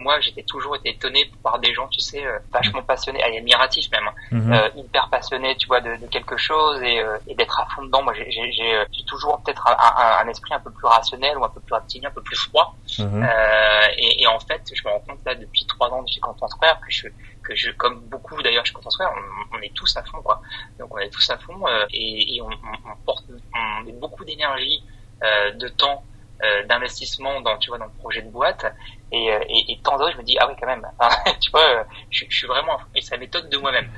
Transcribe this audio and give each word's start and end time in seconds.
moi, 0.00 0.20
j'étais 0.20 0.44
toujours 0.44 0.76
été 0.76 0.90
étonné 0.90 1.28
par 1.42 1.58
des 1.58 1.74
gens, 1.74 1.88
tu 1.88 2.00
sais, 2.00 2.24
euh, 2.24 2.38
vachement 2.52 2.82
passionnés, 2.82 3.20
admiratifs 3.22 3.90
même. 3.90 4.08
Mhm. 4.30 4.52
euh, 4.52 4.68
hyper 4.76 5.08
passionnés, 5.10 5.56
tu 5.56 5.66
vois, 5.66 5.80
de, 5.80 5.96
de 5.96 6.06
quelque 6.06 6.36
chose 6.36 6.80
et, 6.82 7.00
euh, 7.00 7.18
et 7.26 7.34
d'être 7.34 7.58
à 7.60 7.66
fond 7.74 7.82
dedans. 7.82 8.02
Moi, 8.02 8.14
j'ai- 8.14 8.30
j'ai 8.30 8.52
j'ai, 8.52 8.74
euh, 8.76 8.84
toujours 9.08 9.42
peut-être 9.42 9.66
un, 9.66 9.72
un- 9.80 10.18
un 10.24 10.28
esprit 10.28 10.54
un 10.54 10.60
peu 10.60 10.70
plus 10.70 10.86
rationnel 10.86 11.36
ou 11.38 11.44
un 11.44 11.48
peu 11.48 11.60
plus 11.60 11.74
reptilien, 11.74 12.08
un 12.10 12.12
peu 12.12 12.22
plus 12.22 12.36
froid. 12.36 12.78
Mhm. 12.98 13.24
Euh, 13.24 13.86
et, 13.96 14.22
et 14.22 14.26
en 14.28 14.38
fait, 14.38 14.62
je 14.72 14.86
me 14.86 14.92
rends 14.92 15.00
compte 15.00 15.20
là 15.26 15.34
depuis 15.34 15.66
trois 15.66 15.88
ans 15.88 16.06
chez 16.06 16.20
Content 16.20 16.46
Square 16.46 16.78
que 16.80 16.90
je, 16.92 17.08
que 17.42 17.56
je, 17.56 17.70
comme 17.72 18.00
beaucoup 18.08 18.40
d'ailleurs 18.42 18.66
chez 18.66 18.74
Content 18.74 18.90
Square, 18.90 19.12
on, 19.52 19.56
on 19.58 19.60
est 19.62 19.74
tous 19.74 19.96
à 19.96 20.02
fond, 20.04 20.22
quoi. 20.22 20.40
Donc 20.78 20.94
on 20.94 20.98
est 20.98 21.10
tous 21.10 21.28
à 21.30 21.38
fond 21.38 21.66
euh, 21.66 21.86
et, 21.90 22.36
et 22.36 22.40
on, 22.42 22.46
on, 22.50 22.90
on 22.90 22.94
porte, 23.04 23.24
on 23.54 23.82
met 23.82 23.92
beaucoup 23.92 24.24
d'énergie, 24.24 24.80
euh, 25.24 25.50
de 25.52 25.66
temps, 25.68 26.04
euh, 26.44 26.62
d'investissement 26.66 27.40
dans, 27.40 27.58
tu 27.58 27.70
vois, 27.70 27.78
dans 27.78 27.86
le 27.86 27.92
projet 27.98 28.22
de 28.22 28.30
boîte. 28.30 28.64
Et, 29.10 29.32
euh, 29.32 29.38
et, 29.48 29.72
et 29.72 29.80
tant 29.82 29.96
d'autres, 29.96 30.12
je 30.12 30.18
me 30.18 30.22
dis 30.22 30.36
ah 30.38 30.46
oui 30.48 30.54
quand 30.60 30.66
même. 30.66 30.86
Tu 31.40 31.50
vois, 31.50 31.62
euh, 31.62 31.84
je, 32.10 32.24
suis 32.28 32.46
vraiment 32.46 32.78
et 32.94 33.00
ça 33.00 33.16
m'étonne 33.16 33.48
de 33.48 33.56
moi-même. 33.56 33.90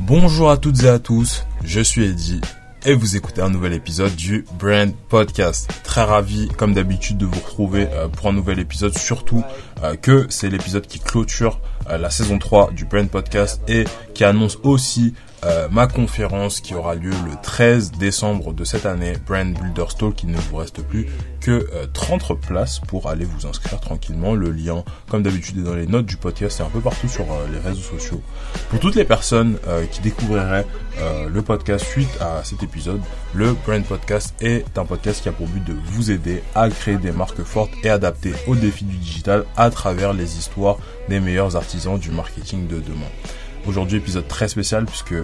Bonjour 0.00 0.50
à 0.50 0.58
toutes 0.58 0.82
et 0.82 0.88
à 0.88 0.98
tous, 0.98 1.44
je 1.64 1.80
suis 1.80 2.04
Eddy 2.04 2.40
et 2.84 2.94
vous 2.94 3.14
écoutez 3.14 3.42
un 3.42 3.50
nouvel 3.50 3.74
épisode 3.74 4.14
du 4.16 4.44
Brand 4.58 4.92
Podcast. 5.08 5.70
Très 5.84 6.02
ravi, 6.02 6.48
comme 6.48 6.74
d'habitude, 6.74 7.18
de 7.18 7.26
vous 7.26 7.38
retrouver 7.38 7.86
euh, 7.92 8.08
pour 8.08 8.26
un 8.26 8.32
nouvel 8.32 8.58
épisode, 8.58 8.96
surtout 8.98 9.44
que 10.02 10.26
c'est 10.28 10.50
l'épisode 10.50 10.86
qui 10.86 10.98
clôture 10.98 11.58
la 11.98 12.10
saison 12.10 12.38
3 12.38 12.70
du 12.72 12.84
Brand 12.84 13.08
Podcast 13.08 13.60
et 13.68 13.84
qui 14.14 14.24
annonce 14.24 14.58
aussi 14.62 15.14
euh, 15.44 15.68
ma 15.70 15.86
conférence 15.86 16.60
qui 16.60 16.74
aura 16.74 16.94
lieu 16.94 17.10
le 17.10 17.32
13 17.42 17.92
décembre 17.92 18.52
de 18.52 18.64
cette 18.64 18.86
année, 18.86 19.14
Brand 19.26 19.52
Builder 19.52 19.86
Talk. 19.98 20.22
Il 20.22 20.30
ne 20.30 20.36
vous 20.36 20.56
reste 20.56 20.82
plus 20.82 21.06
que 21.40 21.66
euh, 21.74 21.86
30 21.92 22.38
places 22.40 22.80
pour 22.80 23.08
aller 23.08 23.24
vous 23.24 23.46
inscrire 23.46 23.80
tranquillement. 23.80 24.34
Le 24.34 24.50
lien, 24.50 24.84
comme 25.08 25.22
d'habitude, 25.22 25.58
est 25.58 25.62
dans 25.62 25.74
les 25.74 25.86
notes 25.86 26.06
du 26.06 26.16
podcast 26.16 26.60
et 26.60 26.62
un 26.62 26.68
peu 26.68 26.80
partout 26.80 27.08
sur 27.08 27.24
euh, 27.24 27.46
les 27.52 27.58
réseaux 27.58 27.80
sociaux. 27.80 28.20
Pour 28.68 28.80
toutes 28.80 28.94
les 28.94 29.04
personnes 29.04 29.56
euh, 29.66 29.86
qui 29.86 30.00
découvriraient 30.00 30.66
euh, 30.98 31.28
le 31.28 31.42
podcast 31.42 31.84
suite 31.84 32.10
à 32.20 32.44
cet 32.44 32.62
épisode, 32.62 33.00
le 33.34 33.54
Brand 33.66 33.82
Podcast 33.84 34.34
est 34.40 34.76
un 34.76 34.84
podcast 34.84 35.22
qui 35.22 35.28
a 35.28 35.32
pour 35.32 35.46
but 35.46 35.64
de 35.64 35.74
vous 35.84 36.10
aider 36.10 36.42
à 36.54 36.68
créer 36.68 36.96
des 36.96 37.12
marques 37.12 37.42
fortes 37.42 37.72
et 37.82 37.90
adaptées 37.90 38.34
aux 38.46 38.54
défis 38.56 38.84
du 38.84 38.96
digital 38.96 39.44
à 39.56 39.70
travers 39.70 40.12
les 40.12 40.36
histoires 40.38 40.76
des 41.08 41.20
meilleurs 41.20 41.56
artisans 41.56 41.98
du 41.98 42.10
marketing 42.10 42.66
de 42.66 42.80
demain. 42.80 43.08
Aujourd'hui, 43.66 43.98
épisode 43.98 44.26
très 44.26 44.48
spécial 44.48 44.86
puisque 44.86 45.14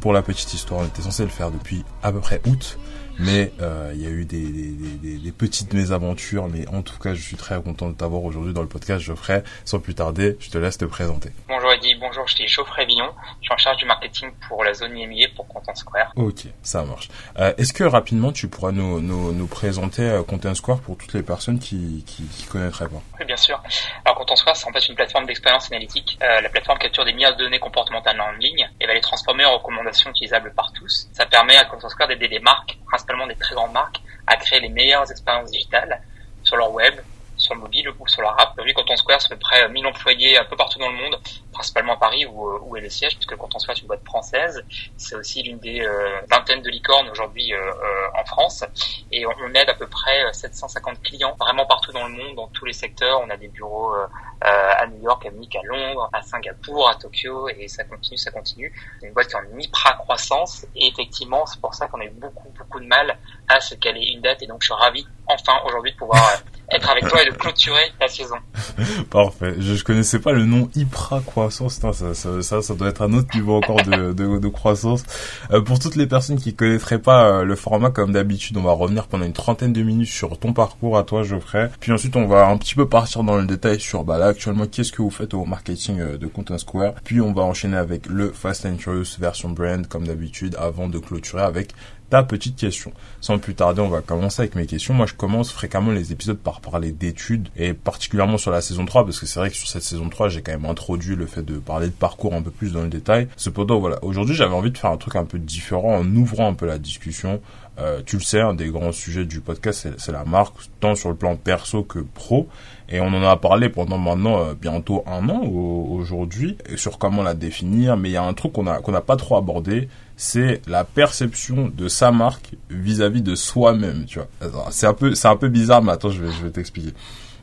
pour 0.00 0.12
la 0.12 0.22
petite 0.22 0.54
histoire, 0.54 0.80
on 0.80 0.86
était 0.86 1.02
censé 1.02 1.22
le 1.24 1.28
faire 1.28 1.50
depuis 1.50 1.84
à 2.02 2.12
peu 2.12 2.20
près 2.20 2.40
août, 2.46 2.78
mais 3.20 3.52
euh, 3.60 3.92
il 3.94 4.02
y 4.02 4.06
a 4.06 4.10
eu 4.10 4.24
des, 4.24 4.40
des, 4.42 4.70
des- 4.70 4.96
des- 4.98 5.18
des 5.18 5.32
petites 5.32 5.72
mésaventures. 5.72 6.48
Mais 6.48 6.66
en 6.68 6.82
tout 6.82 6.98
cas, 6.98 7.14
je 7.14 7.22
suis 7.22 7.36
très 7.36 7.60
content 7.62 7.88
de 7.88 7.94
t'avoir 7.94 8.22
aujourd'hui 8.24 8.52
dans 8.52 8.62
le 8.62 8.68
podcast, 8.68 9.00
Geoffrey. 9.02 9.42
Sans 9.64 9.78
plus 9.78 9.94
tarder, 9.94 10.36
je 10.40 10.50
te 10.50 10.58
laisse 10.58 10.78
te 10.78 10.84
présenter. 10.84 11.30
Bonjour 11.48 11.72
Eddy, 11.72 11.94
bonjour, 11.96 12.26
je 12.26 12.34
suis 12.34 12.48
Geoffrey 12.48 12.86
Villon. 12.86 13.10
Je 13.40 13.44
suis 13.46 13.54
en 13.54 13.58
charge 13.58 13.76
du 13.76 13.84
marketing 13.84 14.30
pour 14.48 14.64
la 14.64 14.72
zone 14.74 14.96
IMIA 14.96 15.28
pour 15.36 15.46
Content 15.48 15.74
Square. 15.74 16.12
Ok, 16.16 16.46
ça 16.62 16.82
marche. 16.84 17.08
Euh, 17.38 17.52
Est-ce 17.58 17.72
que 17.72 17.84
rapidement, 17.84 18.32
tu 18.32 18.48
pourras 18.48 18.72
nous, 18.72 19.00
nous, 19.00 19.32
nous 19.32 19.46
présenter 19.46 20.02
euh, 20.02 20.22
Content 20.22 20.54
Square 20.54 20.80
pour 20.80 20.96
toutes 20.96 21.12
les 21.14 21.22
personnes 21.22 21.58
qui 21.58 22.02
qui, 22.06 22.24
qui 22.24 22.44
connaîtraient 22.46 22.88
pas? 22.88 23.02
Oui, 23.18 23.26
bien 23.26 23.36
sûr. 23.36 23.62
Alors, 24.04 24.16
Content 24.18 24.36
Square, 24.36 24.56
c'est 24.56 24.68
en 24.68 24.72
fait 24.72 24.88
une 24.88 24.94
plateforme 24.94 25.26
d'expérience 25.26 25.70
analytique. 25.70 26.18
Euh, 26.22 26.40
la 26.40 26.48
plateforme 26.48 26.78
capture 26.78 27.04
des 27.04 27.12
milliards 27.12 27.36
de 27.36 27.44
données 27.44 27.58
comportementales 27.58 28.20
en 28.20 28.32
ligne 28.32 28.68
et 28.80 28.86
va 28.86 28.94
les 28.94 29.00
transformer 29.00 29.44
en 29.44 29.58
recommandations 29.58 30.10
utilisables 30.10 30.52
par 30.54 30.72
tous. 30.72 31.08
Ça 31.12 31.26
permet 31.26 31.56
à 31.56 31.64
Content 31.64 31.88
Square 31.88 32.08
d'aider 32.08 32.28
les 32.28 32.40
marques, 32.40 32.78
des 33.28 33.36
très 33.36 33.54
grandes 33.54 33.72
marques, 33.72 34.00
à 34.26 34.36
créer 34.36 34.60
les 34.60 34.68
meilleures 34.68 35.10
expériences 35.10 35.50
digitales 35.50 36.00
sur 36.42 36.56
leur 36.56 36.72
web, 36.72 36.94
sur 37.40 37.54
le 37.54 37.60
mobile 37.60 37.88
ou 37.98 38.06
sur 38.06 38.22
leur 38.22 38.40
app. 38.40 38.52
Aujourd'hui, 38.52 38.74
Content 38.74 38.96
Square, 38.96 39.20
c'est 39.20 39.32
à 39.32 39.36
peu 39.36 39.40
près 39.40 39.68
1000 39.68 39.86
employés 39.86 40.38
un 40.38 40.44
peu 40.44 40.56
partout 40.56 40.78
dans 40.78 40.88
le 40.88 40.96
monde, 40.96 41.18
principalement 41.52 41.94
à 41.94 41.96
Paris 41.96 42.26
où, 42.26 42.48
euh, 42.48 42.58
où 42.62 42.76
est 42.76 42.80
le 42.80 42.88
siège, 42.88 43.16
puisque 43.16 43.36
Content 43.36 43.58
Square 43.58 43.76
est 43.76 43.80
une 43.80 43.86
boîte 43.86 44.04
française. 44.04 44.64
C'est 44.96 45.14
aussi 45.14 45.42
l'une 45.42 45.58
des 45.58 45.80
euh, 45.80 46.20
vingtaines 46.30 46.62
de 46.62 46.70
licornes 46.70 47.08
aujourd'hui 47.10 47.52
euh, 47.52 47.58
euh, 47.58 48.20
en 48.20 48.24
France. 48.24 48.64
Et 49.10 49.26
on, 49.26 49.54
aide 49.54 49.68
à 49.68 49.74
peu 49.74 49.86
près 49.86 50.24
euh, 50.24 50.32
750 50.32 51.02
clients 51.02 51.34
vraiment 51.38 51.66
partout 51.66 51.92
dans 51.92 52.06
le 52.06 52.14
monde, 52.14 52.36
dans 52.36 52.48
tous 52.48 52.64
les 52.64 52.72
secteurs. 52.72 53.20
On 53.24 53.30
a 53.30 53.36
des 53.36 53.48
bureaux 53.48 53.94
euh, 53.94 54.06
euh, 54.42 54.72
à 54.78 54.86
New 54.86 55.02
York, 55.02 55.26
à 55.26 55.30
Munich, 55.30 55.54
à 55.54 55.62
Londres, 55.64 56.08
à 56.14 56.22
Singapour, 56.22 56.88
à 56.88 56.94
Tokyo, 56.94 57.48
et 57.50 57.68
ça 57.68 57.84
continue, 57.84 58.16
ça 58.16 58.30
continue. 58.30 58.72
C'est 58.98 59.08
une 59.08 59.12
boîte 59.12 59.28
qui 59.28 59.34
est 59.34 59.38
en 59.38 59.58
hyper 59.58 59.98
croissance, 59.98 60.64
et 60.74 60.88
effectivement, 60.88 61.44
c'est 61.44 61.60
pour 61.60 61.74
ça 61.74 61.88
qu'on 61.88 62.00
a 62.00 62.04
eu 62.04 62.10
beaucoup, 62.10 62.48
beaucoup 62.56 62.80
de 62.80 62.86
mal 62.86 63.18
à 63.48 63.60
se 63.60 63.74
caler 63.74 64.00
une 64.14 64.22
date, 64.22 64.42
et 64.42 64.46
donc 64.46 64.62
je 64.62 64.66
suis 64.66 64.74
ravi, 64.74 65.06
enfin, 65.26 65.60
aujourd'hui, 65.66 65.92
de 65.92 65.96
pouvoir 65.98 66.22
euh, 66.24 66.49
être 66.70 66.90
avec 66.90 67.08
toi 67.08 67.22
et 67.22 67.30
de 67.30 67.34
clôturer 67.34 67.92
la 68.00 68.08
saison. 68.08 68.36
Parfait. 69.10 69.54
Je, 69.58 69.74
je 69.74 69.84
connaissais 69.84 70.18
pas 70.18 70.32
le 70.32 70.44
nom 70.44 70.68
Hypra 70.74 71.20
Croissance. 71.20 71.80
Ça, 71.80 72.14
ça, 72.42 72.62
ça 72.62 72.74
doit 72.74 72.88
être 72.88 73.02
un 73.02 73.12
autre 73.12 73.28
niveau 73.34 73.56
encore 73.56 73.82
de, 73.82 74.12
de, 74.12 74.38
de 74.38 74.48
croissance. 74.48 75.02
Euh, 75.50 75.60
pour 75.60 75.78
toutes 75.78 75.96
les 75.96 76.06
personnes 76.06 76.38
qui 76.38 76.54
connaîtraient 76.54 77.00
pas 77.00 77.26
euh, 77.28 77.44
le 77.44 77.56
format, 77.56 77.90
comme 77.90 78.12
d'habitude, 78.12 78.56
on 78.56 78.62
va 78.62 78.72
revenir 78.72 79.06
pendant 79.06 79.24
une 79.24 79.32
trentaine 79.32 79.72
de 79.72 79.82
minutes 79.82 80.08
sur 80.08 80.38
ton 80.38 80.52
parcours 80.52 80.96
à 80.96 81.02
toi, 81.02 81.22
Geoffrey. 81.22 81.70
Puis 81.80 81.92
ensuite, 81.92 82.16
on 82.16 82.26
va 82.26 82.46
un 82.46 82.56
petit 82.56 82.74
peu 82.74 82.88
partir 82.88 83.22
dans 83.24 83.36
le 83.36 83.46
détail 83.46 83.80
sur, 83.80 84.04
bah 84.04 84.18
là, 84.18 84.26
actuellement, 84.26 84.66
qu'est-ce 84.66 84.92
que 84.92 85.02
vous 85.02 85.10
faites 85.10 85.34
au 85.34 85.44
marketing 85.44 86.00
euh, 86.00 86.18
de 86.18 86.26
Content 86.26 86.58
Square. 86.58 86.94
Puis 87.04 87.20
on 87.20 87.32
va 87.32 87.42
enchaîner 87.42 87.76
avec 87.76 88.06
le 88.06 88.30
Fast 88.32 88.66
and 88.66 88.78
Furious 88.78 89.16
version 89.18 89.50
brand, 89.50 89.86
comme 89.86 90.06
d'habitude, 90.06 90.56
avant 90.58 90.88
de 90.88 90.98
clôturer 90.98 91.42
avec 91.42 91.72
ta 92.10 92.22
petite 92.24 92.56
question. 92.56 92.92
Sans 93.20 93.38
plus 93.38 93.54
tarder, 93.54 93.80
on 93.80 93.88
va 93.88 94.00
commencer 94.02 94.42
avec 94.42 94.56
mes 94.56 94.66
questions. 94.66 94.92
Moi, 94.92 95.06
je 95.06 95.14
commence 95.14 95.52
fréquemment 95.52 95.92
les 95.92 96.12
épisodes 96.12 96.36
par 96.36 96.60
parler 96.60 96.92
d'études 96.92 97.48
et 97.56 97.72
particulièrement 97.72 98.36
sur 98.36 98.50
la 98.50 98.60
saison 98.60 98.84
3 98.84 99.04
parce 99.04 99.18
que 99.18 99.26
c'est 99.26 99.38
vrai 99.38 99.50
que 99.50 99.56
sur 99.56 99.68
cette 99.68 99.82
saison 99.82 100.08
3, 100.08 100.28
j'ai 100.28 100.42
quand 100.42 100.52
même 100.52 100.66
introduit 100.66 101.16
le 101.16 101.26
fait 101.26 101.42
de 101.42 101.58
parler 101.58 101.86
de 101.86 101.92
parcours 101.92 102.34
un 102.34 102.42
peu 102.42 102.50
plus 102.50 102.72
dans 102.72 102.82
le 102.82 102.88
détail. 102.88 103.28
Cependant, 103.36 103.78
voilà, 103.78 104.02
aujourd'hui, 104.04 104.34
j'avais 104.34 104.54
envie 104.54 104.72
de 104.72 104.78
faire 104.78 104.90
un 104.90 104.96
truc 104.96 105.16
un 105.16 105.24
peu 105.24 105.38
différent 105.38 105.96
en 105.96 106.16
ouvrant 106.16 106.48
un 106.48 106.54
peu 106.54 106.66
la 106.66 106.78
discussion. 106.78 107.40
Euh, 107.80 108.02
tu 108.04 108.16
le 108.16 108.22
sais, 108.22 108.40
un 108.40 108.52
des 108.54 108.68
grands 108.68 108.92
sujets 108.92 109.24
du 109.24 109.40
podcast, 109.40 109.88
c'est- 109.96 110.12
la 110.12 110.24
marque, 110.24 110.54
tant 110.80 110.94
sur 110.94 111.08
le 111.08 111.14
plan 111.14 111.36
perso 111.36 111.82
que 111.82 111.98
pro. 112.00 112.46
Et 112.90 113.00
on 113.00 113.06
en 113.06 113.22
a 113.22 113.36
parlé 113.36 113.68
pendant 113.70 113.96
maintenant 113.96 114.38
euh, 114.44 114.54
bientôt 114.54 115.02
un 115.06 115.28
an 115.28 115.42
au- 115.44 115.86
aujourd'hui 115.92 116.58
sur 116.76 116.98
comment 116.98 117.22
la 117.22 117.34
définir. 117.34 117.96
Mais 117.96 118.10
il 118.10 118.12
y 118.12 118.16
a 118.16 118.22
un 118.24 118.34
truc 118.34 118.52
qu'on 118.52 118.66
a 118.66 118.80
qu'on 118.80 118.92
n'a 118.92 119.00
pas 119.00 119.16
trop 119.16 119.36
abordé, 119.36 119.88
c'est 120.16 120.60
la 120.66 120.84
perception 120.84 121.72
de 121.74 121.88
sa 121.88 122.10
marque 122.10 122.50
vis-à-vis 122.68 123.22
de 123.22 123.34
soi-même. 123.34 124.04
Tu 124.06 124.18
vois, 124.18 124.28
c'est 124.70 124.86
un 124.86 124.92
peu 124.94 125.14
c'est 125.14 125.28
un 125.28 125.36
peu 125.36 125.48
bizarre, 125.48 125.82
mais 125.82 125.92
attends, 125.92 126.10
je 126.10 126.22
vais 126.22 126.32
je 126.32 126.44
vais 126.44 126.50
t'expliquer. 126.50 126.92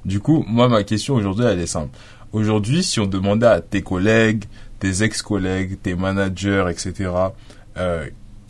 Du 0.06 0.20
coup, 0.20 0.44
moi 0.48 0.68
ma 0.68 0.84
question 0.84 1.16
aujourd'hui 1.16 1.46
elle 1.46 1.60
est 1.60 1.66
simple. 1.68 1.98
Aujourd'hui, 2.34 2.84
si 2.84 3.00
on 3.00 3.06
demandait 3.08 3.48
à 3.48 3.62
tes 3.62 3.82
collègues, 3.82 4.44
tes 4.80 5.02
ex-collègues, 5.02 5.82
tes 5.82 5.96
managers, 5.96 6.66
etc. 6.70 7.10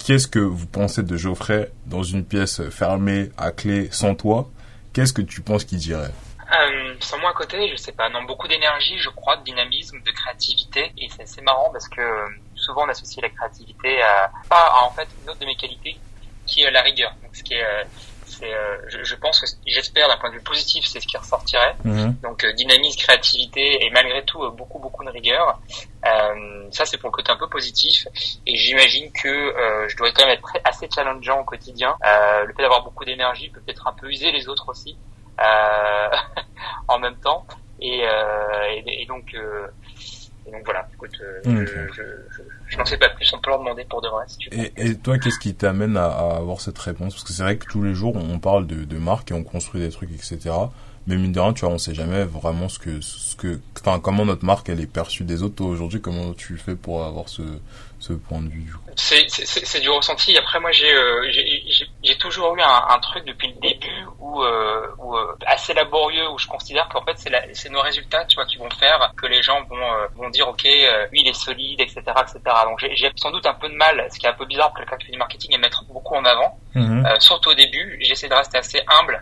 Qu'est-ce 0.08 0.30
que 0.30 0.40
vous 0.40 0.68
pensez 0.68 1.04
de 1.04 1.18
Geoffrey 1.18 1.70
dans 1.86 2.02
une 2.02 2.24
pièce 2.24 2.62
fermée 2.70 3.30
à 3.38 3.52
clé 3.52 3.90
sans 3.92 4.16
toi 4.16 4.50
Qu'est-ce 4.94 5.12
que 5.12 5.22
tu 5.22 5.42
penses 5.42 5.66
qu'il 5.66 5.80
dirait? 5.80 6.14
Euh, 6.50 6.96
sans 7.02 7.20
moi 7.20 7.32
à 7.32 7.34
côté, 7.34 7.70
je 7.70 7.76
sais 7.76 7.92
pas, 7.92 8.08
non, 8.08 8.24
beaucoup 8.24 8.48
d'énergie, 8.48 8.98
je 9.00 9.10
crois, 9.10 9.36
de 9.36 9.44
dynamisme, 9.44 10.02
de 10.02 10.12
créativité, 10.12 10.94
et 10.98 11.10
c'est 11.10 11.24
assez 11.24 11.42
marrant 11.42 11.70
parce 11.74 11.90
que 11.90 12.00
euh, 12.00 12.26
souvent 12.56 12.86
on 12.86 12.90
associe 12.90 13.22
la 13.22 13.28
créativité 13.28 14.02
à, 14.02 14.32
pas 14.50 14.80
en 14.82 14.92
fait 14.92 15.10
une 15.22 15.30
autre 15.30 15.40
de 15.40 15.46
mes 15.46 15.58
qualités, 15.58 15.98
qui 16.46 16.62
est 16.62 16.72
la 16.72 16.84
rigueur. 16.84 17.14
Ce 17.34 17.44
qui 17.44 17.56
est, 17.56 17.66
euh, 18.28 18.38
c'est, 18.40 18.54
euh, 18.54 18.78
je, 18.90 19.04
je 19.04 19.16
pense 19.16 19.40
que 19.40 19.48
j'espère 19.66 20.08
d'un 20.08 20.18
point 20.18 20.30
de 20.30 20.36
vue 20.36 20.42
positif, 20.42 20.86
c'est 20.86 21.00
ce 21.00 21.08
qui 21.08 21.18
ressortirait. 21.18 21.76
Donc 22.22 22.44
euh, 22.44 22.54
dynamisme, 22.54 23.00
créativité 23.00 23.86
et 23.86 23.90
malgré 23.92 24.24
tout 24.26 24.44
euh, 24.44 24.50
beaucoup 24.52 24.80
beaucoup 24.80 25.04
de 25.04 25.10
rigueur. 25.10 25.60
Euh, 26.06 26.68
ça 26.72 26.86
c'est 26.86 26.98
pour 26.98 27.10
le 27.10 27.14
côté 27.14 27.32
un 27.32 27.38
peu 27.38 27.50
positif 27.50 28.08
et 28.46 28.56
j'imagine 28.56 29.12
que 29.12 29.28
euh, 29.28 29.88
je 29.90 29.98
dois 29.98 30.12
quand 30.12 30.26
même 30.26 30.38
être 30.38 30.58
assez 30.64 30.88
challengeant 30.94 31.42
au 31.42 31.44
quotidien. 31.44 31.96
Euh, 32.06 32.44
le 32.46 32.54
fait 32.54 32.62
d'avoir 32.62 32.84
beaucoup 32.84 33.06
d'énergie 33.06 33.50
peut 33.50 33.62
peut-être 33.62 33.88
un 33.88 33.94
peu 33.94 34.10
user 34.10 34.32
les 34.32 34.48
autres 34.48 34.70
aussi 34.70 34.98
euh, 35.42 36.10
en 36.88 37.00
même 37.00 37.18
temps 37.18 37.46
et, 37.80 38.08
euh, 38.08 38.70
et, 38.72 39.04
et 39.04 39.06
donc 39.06 39.34
euh, 39.34 39.68
et 40.48 40.52
donc 40.52 40.64
voilà. 40.64 40.88
Écoute, 40.94 41.12
euh, 41.22 41.42
Ok. 41.46 41.68
je, 41.68 41.94
je, 41.94 42.44
je, 42.68 42.78
n'en 42.78 42.86
sais 42.86 42.98
pas 42.98 43.10
plus. 43.10 43.32
On 43.34 43.40
peut 43.40 43.50
leur 43.50 43.60
demander 43.60 43.86
pour 43.86 44.02
de 44.02 44.08
vrai. 44.08 44.26
Et, 44.78 44.96
toi, 44.96 45.18
qu'est-ce 45.18 45.40
qui 45.40 45.54
t'amène 45.56 45.98
à, 45.98 46.08
avoir 46.08 46.62
cette 46.62 46.78
réponse? 46.78 47.14
Parce 47.14 47.24
que 47.24 47.34
c'est 47.34 47.44
vrai 47.44 47.58
que 47.58 47.66
tous 47.66 47.84
les 47.84 47.94
jours, 47.94 48.16
on 48.16 48.40
parle 48.40 48.68
de, 48.68 48.84
de 48.84 48.98
marque 48.98 49.32
et 49.32 49.34
on 49.34 49.44
construit 49.44 49.82
des 49.82 49.90
trucs, 49.90 50.12
etc. 50.12 50.52
mais 51.08 51.16
mine 51.16 51.32
de 51.32 51.40
rien, 51.40 51.54
tu 51.54 51.62
vois, 51.62 51.74
on 51.74 51.78
sait 51.78 51.94
jamais 51.94 52.26
vraiment 52.26 52.68
ce 52.68 52.80
que, 52.80 53.00
ce 53.02 53.36
que, 53.36 53.60
enfin, 53.80 54.00
comment 54.00 54.26
notre 54.26 54.44
marque 54.44 54.68
elle 54.70 54.82
est 54.82 54.92
perçue 54.92 55.24
des 55.24 55.42
autres. 55.42 55.64
Aujourd'hui, 55.64 56.02
comment 56.02 56.34
tu 56.34 56.58
fais 56.58 56.76
pour 56.76 57.04
avoir 57.06 57.30
ce, 57.30 57.42
ce 58.00 58.14
point 58.14 58.42
de 58.42 58.50
vue 58.50 58.74
C'est 58.96 59.80
du 59.80 59.90
ressenti. 59.90 60.38
Après, 60.38 60.60
moi, 60.60 60.72
j'ai 60.72 60.94
euh, 60.94 61.32
j'ai 62.04 62.18
toujours 62.18 62.56
eu 62.56 62.62
un, 62.62 62.86
un, 62.90 63.00
truc 63.00 63.26
depuis 63.26 63.48
le 63.48 63.60
début 63.60 64.06
où, 64.20 64.42
euh, 64.42 64.88
où 64.98 65.16
euh, 65.16 65.36
assez 65.46 65.74
laborieux 65.74 66.30
où 66.30 66.38
je 66.38 66.48
considère 66.48 66.88
qu'en 66.90 67.04
fait 67.04 67.18
c'est 67.54 67.70
nos 67.70 67.82
résultats, 67.82 68.24
tu 68.26 68.36
vois, 68.36 68.46
qui 68.46 68.58
vont 68.58 68.70
faire 68.72 69.12
que 69.18 69.26
les 69.28 69.42
gens 69.42 69.64
vont 69.64 69.76
euh, 69.78 70.08
vont 70.16 70.30
dire 70.30 70.48
ok, 70.48 70.64
lui 71.12 71.22
il 71.22 71.28
est 71.28 71.34
solide, 71.34 71.82
etc., 71.82 72.02
etc. 72.22 72.40
Donc 72.66 72.80
j'ai 72.80 73.12
sans 73.16 73.32
doute 73.32 73.46
un 73.46 73.54
peu 73.54 73.70
de 73.70 73.76
mal, 73.76 74.08
ce 74.12 74.20
qui 74.20 74.26
est 74.26 74.30
un 74.30 74.34
peu 74.34 74.46
bizarre 74.46 74.70
pour 74.70 74.80
quelqu'un 74.80 74.98
qui 74.98 75.06
fait 75.08 75.12
du 75.12 75.18
marketing, 75.18 75.56
à 75.56 75.58
mettre 75.58 75.84
beaucoup 75.86 76.16
en 76.16 76.26
avant. 76.26 76.60
Mhm. 76.76 77.06
surtout 77.20 77.50
au 77.50 77.56
début, 77.56 77.98
j'essaie 78.02 78.30
de 78.30 78.36
rester 78.36 78.58
assez 78.58 78.80
humble 78.88 79.22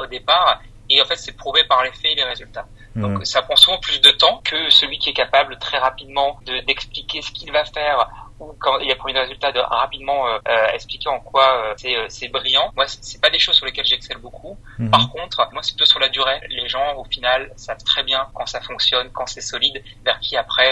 au 0.00 0.06
départ 0.06 0.60
et 0.94 1.02
en 1.02 1.04
fait, 1.04 1.16
c'est 1.16 1.36
prouvé 1.36 1.64
par 1.64 1.82
les 1.82 1.90
faits 1.90 2.12
et 2.12 2.14
les 2.14 2.24
résultats. 2.24 2.66
Donc, 2.94 3.18
mmh. 3.18 3.24
ça 3.24 3.42
prend 3.42 3.56
souvent 3.56 3.78
plus 3.78 4.00
de 4.00 4.10
temps 4.10 4.40
que 4.44 4.70
celui 4.70 4.98
qui 4.98 5.10
est 5.10 5.14
capable 5.14 5.58
très 5.58 5.78
rapidement 5.78 6.38
de 6.46 6.60
d'expliquer 6.60 7.22
ce 7.22 7.32
qu'il 7.32 7.50
va 7.50 7.64
faire 7.64 8.23
quand 8.58 8.78
il 8.78 8.90
a 8.90 8.96
pris 8.96 9.12
des 9.12 9.20
résultats 9.20 9.52
de 9.52 9.60
rapidement 9.60 10.26
euh, 10.28 10.38
euh, 10.48 10.66
expliquer 10.72 11.08
en 11.08 11.20
quoi 11.20 11.56
euh, 11.56 11.74
c'est 11.76 11.94
c'est 12.08 12.28
brillant. 12.28 12.70
Moi, 12.74 12.86
c'est 12.86 13.20
pas 13.20 13.30
des 13.30 13.38
choses 13.38 13.56
sur 13.56 13.66
lesquelles 13.66 13.86
j'excelle 13.86 14.18
beaucoup. 14.18 14.58
Mmh. 14.78 14.90
Par 14.90 15.08
contre, 15.10 15.48
moi, 15.52 15.62
c'est 15.62 15.72
plutôt 15.72 15.86
sur 15.86 16.00
la 16.00 16.08
durée. 16.08 16.40
Les 16.48 16.68
gens, 16.68 16.96
au 16.96 17.04
final, 17.04 17.52
savent 17.56 17.82
très 17.84 18.02
bien 18.02 18.26
quand 18.34 18.46
ça 18.46 18.60
fonctionne, 18.60 19.10
quand 19.12 19.26
c'est 19.26 19.40
solide, 19.40 19.82
vers 20.04 20.18
qui 20.20 20.36
après 20.36 20.70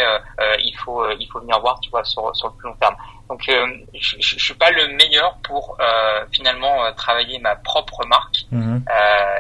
il 0.58 0.74
faut 0.76 1.08
il 1.12 1.26
faut 1.28 1.40
venir 1.40 1.60
voir, 1.60 1.78
tu 1.80 1.90
vois, 1.90 2.04
sur 2.04 2.34
sur 2.34 2.48
le 2.48 2.54
plus 2.54 2.68
long 2.68 2.76
terme. 2.76 2.96
Donc, 3.32 3.48
euh, 3.48 3.66
je, 3.94 4.16
je, 4.18 4.38
suis 4.38 4.54
pas 4.54 4.70
le 4.70 4.88
meilleur 4.88 5.38
pour 5.42 5.78
euh, 5.80 6.26
finalement 6.32 6.84
euh, 6.84 6.92
travailler 6.92 7.38
ma 7.38 7.56
propre 7.56 8.04
marque, 8.06 8.44
mhm. 8.50 8.84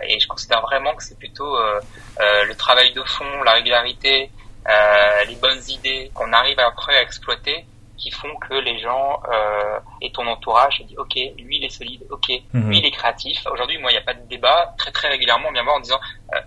et 0.04 0.18
je 0.18 0.26
considère 0.26 0.62
vraiment 0.62 0.94
que 0.94 1.04
c'est 1.04 1.18
plutôt 1.18 1.58
le 2.18 2.54
travail 2.54 2.92
de 2.92 3.02
fond, 3.02 3.42
la 3.44 3.52
régularité, 3.52 4.30
les 5.26 5.36
bonnes 5.36 5.60
idées 5.68 6.10
qu'on 6.14 6.32
arrive 6.32 6.58
après 6.58 6.96
à 6.96 7.02
exploiter 7.02 7.66
qui 8.02 8.10
font 8.10 8.34
que 8.36 8.54
les 8.54 8.80
gens 8.80 9.22
euh, 9.32 9.78
et 10.00 10.10
ton 10.10 10.26
entourage 10.26 10.78
se 10.78 10.82
disent 10.82 10.98
ok 10.98 11.14
lui 11.38 11.58
il 11.58 11.64
est 11.64 11.70
solide 11.70 12.04
ok. 12.10 12.32
Mhm. 12.52 12.68
lui 12.68 12.78
il 12.78 12.84
est 12.84 12.90
créatif. 12.90 13.46
Aujourd'hui 13.52 13.78
moi 13.78 13.92
il 13.92 13.94
n'y 13.94 14.00
a 14.00 14.04
pas 14.04 14.14
de 14.14 14.26
débat. 14.28 14.74
Très 14.76 14.90
très 14.90 15.08
régulièrement 15.08 15.48
on 15.48 15.52
vient 15.52 15.62
voir 15.62 15.76
en 15.76 15.80
disant 15.80 16.00
euh, 16.34 16.40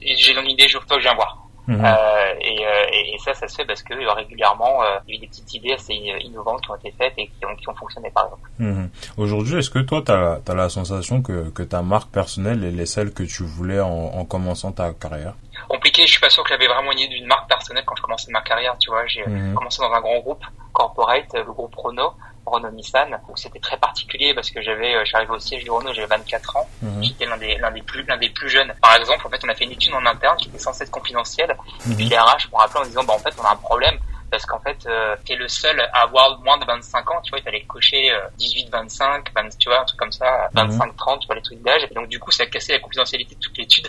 j'ai 0.00 0.32
une 0.32 0.50
idée 0.50 0.68
je 0.68 0.78
veux 0.78 0.84
que 0.84 0.94
je 0.94 1.00
viens 1.00 1.14
voir 1.14 1.41
Mhm. 1.68 1.84
Euh, 1.84 2.34
et, 2.40 2.66
euh, 2.66 2.84
et, 2.92 3.14
et, 3.14 3.18
ça, 3.18 3.34
ça 3.34 3.46
se 3.46 3.54
fait 3.54 3.64
parce 3.64 3.82
que 3.82 3.94
euh, 3.94 4.12
régulièrement, 4.12 4.82
euh, 4.82 4.98
il 5.06 5.14
y 5.14 5.16
a 5.16 5.18
eu 5.18 5.20
des 5.20 5.26
petites 5.28 5.54
idées 5.54 5.72
assez 5.74 5.94
innovantes 5.94 6.60
qui 6.62 6.70
ont 6.70 6.76
été 6.76 6.92
faites 6.98 7.14
et 7.18 7.28
qui 7.28 7.46
ont, 7.46 7.54
qui 7.54 7.68
ont 7.68 7.74
fonctionné, 7.74 8.10
par 8.10 8.24
exemple. 8.24 8.48
Mhm. 8.58 8.90
Aujourd'hui, 9.16 9.58
est-ce 9.58 9.70
que 9.70 9.78
toi, 9.78 10.02
tu 10.04 10.10
as, 10.10 10.40
as, 10.46 10.54
la 10.54 10.68
sensation 10.68 11.22
que, 11.22 11.50
que 11.50 11.62
ta 11.62 11.82
marque 11.82 12.10
personnelle, 12.10 12.64
elle 12.64 12.80
est 12.80 12.86
celle 12.86 13.12
que 13.12 13.22
tu 13.22 13.44
voulais 13.44 13.80
en, 13.80 13.88
en 13.90 14.24
commençant 14.24 14.72
ta 14.72 14.92
carrière? 14.92 15.34
Compliqué, 15.68 16.02
je 16.02 16.12
suis 16.12 16.20
pas 16.20 16.30
sûr 16.30 16.42
que 16.42 16.48
j'avais 16.48 16.66
vraiment 16.66 16.90
une 16.90 16.98
idée 16.98 17.14
d'une 17.14 17.26
marque 17.26 17.48
personnelle 17.48 17.84
quand 17.86 17.94
je 17.96 18.02
commençais 18.02 18.32
ma 18.32 18.42
carrière, 18.42 18.76
tu 18.78 18.90
vois. 18.90 19.06
J'ai 19.06 19.24
mhm. 19.24 19.54
commencé 19.54 19.80
dans 19.80 19.92
un 19.92 20.00
grand 20.00 20.18
groupe 20.18 20.44
corporate, 20.72 21.32
le 21.34 21.52
groupe 21.52 21.74
Renault. 21.76 22.12
Renault 22.46 22.70
Nissan. 22.70 23.10
Donc 23.26 23.38
c'était 23.38 23.58
très 23.58 23.76
particulier 23.76 24.34
parce 24.34 24.50
que 24.50 24.60
j'avais, 24.62 24.94
euh, 24.94 25.04
arrivé 25.12 25.32
au 25.32 25.38
siège 25.38 25.64
du 25.64 25.70
Renault, 25.70 25.92
j'avais 25.92 26.08
24 26.08 26.56
ans. 26.56 26.68
Mhm. 26.82 27.02
J'étais 27.04 27.26
l'un 27.26 27.36
des, 27.36 27.56
l'un 27.56 27.70
des 27.70 27.82
plus, 27.82 28.02
l'un 28.04 28.16
des 28.16 28.30
plus 28.30 28.48
jeunes. 28.48 28.72
Par 28.80 28.96
exemple, 28.96 29.26
en 29.26 29.30
fait, 29.30 29.40
on 29.44 29.48
a 29.48 29.54
fait 29.54 29.64
une 29.64 29.72
étude 29.72 29.94
en 29.94 30.04
interne 30.06 30.36
qui 30.36 30.48
était 30.48 30.58
censée 30.58 30.84
être 30.84 30.90
confidentielle. 30.90 31.56
Et 31.90 31.94
puis 31.94 32.04
les 32.04 32.18
RH 32.18 32.50
m'ont 32.50 32.58
rappelé 32.58 32.80
en 32.80 32.84
disant, 32.84 33.04
bah, 33.04 33.14
en 33.14 33.18
fait, 33.18 33.34
on 33.38 33.44
a 33.44 33.52
un 33.52 33.56
problème 33.56 33.98
parce 34.32 34.46
qu'en 34.46 34.58
fait, 34.58 34.78
euh, 34.86 35.14
t'es 35.26 35.36
le 35.36 35.46
seul 35.46 35.78
à 35.92 36.04
avoir 36.04 36.40
moins 36.40 36.58
de 36.58 36.64
25 36.64 37.10
ans, 37.10 37.20
tu 37.22 37.30
vois, 37.30 37.38
il 37.38 37.42
fallait 37.42 37.62
cocher 37.64 38.10
18, 38.38 38.70
25, 38.70 39.32
20, 39.34 39.58
tu 39.58 39.68
vois, 39.68 39.82
un 39.82 39.84
truc 39.84 40.00
comme 40.00 40.10
ça, 40.10 40.48
25, 40.54 40.86
mhm. 40.86 40.96
30, 40.96 41.20
tu 41.20 41.26
vois, 41.26 41.36
les 41.36 41.42
trucs 41.42 41.62
d'âge. 41.62 41.86
Et 41.90 41.94
donc, 41.94 42.08
du 42.08 42.18
coup, 42.18 42.30
ça 42.30 42.44
a 42.44 42.46
cassé 42.46 42.72
la 42.72 42.78
confidentialité 42.78 43.34
de 43.34 43.40
toute 43.40 43.56
l'étude. 43.58 43.88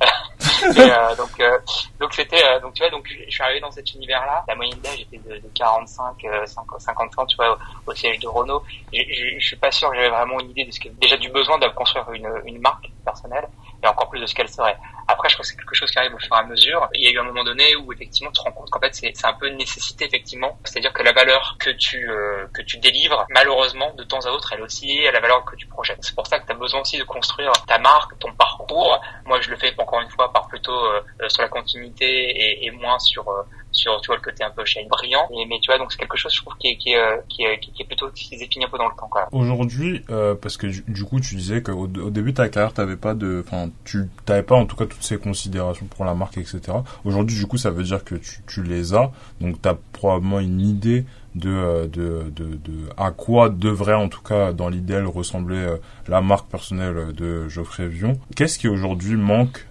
euh, 0.64 1.16
donc, 1.16 1.40
euh, 1.40 1.58
donc 2.00 2.12
c'était, 2.12 2.44
euh, 2.44 2.60
donc 2.60 2.74
tu 2.74 2.82
vois, 2.82 2.90
donc 2.90 3.06
je 3.08 3.30
suis 3.30 3.42
arrivé 3.42 3.60
dans 3.60 3.70
cet 3.70 3.92
univers-là. 3.94 4.44
La 4.48 4.54
moyenne 4.54 4.80
d'âge 4.80 5.00
était 5.00 5.18
de, 5.18 5.36
de 5.36 5.48
45, 5.54 6.26
50, 6.44 6.80
50 6.80 7.18
ans, 7.18 7.26
tu 7.26 7.36
vois, 7.36 7.52
au, 7.52 7.90
au 7.90 7.94
siège 7.94 8.18
de 8.18 8.26
Renault. 8.26 8.62
Je, 8.92 9.00
je, 9.00 9.38
je, 9.38 9.46
suis 9.46 9.56
pas 9.56 9.70
sûr 9.70 9.90
que 9.90 9.96
j'avais 9.96 10.10
vraiment 10.10 10.40
une 10.40 10.50
idée 10.50 10.64
de 10.64 10.72
ce 10.72 10.80
que, 10.80 10.88
déjà 10.88 11.16
du 11.16 11.28
besoin 11.30 11.58
de 11.58 11.68
construire 11.68 12.10
une, 12.12 12.28
une 12.44 12.60
marque 12.60 12.90
personnelle 13.04 13.46
et 13.84 13.88
encore 13.88 14.08
plus 14.10 14.20
de 14.20 14.26
ce 14.26 14.34
qu'elle 14.34 14.48
serait. 14.48 14.76
Après, 15.06 15.28
je 15.28 15.34
crois 15.34 15.42
que 15.42 15.48
c'est 15.48 15.56
quelque 15.56 15.74
chose 15.74 15.90
qui 15.90 15.98
arrive 15.98 16.14
au 16.14 16.18
fur 16.18 16.34
et 16.34 16.38
à 16.38 16.44
mesure. 16.44 16.88
Il 16.94 17.02
y 17.02 17.08
a 17.08 17.10
eu 17.10 17.18
un 17.18 17.24
moment 17.24 17.44
donné 17.44 17.76
où 17.76 17.92
effectivement 17.92 18.30
tu 18.32 18.40
te 18.40 18.44
rends 18.44 18.52
compte 18.52 18.70
qu'en 18.70 18.80
fait 18.80 18.94
c'est 18.94 19.26
un 19.26 19.34
peu 19.34 19.48
une 19.48 19.58
nécessité 19.58 20.06
effectivement. 20.06 20.58
C'est-à-dire 20.64 20.92
que 20.92 21.02
la 21.02 21.12
valeur 21.12 21.56
que 21.58 21.70
tu 21.70 22.08
euh, 22.10 22.46
que 22.54 22.62
tu 22.62 22.78
délivres, 22.78 23.26
malheureusement, 23.30 23.92
de 23.94 24.04
temps 24.04 24.24
à 24.24 24.30
autre, 24.30 24.52
elle 24.52 24.60
est 24.60 24.62
aussi 24.62 25.06
à 25.06 25.12
la 25.12 25.20
valeur 25.20 25.44
que 25.44 25.56
tu 25.56 25.66
projettes. 25.66 25.98
C'est 26.00 26.14
pour 26.14 26.26
ça 26.26 26.38
que 26.38 26.46
tu 26.46 26.52
as 26.52 26.56
besoin 26.56 26.80
aussi 26.80 26.98
de 26.98 27.04
construire 27.04 27.52
ta 27.66 27.78
marque, 27.78 28.18
ton 28.18 28.32
parcours. 28.32 29.00
Moi, 29.26 29.40
je 29.40 29.50
le 29.50 29.56
fais 29.56 29.74
encore 29.78 30.00
une 30.00 30.10
fois 30.10 30.32
par 30.32 30.46
plutôt 30.48 30.86
euh, 30.86 31.02
sur 31.28 31.42
la 31.42 31.48
continuité 31.48 32.06
et, 32.06 32.66
et 32.66 32.70
moins 32.70 32.98
sur 32.98 33.28
euh, 33.28 33.42
sur 33.74 34.00
tu 34.00 34.06
vois 34.06 34.16
le 34.16 34.22
côté 34.22 34.44
un 34.44 34.50
peu 34.50 34.64
shine 34.64 34.88
brillant. 34.88 35.28
Mais 35.48 35.58
tu 35.60 35.70
vois 35.70 35.78
donc 35.78 35.92
c'est 35.92 35.98
quelque 35.98 36.16
chose 36.16 36.32
je 36.32 36.40
trouve 36.40 36.56
qui 36.58 36.68
est 36.68 36.76
qui 36.76 36.90
est 36.92 36.98
euh, 36.98 37.16
qui 37.28 37.42
est, 37.42 37.58
qui 37.60 37.84
plutôt 37.84 38.08
qui 38.10 38.26
s'est 38.26 38.36
défini 38.36 38.64
un 38.64 38.68
peu 38.68 38.78
dans 38.78 38.88
le 38.88 38.96
temps 38.96 39.08
quoi. 39.08 39.28
Aujourd'hui 39.32 40.02
euh, 40.10 40.34
parce 40.34 40.56
que 40.56 40.66
du, 40.66 41.04
coup 41.04 41.20
tu 41.20 41.36
disais 41.36 41.62
qu'au 41.62 41.84
au 41.84 42.10
début 42.10 42.32
de 42.32 42.36
ta 42.36 42.48
carrière 42.48 42.72
t'avais 42.72 42.96
pas 42.96 43.14
de 43.14 43.44
enfin 43.46 43.70
tu 43.84 44.08
t'avais 44.24 44.42
pas 44.42 44.56
en 44.56 44.66
tout 44.66 44.76
cas 44.76 44.86
toutes 44.86 45.02
ces 45.02 45.18
considérations 45.18 45.86
pour 45.86 46.04
la 46.04 46.14
marque 46.14 46.38
etc 46.38 46.60
aujourd'hui 47.04 47.36
du 47.36 47.46
coup 47.46 47.58
ça 47.58 47.70
veut 47.70 47.82
dire 47.82 48.04
que 48.04 48.14
tu, 48.14 48.42
tu 48.46 48.62
les 48.62 48.94
as. 48.94 49.10
Donc 49.40 49.60
t'as 49.60 49.74
probablement 49.92 50.40
une 50.40 50.60
idée 50.60 51.04
de, 51.34 51.50
euh, 51.50 51.86
de, 51.86 52.30
de, 52.30 52.54
de, 52.56 52.88
à 52.96 53.10
quoi 53.10 53.48
devrait 53.48 53.94
en 53.94 54.08
tout 54.08 54.22
cas 54.22 54.52
dans 54.52 54.68
l'idéal 54.68 55.06
ressembler 55.06 55.56
euh, 55.56 55.76
la 56.08 56.20
marque 56.20 56.48
personnelle 56.48 57.12
de 57.12 57.48
Geoffrey 57.48 57.88
Vion. 57.88 58.14
Qu'est-ce 58.36 58.58
qui 58.58 58.68
aujourd'hui 58.68 59.16
manque 59.16 59.66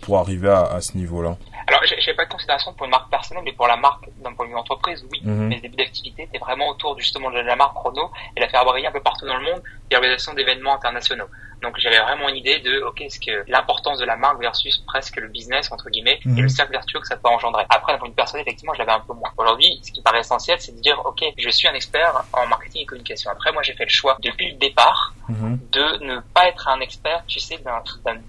pour 0.00 0.18
arriver 0.18 0.48
à, 0.48 0.62
à 0.62 0.80
ce 0.80 0.96
niveau-là 0.96 1.36
alors, 1.68 1.82
j'ai 1.84 2.14
pas 2.14 2.24
de 2.24 2.30
considération 2.30 2.72
pour 2.72 2.86
une 2.86 2.92
marque 2.92 3.10
personnelle, 3.10 3.44
mais 3.44 3.52
pour 3.52 3.66
la 3.66 3.76
marque 3.76 4.08
d'un 4.22 4.32
point 4.32 4.46
de 4.46 4.50
vue 4.52 4.56
entreprise, 4.56 5.06
oui. 5.12 5.20
Mhm. 5.22 5.48
Mes 5.48 5.60
débuts 5.60 5.76
d'activité 5.76 6.22
étaient 6.22 6.38
vraiment 6.38 6.66
autour 6.70 6.98
justement 6.98 7.30
de 7.30 7.40
la 7.40 7.56
marque 7.56 7.74
Chrono 7.74 8.10
et 8.34 8.40
la 8.40 8.48
faire 8.48 8.64
briller 8.64 8.86
un 8.86 8.90
peu 8.90 9.02
partout 9.02 9.26
dans 9.26 9.36
le 9.36 9.44
monde 9.44 9.62
et 9.90 9.94
l'organisation 9.94 10.32
d'événements 10.32 10.74
internationaux. 10.74 11.26
Donc 11.62 11.76
j'avais 11.78 11.98
vraiment 11.98 12.28
une 12.28 12.36
idée 12.36 12.60
de 12.60 12.82
ok 12.82 13.02
ce 13.10 13.18
que 13.18 13.44
l'importance 13.48 13.98
de 13.98 14.04
la 14.04 14.16
marque 14.16 14.40
versus 14.40 14.78
presque 14.86 15.16
le 15.16 15.28
business 15.28 15.72
entre 15.72 15.90
guillemets 15.90 16.20
et 16.24 16.28
le 16.28 16.42
mhm. 16.42 16.48
cercle 16.48 16.72
vertueux 16.72 17.00
que 17.00 17.06
ça 17.06 17.16
peut 17.16 17.28
engendrer. 17.28 17.64
Après 17.68 17.92
d'un 17.92 17.98
point 17.98 18.08
de 18.08 18.12
vue 18.12 18.16
personnel 18.16 18.42
effectivement 18.46 18.74
je 18.74 18.78
l'avais 18.78 18.92
un 18.92 19.00
peu 19.00 19.12
moins. 19.12 19.32
Aujourd'hui 19.36 19.80
ce 19.82 19.90
qui 19.90 20.00
paraît 20.00 20.20
essentiel 20.20 20.60
c'est 20.60 20.76
de 20.76 20.80
dire 20.80 21.00
ok 21.04 21.24
je 21.36 21.50
suis 21.50 21.66
un 21.66 21.74
expert 21.74 22.24
en 22.32 22.46
marketing 22.46 22.82
et 22.82 22.86
communication. 22.86 23.30
Après 23.30 23.52
moi 23.52 23.62
j'ai 23.62 23.72
fait 23.74 23.84
le 23.84 23.90
choix 23.90 24.16
depuis 24.22 24.52
le 24.52 24.58
départ 24.58 25.14
mhm. 25.28 25.58
de 25.72 26.04
ne 26.04 26.20
pas 26.32 26.46
être 26.48 26.68
un 26.68 26.80
expert 26.80 27.24
tu 27.26 27.40
sais 27.40 27.58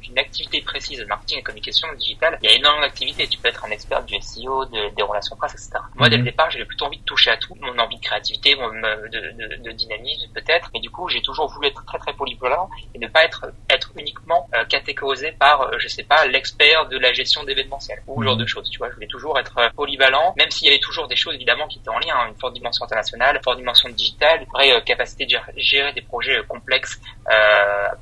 d'une 0.02 0.18
activité 0.18 0.62
précise 0.62 1.00
de 1.00 1.06
marketing 1.06 1.29
et 1.38 1.44
communication 1.44 1.88
digitale. 1.98 2.38
Il 2.42 2.50
y 2.50 2.54
a 2.54 2.56
énormément 2.56 2.86
d'activités. 2.86 3.28
Tu 3.28 3.38
peux 3.40 3.50
être 3.50 3.64
un 3.66 3.72
expert 3.72 4.04
du 4.04 4.20
SEO, 4.22 4.66
de, 4.66 4.96
des 4.96 5.04
relations 5.04 5.36
presse 5.36 5.54
etc. 5.54 5.72
Moi 5.96 6.10
dès 6.10 6.18
le 6.18 6.24
mhm. 6.24 6.30
départ 6.30 6.50
j'avais 6.52 6.66
plutôt 6.66 6.86
envie 6.86 7.00
de 7.00 7.04
toucher 7.04 7.32
à 7.32 7.38
tout. 7.38 7.56
Mon 7.60 7.78
envie 7.78 7.98
de 7.98 8.04
créativité, 8.04 8.56
mon, 8.56 8.70
de, 8.70 9.10
de, 9.10 9.64
de 9.64 9.72
dynamisme 9.72 10.32
peut-être. 10.34 10.70
Mais 10.74 10.80
du 10.80 10.90
coup 10.90 11.08
j'ai 11.08 11.22
toujours 11.22 11.48
voulu 11.48 11.68
être 11.68 11.86
très 11.86 11.98
très 11.98 12.14
polyvalent 12.14 12.70
et 12.94 13.00
ne 13.00 13.08
pas 13.08 13.24
être 13.24 13.52
être 13.70 13.92
uniquement 13.96 14.48
euh, 14.54 14.66
catégorisé 14.66 15.32
par 15.32 15.62
euh, 15.62 15.78
je 15.80 15.88
sais 15.88 16.04
pas 16.04 16.26
l'expert 16.26 16.88
de 16.88 16.98
la 16.98 17.14
gestion 17.14 17.44
d'événementiel 17.44 18.02
ou 18.08 18.22
ce 18.22 18.26
genre 18.26 18.38
de 18.38 18.44
mhm. 18.44 18.48
choses 18.48 18.70
tu 18.70 18.78
vois 18.78 18.90
je 18.90 18.96
voulais 18.96 19.08
toujours 19.08 19.38
être 19.40 19.58
euh, 19.58 19.70
polyvalent 19.76 20.34
même 20.38 20.50
s'il 20.50 20.68
y 20.68 20.72
avait 20.72 20.80
toujours 20.80 21.08
des 21.08 21.16
choses 21.16 21.36
évidemment 21.36 21.68
qui 21.68 21.80
étaient 21.80 21.90
en 21.90 22.00
lien 22.00 22.16
hein, 22.16 22.28
une 22.30 22.40
forte 22.40 22.54
dimension 22.54 22.86
internationale 22.86 23.36
une 23.36 23.44
forte 23.44 23.58
dimension 23.58 23.90
digitale 23.90 24.42
une 24.42 24.50
vraie 24.50 24.84
capacité 24.84 25.26
de 25.26 25.38
gérer 25.58 25.94
des 25.94 26.02
projets 26.02 26.42
complexes 26.48 27.00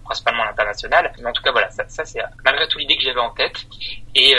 principalement 0.03 0.43
à 0.43 0.47
l'international 0.47 1.11
mais 1.19 1.25
en 1.25 1.33
tout 1.33 1.43
cas 1.43 1.51
voilà 1.51 1.69
ça, 1.69 1.87
ça 1.87 2.05
c'est 2.05 2.21
malgré 2.43 2.67
tout 2.67 2.77
l'idée 2.77 2.95
que 2.95 3.03
j'avais 3.03 3.16
en 3.19 3.31
tête. 3.31 3.65
Et 4.15 4.33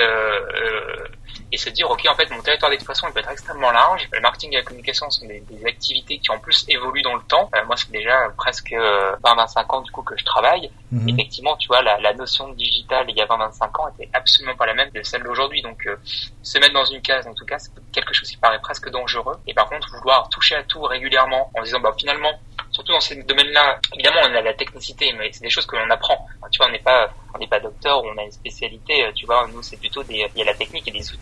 et 1.53 1.57
se 1.57 1.71
dire 1.71 1.91
ok 1.91 2.07
en 2.09 2.15
fait 2.15 2.31
mon 2.31 2.43
territoire 2.43 2.71
d'expression 2.71 3.09
il 3.09 3.13
peut 3.13 3.21
être 3.21 3.31
extrêmement 3.31 3.71
large 3.71 4.09
le 4.13 4.21
marketing 4.21 4.53
et 4.53 4.57
la 4.57 4.63
communication 4.63 5.09
sont 5.11 5.27
des, 5.27 5.41
des 5.41 5.65
activités 5.67 6.19
qui 6.19 6.31
en 6.31 6.39
plus 6.39 6.65
évoluent 6.69 7.03
dans 7.03 7.15
le 7.15 7.23
temps 7.23 7.51
moi 7.67 7.77
c'est 7.77 7.91
déjà 7.91 8.17
presque 8.37 8.73
20-25 8.73 9.75
ans 9.75 9.81
du 9.83 9.91
coup 9.91 10.03
que 10.03 10.17
je 10.17 10.25
travaille 10.25 10.71
Mhm. 10.91 11.09
Effectivement, 11.11 11.55
tu 11.57 11.69
vois, 11.69 11.83
la, 11.83 11.99
la, 12.01 12.15
notion 12.15 12.49
de 12.49 12.55
digital 12.55 13.05
il 13.09 13.17
y 13.17 13.21
a 13.21 13.27
20-25 13.27 13.81
ans 13.81 13.89
était 13.89 14.09
absolument 14.15 14.57
pas 14.57 14.65
la 14.65 14.73
même 14.73 14.91
que 14.91 15.03
celle 15.03 15.23
d'aujourd'hui. 15.23 15.61
Donc, 15.61 15.87
euh, 15.87 15.97
se 16.43 16.59
mettre 16.59 16.73
dans 16.73 16.85
une 16.87 17.03
case, 17.03 17.27
en 17.27 17.35
tout 17.35 17.45
cas, 17.45 17.59
c'est 17.59 17.71
quelque 17.93 18.15
chose 18.15 18.29
qui 18.31 18.39
paraît 18.39 18.61
presque 18.61 18.89
dangereux. 18.91 19.37
Et 19.47 19.53
par 19.53 19.69
contre, 19.69 19.89
vouloir 19.99 20.29
toucher 20.31 20.55
à 20.55 20.63
tout 20.63 20.81
régulièrement 20.83 21.51
en 21.55 21.63
disant, 21.63 21.81
bah 21.81 21.93
finalement, 21.99 22.33
surtout 22.71 22.93
dans 22.93 23.01
ces 23.01 23.23
domaines-là, 23.23 23.81
évidemment, 23.95 24.21
on 24.25 24.35
a 24.35 24.41
la 24.41 24.55
technicité, 24.55 25.13
mais 25.19 25.31
c'est 25.31 25.43
des 25.43 25.51
choses 25.51 25.67
que 25.67 25.77
l'on 25.77 25.91
apprend. 25.91 26.27
tu 26.51 26.57
vois, 26.57 26.69
on 26.69 26.73
n'est 26.73 26.79
pas, 26.79 27.11
on 27.35 27.39
n'est 27.39 27.47
pas 27.47 27.61
docteur, 27.61 28.03
on 28.03 28.17
a 28.17 28.23
une 28.23 28.33
spécialité. 28.33 29.05
Euh, 29.05 29.13
tu 29.15 29.27
vois, 29.27 29.47
nous, 29.53 29.61
c'est 29.63 29.77
plutôt 29.77 30.03
des, 30.05 30.27
il 30.35 30.39
y 30.39 30.43
a 30.43 30.47
la 30.47 30.55
technique 30.55 30.89
et 30.89 30.93
des 30.93 31.13
outils, 31.13 31.18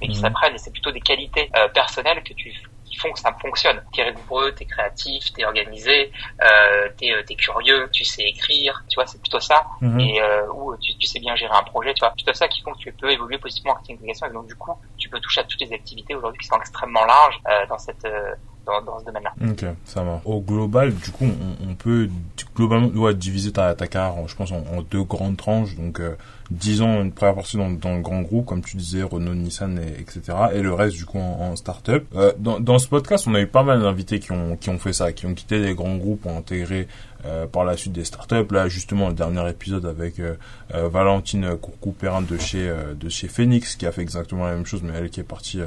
mais 0.00 0.08
qui 0.08 0.16
mhm. 0.16 0.22
s'apprennent. 0.22 0.54
Et 0.54 0.58
c'est 0.58 0.72
plutôt 0.72 0.92
des 0.92 1.00
qualités 1.00 1.50
euh, 1.56 1.68
personnelles 1.68 2.22
que 2.22 2.34
tu 2.34 2.52
font 2.98 3.12
que 3.12 3.18
ça 3.18 3.32
fonctionne. 3.40 3.80
T'es 3.94 4.02
rigoureux, 4.02 4.52
t'es 4.52 4.64
créatif, 4.64 5.32
t'es 5.32 5.44
organisé, 5.44 6.10
euh, 6.42 6.88
t'es 6.96 7.12
euh, 7.12 7.22
es 7.28 7.34
curieux, 7.34 7.88
tu 7.92 8.04
sais 8.04 8.22
écrire, 8.22 8.84
tu 8.88 8.96
vois, 8.96 9.06
c'est 9.06 9.20
plutôt 9.20 9.40
ça. 9.40 9.66
Mhm. 9.80 10.00
Et 10.00 10.20
euh, 10.20 10.46
ou 10.52 10.76
tu, 10.78 10.96
tu, 10.96 11.06
sais 11.06 11.20
bien 11.20 11.36
gérer 11.36 11.54
un 11.54 11.62
projet, 11.62 11.94
tu 11.94 12.00
vois, 12.00 12.10
plutôt 12.10 12.32
ça 12.32 12.48
qui 12.48 12.62
font 12.62 12.72
que 12.72 12.78
tu 12.78 12.92
peux 12.92 13.10
évoluer 13.10 13.38
positivement 13.38 13.72
en 13.72 13.74
marketing 13.74 13.98
Et 14.02 14.32
donc 14.32 14.46
du 14.46 14.54
coup, 14.54 14.72
tu 14.96 15.08
peux 15.08 15.20
toucher 15.20 15.40
à 15.40 15.44
toutes 15.44 15.60
les 15.60 15.72
activités 15.72 16.14
aujourd'hui 16.14 16.40
qui 16.40 16.46
sont 16.46 16.58
extrêmement 16.58 17.04
larges 17.04 17.40
euh, 17.48 17.66
dans 17.68 17.78
cette 17.78 18.06
dans, 18.66 18.82
dans 18.82 18.98
ce 18.98 19.04
domaine-là. 19.04 19.32
Ok, 19.48 19.64
ça 19.84 20.02
va. 20.02 20.20
Au 20.24 20.40
global, 20.40 20.92
du 20.92 21.10
coup, 21.12 21.24
on, 21.24 21.70
on 21.70 21.74
peut 21.76 22.10
globalement 22.56 22.88
ouais, 22.88 23.14
diviser 23.14 23.52
ta, 23.52 23.74
ta 23.74 23.86
carrière, 23.86 24.26
je 24.26 24.34
pense, 24.34 24.50
en, 24.50 24.64
en 24.76 24.82
deux 24.82 25.04
grandes 25.04 25.36
tranches. 25.36 25.76
Donc, 25.76 26.00
euh, 26.00 26.16
10 26.50 26.82
ans, 26.82 27.02
une 27.02 27.12
première 27.12 27.34
partie 27.34 27.56
dans, 27.56 27.70
dans 27.70 27.96
le 27.96 28.02
grand 28.02 28.22
groupe, 28.22 28.46
comme 28.46 28.62
tu 28.62 28.76
disais, 28.76 29.02
Renault, 29.02 29.34
Nissan, 29.34 29.78
et, 29.78 30.00
etc. 30.00 30.20
Et 30.54 30.62
le 30.62 30.72
reste, 30.72 30.96
du 30.96 31.04
coup, 31.04 31.18
en, 31.18 31.50
en 31.50 31.56
start-up. 31.56 32.06
Euh, 32.14 32.32
dans, 32.38 32.60
dans 32.60 32.78
ce 32.78 32.88
podcast, 32.88 33.26
on 33.26 33.34
a 33.34 33.40
eu 33.40 33.46
pas 33.46 33.62
mal 33.62 33.80
d'invités 33.80 34.20
qui 34.20 34.32
ont, 34.32 34.56
qui 34.56 34.70
ont 34.70 34.78
fait 34.78 34.92
ça, 34.92 35.12
qui 35.12 35.26
ont 35.26 35.34
quitté 35.34 35.58
les 35.58 35.74
grands 35.74 35.96
groupes, 35.96 36.26
ont 36.26 36.38
intégré 36.38 36.86
euh, 37.26 37.46
par 37.46 37.64
la 37.64 37.76
suite 37.76 37.92
des 37.92 38.04
startups. 38.04 38.46
Là, 38.50 38.68
justement, 38.68 39.08
le 39.08 39.14
dernier 39.14 39.48
épisode 39.48 39.86
avec 39.86 40.20
euh, 40.20 40.34
euh 40.74 40.88
Valentine 40.88 41.56
Courcou-Perrin 41.56 42.22
de 42.22 42.36
chez 42.38 42.68
euh, 42.68 42.94
de 42.94 43.08
chez 43.08 43.26
Phoenix, 43.26 43.74
qui 43.74 43.86
a 43.86 43.90
fait 43.90 44.02
exactement 44.02 44.46
la 44.46 44.54
même 44.54 44.66
chose, 44.66 44.82
mais 44.84 44.92
elle 44.94 45.10
qui 45.10 45.20
est 45.20 45.24
partie 45.24 45.60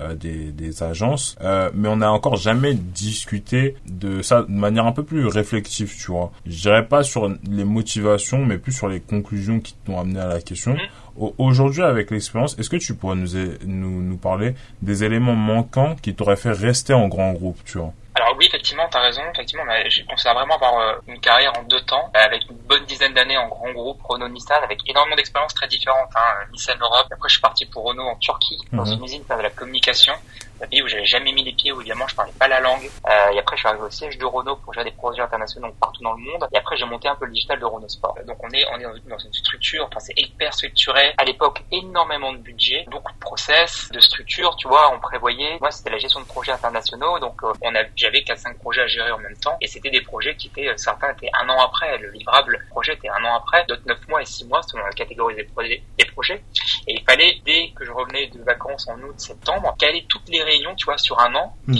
euh, 0.00 0.14
des, 0.14 0.52
des, 0.52 0.82
agences. 0.82 1.36
Euh, 1.40 1.70
mais 1.74 1.88
on 1.88 1.96
n'a 1.96 2.12
encore 2.12 2.36
jamais 2.36 2.74
discuté 2.74 3.76
de 3.88 4.22
ça 4.22 4.42
de 4.42 4.50
manière 4.50 4.86
un 4.86 4.92
peu 4.92 5.04
plus 5.04 5.26
réflexive, 5.26 5.94
tu 5.96 6.10
vois. 6.10 6.32
Je 6.46 6.60
dirais 6.60 6.86
pas 6.86 7.02
sur 7.02 7.28
les 7.28 7.64
motivations, 7.64 8.44
mais 8.44 8.58
plus 8.58 8.72
sur 8.72 8.88
les 8.88 9.00
conclusions 9.00 9.60
qui 9.60 9.74
t'ont 9.84 9.98
amené 9.98 10.20
à 10.20 10.26
la 10.26 10.40
question. 10.40 10.74
Mmh. 10.74 11.24
Aujourd'hui, 11.38 11.82
avec 11.82 12.10
l'expérience, 12.10 12.58
est-ce 12.58 12.68
que 12.68 12.76
tu 12.76 12.94
pourrais 12.94 13.14
nous, 13.14 13.28
nous, 13.66 14.02
nous 14.02 14.16
parler 14.16 14.54
des 14.82 15.04
éléments 15.04 15.36
manquants 15.36 15.94
qui 16.00 16.14
t'auraient 16.14 16.36
fait 16.36 16.50
rester 16.50 16.92
en 16.92 17.06
grand 17.06 17.32
groupe, 17.32 17.58
tu 17.64 17.78
vois? 17.78 17.92
Oui, 18.44 18.48
effectivement, 18.48 18.88
tu 18.90 18.96
as 18.96 19.00
raison. 19.00 19.22
Effectivement, 19.32 19.64
je 19.88 20.02
considère 20.04 20.34
vraiment 20.34 20.56
avoir 20.56 20.78
euh, 20.78 20.94
une 21.06 21.20
carrière 21.20 21.52
en 21.58 21.62
deux 21.62 21.80
temps, 21.80 22.10
avec 22.14 22.42
une 22.50 22.56
bonne 22.56 22.84
dizaine 22.84 23.14
d'années 23.14 23.38
en 23.38 23.48
grand 23.48 23.72
groupe 23.72 24.02
Renault 24.02 24.28
Nissan, 24.28 24.62
avec 24.62 24.80
énormément 24.86 25.16
d'expériences 25.16 25.54
très 25.54 25.68
différentes. 25.68 26.10
Hein, 26.16 26.46
Nissan 26.52 26.78
Europe. 26.80 27.06
Après, 27.10 27.28
je 27.28 27.34
suis 27.34 27.40
parti 27.40 27.64
pour 27.66 27.84
Renault 27.84 28.08
en 28.08 28.16
Turquie, 28.16 28.58
dans 28.72 28.84
mhm. 28.84 28.92
une 28.92 29.04
usine 29.04 29.24
faire 29.24 29.38
de 29.38 29.42
la 29.42 29.50
communication 29.50 30.14
un 30.60 30.66
pays 30.66 30.82
où 30.82 30.88
j'avais 30.88 31.04
jamais 31.04 31.32
mis 31.32 31.44
les 31.44 31.52
pieds, 31.52 31.72
où 31.72 31.80
évidemment 31.80 32.06
je 32.08 32.14
parlais 32.14 32.32
pas 32.38 32.48
la 32.48 32.60
langue. 32.60 32.90
Euh, 33.06 33.32
et 33.32 33.38
après, 33.38 33.56
je 33.56 33.60
suis 33.60 33.68
arrivé 33.68 33.84
au 33.84 33.90
siège 33.90 34.18
de 34.18 34.24
Renault 34.24 34.56
pour 34.56 34.72
gérer 34.72 34.90
des 34.90 34.96
projets 34.96 35.22
internationaux 35.22 35.72
partout 35.80 36.02
dans 36.02 36.12
le 36.12 36.22
monde. 36.22 36.46
Et 36.52 36.56
après, 36.56 36.76
j'ai 36.76 36.84
monté 36.84 37.08
un 37.08 37.16
peu 37.16 37.26
le 37.26 37.32
digital 37.32 37.58
de 37.58 37.64
Renault 37.64 37.88
Sport. 37.88 38.16
Donc 38.26 38.38
on 38.42 38.50
est, 38.50 38.64
on 38.72 38.78
est 38.78 39.08
dans 39.08 39.18
une 39.18 39.32
structure, 39.32 39.86
enfin 39.86 40.00
c'est 40.00 40.18
hyper 40.18 40.52
structuré. 40.54 41.14
À 41.18 41.24
l'époque, 41.24 41.62
énormément 41.70 42.32
de 42.32 42.38
budget, 42.38 42.84
beaucoup 42.88 43.12
de 43.12 43.18
process, 43.18 43.88
de 43.92 44.00
structure. 44.00 44.56
Tu 44.56 44.68
vois, 44.68 44.94
on 44.94 45.00
prévoyait. 45.00 45.58
Moi, 45.60 45.70
c'était 45.70 45.90
la 45.90 45.98
gestion 45.98 46.20
de 46.20 46.26
projets 46.26 46.52
internationaux. 46.52 47.18
Donc 47.18 47.42
euh, 47.42 47.52
on 47.62 47.74
a, 47.74 47.82
j'avais 47.96 48.20
4-5 48.20 48.58
projets 48.58 48.82
à 48.82 48.86
gérer 48.86 49.10
en 49.10 49.18
même 49.18 49.36
temps. 49.36 49.56
Et 49.60 49.66
c'était 49.66 49.90
des 49.90 50.02
projets 50.02 50.36
qui 50.36 50.48
étaient, 50.48 50.68
euh, 50.68 50.76
certains 50.76 51.12
étaient 51.12 51.30
un 51.40 51.48
an 51.48 51.58
après. 51.64 51.98
Le 51.98 52.10
livrable 52.10 52.58
le 52.58 52.68
projet 52.70 52.94
était 52.94 53.08
un 53.08 53.24
an 53.24 53.36
après, 53.36 53.64
d'autres 53.66 53.82
9 53.86 54.08
mois 54.08 54.22
et 54.22 54.24
6 54.24 54.46
mois 54.46 54.62
selon 54.62 54.84
la 54.84 54.92
catégorie 54.92 55.34
des 55.34 55.44
projets. 55.44 55.82
Des 55.98 56.06
projets. 56.06 56.42
Et 56.86 56.94
il 56.94 57.04
fallait, 57.04 57.40
dès 57.44 57.70
que 57.74 57.84
je 57.84 57.90
revenais 57.90 58.28
de 58.28 58.42
vacances 58.42 58.88
en 58.88 58.98
août, 59.00 59.14
septembre, 59.18 59.74
caler 59.78 60.06
toutes 60.08 60.28
les 60.28 60.43
réunions, 60.44 60.74
tu 60.76 60.84
vois, 60.84 60.98
sur 60.98 61.18
un 61.20 61.34
an, 61.34 61.56
mmh. 61.66 61.74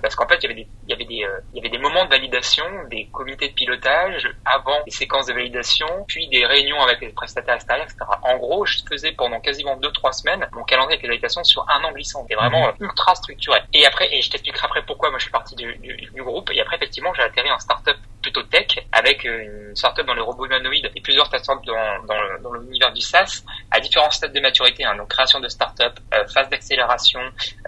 parce 0.00 0.14
qu'en 0.14 0.26
fait, 0.26 0.36
il 0.36 0.42
y 0.42 0.46
avait 0.46 0.54
des, 0.54 0.68
il 0.86 0.90
y 0.90 0.92
avait 0.92 1.04
des, 1.04 1.24
euh, 1.24 1.40
il 1.52 1.56
y 1.56 1.60
avait 1.60 1.68
des 1.68 1.78
moments 1.78 2.04
de 2.04 2.10
validation, 2.10 2.64
des 2.90 3.08
comités 3.12 3.48
de 3.48 3.54
pilotage 3.54 4.28
avant 4.44 4.78
les 4.86 4.92
séquences 4.92 5.26
de 5.26 5.34
validation, 5.34 5.86
puis 6.06 6.28
des 6.28 6.46
réunions 6.46 6.80
avec 6.80 7.00
les 7.00 7.08
prestataires 7.10 7.56
extérieurs, 7.56 7.86
etc. 7.86 7.98
En 8.22 8.36
gros, 8.38 8.64
je 8.64 8.78
faisais 8.88 9.12
pendant 9.12 9.40
quasiment 9.40 9.76
deux, 9.76 9.92
trois 9.92 10.12
semaines 10.12 10.46
mon 10.52 10.64
calendrier 10.64 10.94
avec 10.94 11.02
les 11.02 11.08
validation 11.08 11.44
sur 11.44 11.66
un 11.68 11.84
an 11.84 11.92
glissant. 11.92 12.22
C'était 12.22 12.34
vraiment 12.34 12.68
mmh. 12.68 12.84
ultra 12.84 13.14
structuré. 13.14 13.60
Et 13.72 13.84
après, 13.86 14.08
et 14.14 14.22
je 14.22 14.30
t'expliquerai 14.30 14.66
après 14.66 14.82
pourquoi 14.86 15.10
moi 15.10 15.18
je 15.18 15.24
suis 15.24 15.32
parti 15.32 15.54
du, 15.56 15.76
du, 15.76 15.96
du 15.96 16.22
groupe. 16.22 16.50
Et 16.52 16.60
après, 16.60 16.76
effectivement, 16.76 17.12
j'ai 17.14 17.22
atterri 17.22 17.50
en 17.50 17.58
startup 17.58 17.96
plutôt 18.22 18.42
tech 18.42 18.78
avec 18.92 19.24
une 19.24 19.74
startup 19.74 20.06
dans 20.06 20.14
les 20.14 20.20
robots 20.20 20.46
humanoïdes 20.46 20.90
et 20.94 21.00
plusieurs 21.00 21.26
startups 21.26 21.66
dans, 21.66 22.04
dans, 22.42 22.52
l'univers 22.52 22.92
du 22.92 23.00
SaaS 23.00 23.44
à 23.70 23.80
différents 23.80 24.10
stades 24.10 24.32
de 24.32 24.40
maturité, 24.40 24.84
hein, 24.84 24.96
donc 24.96 25.08
création 25.08 25.40
de 25.40 25.48
startups, 25.48 25.84
euh, 26.14 26.26
phase 26.26 26.48
d'accélération, 26.48 27.20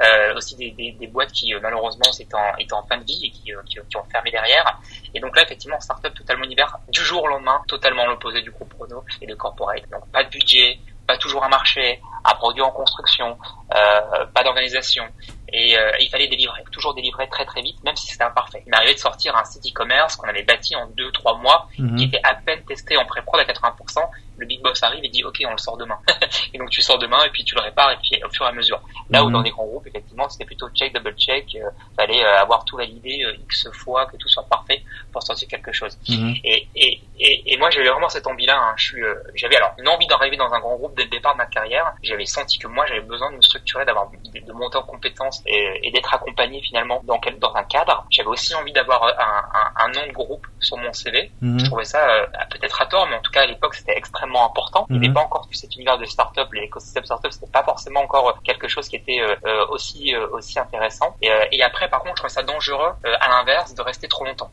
euh, 0.03 0.35
aussi 0.35 0.57
des, 0.57 0.71
des, 0.73 0.93
des, 0.93 1.07
boîtes 1.07 1.33
qui 1.33 1.55
euh, 1.55 1.61
malheureusement 1.63 2.11
étaient 2.19 2.35
en, 2.35 2.57
étaient 2.59 2.73
en 2.75 2.83
fin 2.83 2.99
de 2.99 3.05
vie 3.05 3.27
et 3.27 3.31
qui, 3.31 3.55
euh, 3.55 3.63
qui, 3.67 3.79
qui, 3.89 3.97
ont 3.97 4.05
fermé 4.11 4.31
derrière. 4.31 4.81
Et 5.15 5.21
donc 5.21 5.37
là 5.37 5.43
effectivement 5.43 5.79
startup 5.81 6.15
totalement 6.15 6.45
univers 6.45 6.77
du 6.89 7.01
jour 7.01 7.23
au 7.23 7.29
lendemain, 7.29 7.63
totalement 7.69 8.07
l'opposé 8.07 8.43
du 8.43 8.51
groupe 8.51 8.75
Renault 8.79 9.05
et 9.21 9.27
de 9.27 9.35
corporate. 9.35 9.89
Donc 9.91 10.11
pas 10.11 10.25
de 10.25 10.31
budget, 10.31 10.79
pas 11.11 11.19
toujours 11.19 11.43
un 11.43 11.49
marché, 11.49 12.01
un 12.25 12.35
produit 12.37 12.63
en 12.63 12.71
construction, 12.71 13.37
euh, 13.75 14.27
pas 14.33 14.45
d'organisation. 14.45 15.05
Et 15.53 15.77
euh, 15.77 15.91
il 16.01 16.09
fallait 16.09 16.29
délivrer, 16.29 16.63
toujours 16.71 16.95
délivrer 16.95 17.29
très 17.29 17.45
très 17.45 17.63
vite, 17.63 17.83
même 17.85 17.97
si 17.97 18.07
c'était 18.07 18.25
imparfait. 18.25 18.63
Il 18.67 18.71
m'arrivait 18.71 18.95
de 18.95 18.99
sortir 18.99 19.37
un 19.37 19.45
site 19.45 19.67
e-commerce 19.67 20.17
qu'on 20.17 20.29
avait 20.29 20.43
bâti 20.43 20.77
en 20.77 20.87
deux 20.87 21.11
trois 21.13 21.37
mois, 21.39 21.69
mhm. 21.79 21.97
qui 21.97 22.05
était 22.05 22.21
à 22.23 22.35
peine 22.35 22.63
testé 22.65 22.97
en 22.97 23.05
pré-prod 23.05 23.41
à 23.41 23.45
80%. 23.45 24.01
Le 24.39 24.47
big 24.47 24.63
boss 24.63 24.83
arrive 24.83 25.05
et 25.05 25.09
dit 25.09 25.23
ok 25.25 25.37
on 25.47 25.53
le 25.53 25.59
sort 25.59 25.77
demain. 25.77 25.99
et 26.55 26.59
donc 26.59 26.71
tu 26.71 26.81
sors 26.81 26.99
demain 26.99 27.23
et 27.25 27.31
puis 27.31 27.45
tu 27.45 27.55
le 27.55 27.61
répares 27.61 27.93
et 27.93 27.97
puis 27.97 28.23
au 28.25 28.31
fur 28.31 28.47
et 28.47 28.49
à 28.49 28.53
mesure. 28.53 28.81
Là 29.11 29.23
où 29.23 29.27
mhm. 29.27 29.33
dans 29.33 29.43
des 29.43 29.51
grands 29.51 29.67
groupes 29.67 29.87
effectivement 29.87 30.29
c'était 30.29 30.45
plutôt 30.45 30.69
check 30.71 30.95
double 30.95 31.15
check, 31.17 31.55
euh, 31.57 31.69
fallait 31.97 32.25
euh, 32.25 32.41
avoir 32.41 32.65
tout 32.65 32.77
validé 32.77 33.23
euh, 33.25 33.37
x 33.45 33.69
fois 33.73 34.07
que 34.07 34.17
tout 34.17 34.29
soit 34.29 34.47
parfait 34.49 34.83
pour 35.13 35.23
sortir 35.23 35.49
quelque 35.49 35.73
chose. 35.73 35.99
Mhm. 36.09 36.35
Et, 36.45 36.69
et, 36.75 37.01
et, 37.19 37.53
et, 37.53 37.57
moi 37.59 37.71
j'avais 37.71 37.89
vraiment 37.89 38.09
cette 38.09 38.27
envie 38.27 38.47
là. 38.47 38.59
Hein. 38.59 38.75
Je 38.77 38.85
suis, 38.85 39.03
j'avais 39.35 39.57
alors 39.57 39.75
une 39.79 39.89
envie 39.89 40.07
d'arriver 40.07 40.37
dans 40.37 40.53
un 40.53 40.61
grand 40.61 40.77
groupe 40.77 40.97
dès 40.97 41.05
le 41.05 41.11
départ 41.11 41.35
de 41.35 41.39
ma 41.39 41.47
carrière. 41.47 41.93
J'avais 42.03 42.25
senti 42.25 42.59
que 42.59 42.67
moi 42.67 42.87
j'avais 42.87 43.01
besoin 43.01 43.31
de 43.31 43.37
me 43.37 43.43
structurer, 43.43 43.85
d'avoir 43.85 44.09
de, 44.11 44.41
de 44.41 44.53
monter 44.53 44.79
en 44.79 44.83
compétences 44.83 45.40
et, 45.47 45.81
et 45.83 45.91
d'être 45.91 46.13
accompagné 46.15 46.61
finalement 46.63 47.01
dans, 47.05 47.19
quel, 47.19 47.39
dans 47.39 47.55
un 47.55 47.65
cadre. 47.65 48.05
J'avais 48.11 48.29
aussi 48.29 48.55
envie 48.55 48.73
d'avoir 48.73 49.03
un, 49.05 49.11
un, 49.11 49.85
un, 49.85 49.89
nom 49.89 50.07
de 50.07 50.13
groupe 50.13 50.47
sur 50.61 50.77
mon 50.77 50.93
CV. 50.93 51.31
-hmm. 51.43 51.59
Je 51.59 51.65
trouvais 51.65 51.85
ça 51.85 52.01
euh, 52.09 52.27
peut-être 52.51 52.81
à 52.83 52.87
tort, 52.87 53.07
mais 53.09 53.17
en 53.17 53.23
tout 53.23 53.31
cas 53.31 53.43
à 53.43 53.47
l'époque 53.47 53.75
c'était 53.75 53.97
extrêmement 53.97 54.45
important. 54.51 54.87
Il 54.91 54.95
n'y 54.95 54.99
avait 54.99 55.09
mhm. 55.09 55.15
pas 55.15 55.21
encore 55.21 55.47
tout 55.47 55.53
cet 55.53 55.75
univers 55.77 55.99
de 55.99 56.05
start-up, 56.05 56.49
l'écosystème 56.53 57.05
start-up, 57.05 57.33
c'était 57.33 57.51
pas 57.51 57.63
forcément 57.63 58.01
encore 58.01 58.41
quelque 58.43 58.69
chose 58.69 58.89
qui 58.89 58.97
était 58.97 59.21
euh, 59.21 59.37
euh 59.45 59.67
aussi 59.71 60.15
euh, 60.15 60.27
aussi 60.33 60.59
intéressant. 60.59 61.17
Et, 61.23 61.31
euh, 61.31 61.45
et, 61.53 61.63
après 61.63 61.89
par 61.89 62.01
contre 62.01 62.17
je 62.17 62.23
trouvais 62.23 62.33
ça 62.33 62.43
dangereux 62.43 62.93
à 63.05 63.29
l'inverse 63.29 63.75
de 63.75 63.83
rester 63.83 64.09
trop 64.09 64.25
longtemps. 64.25 64.51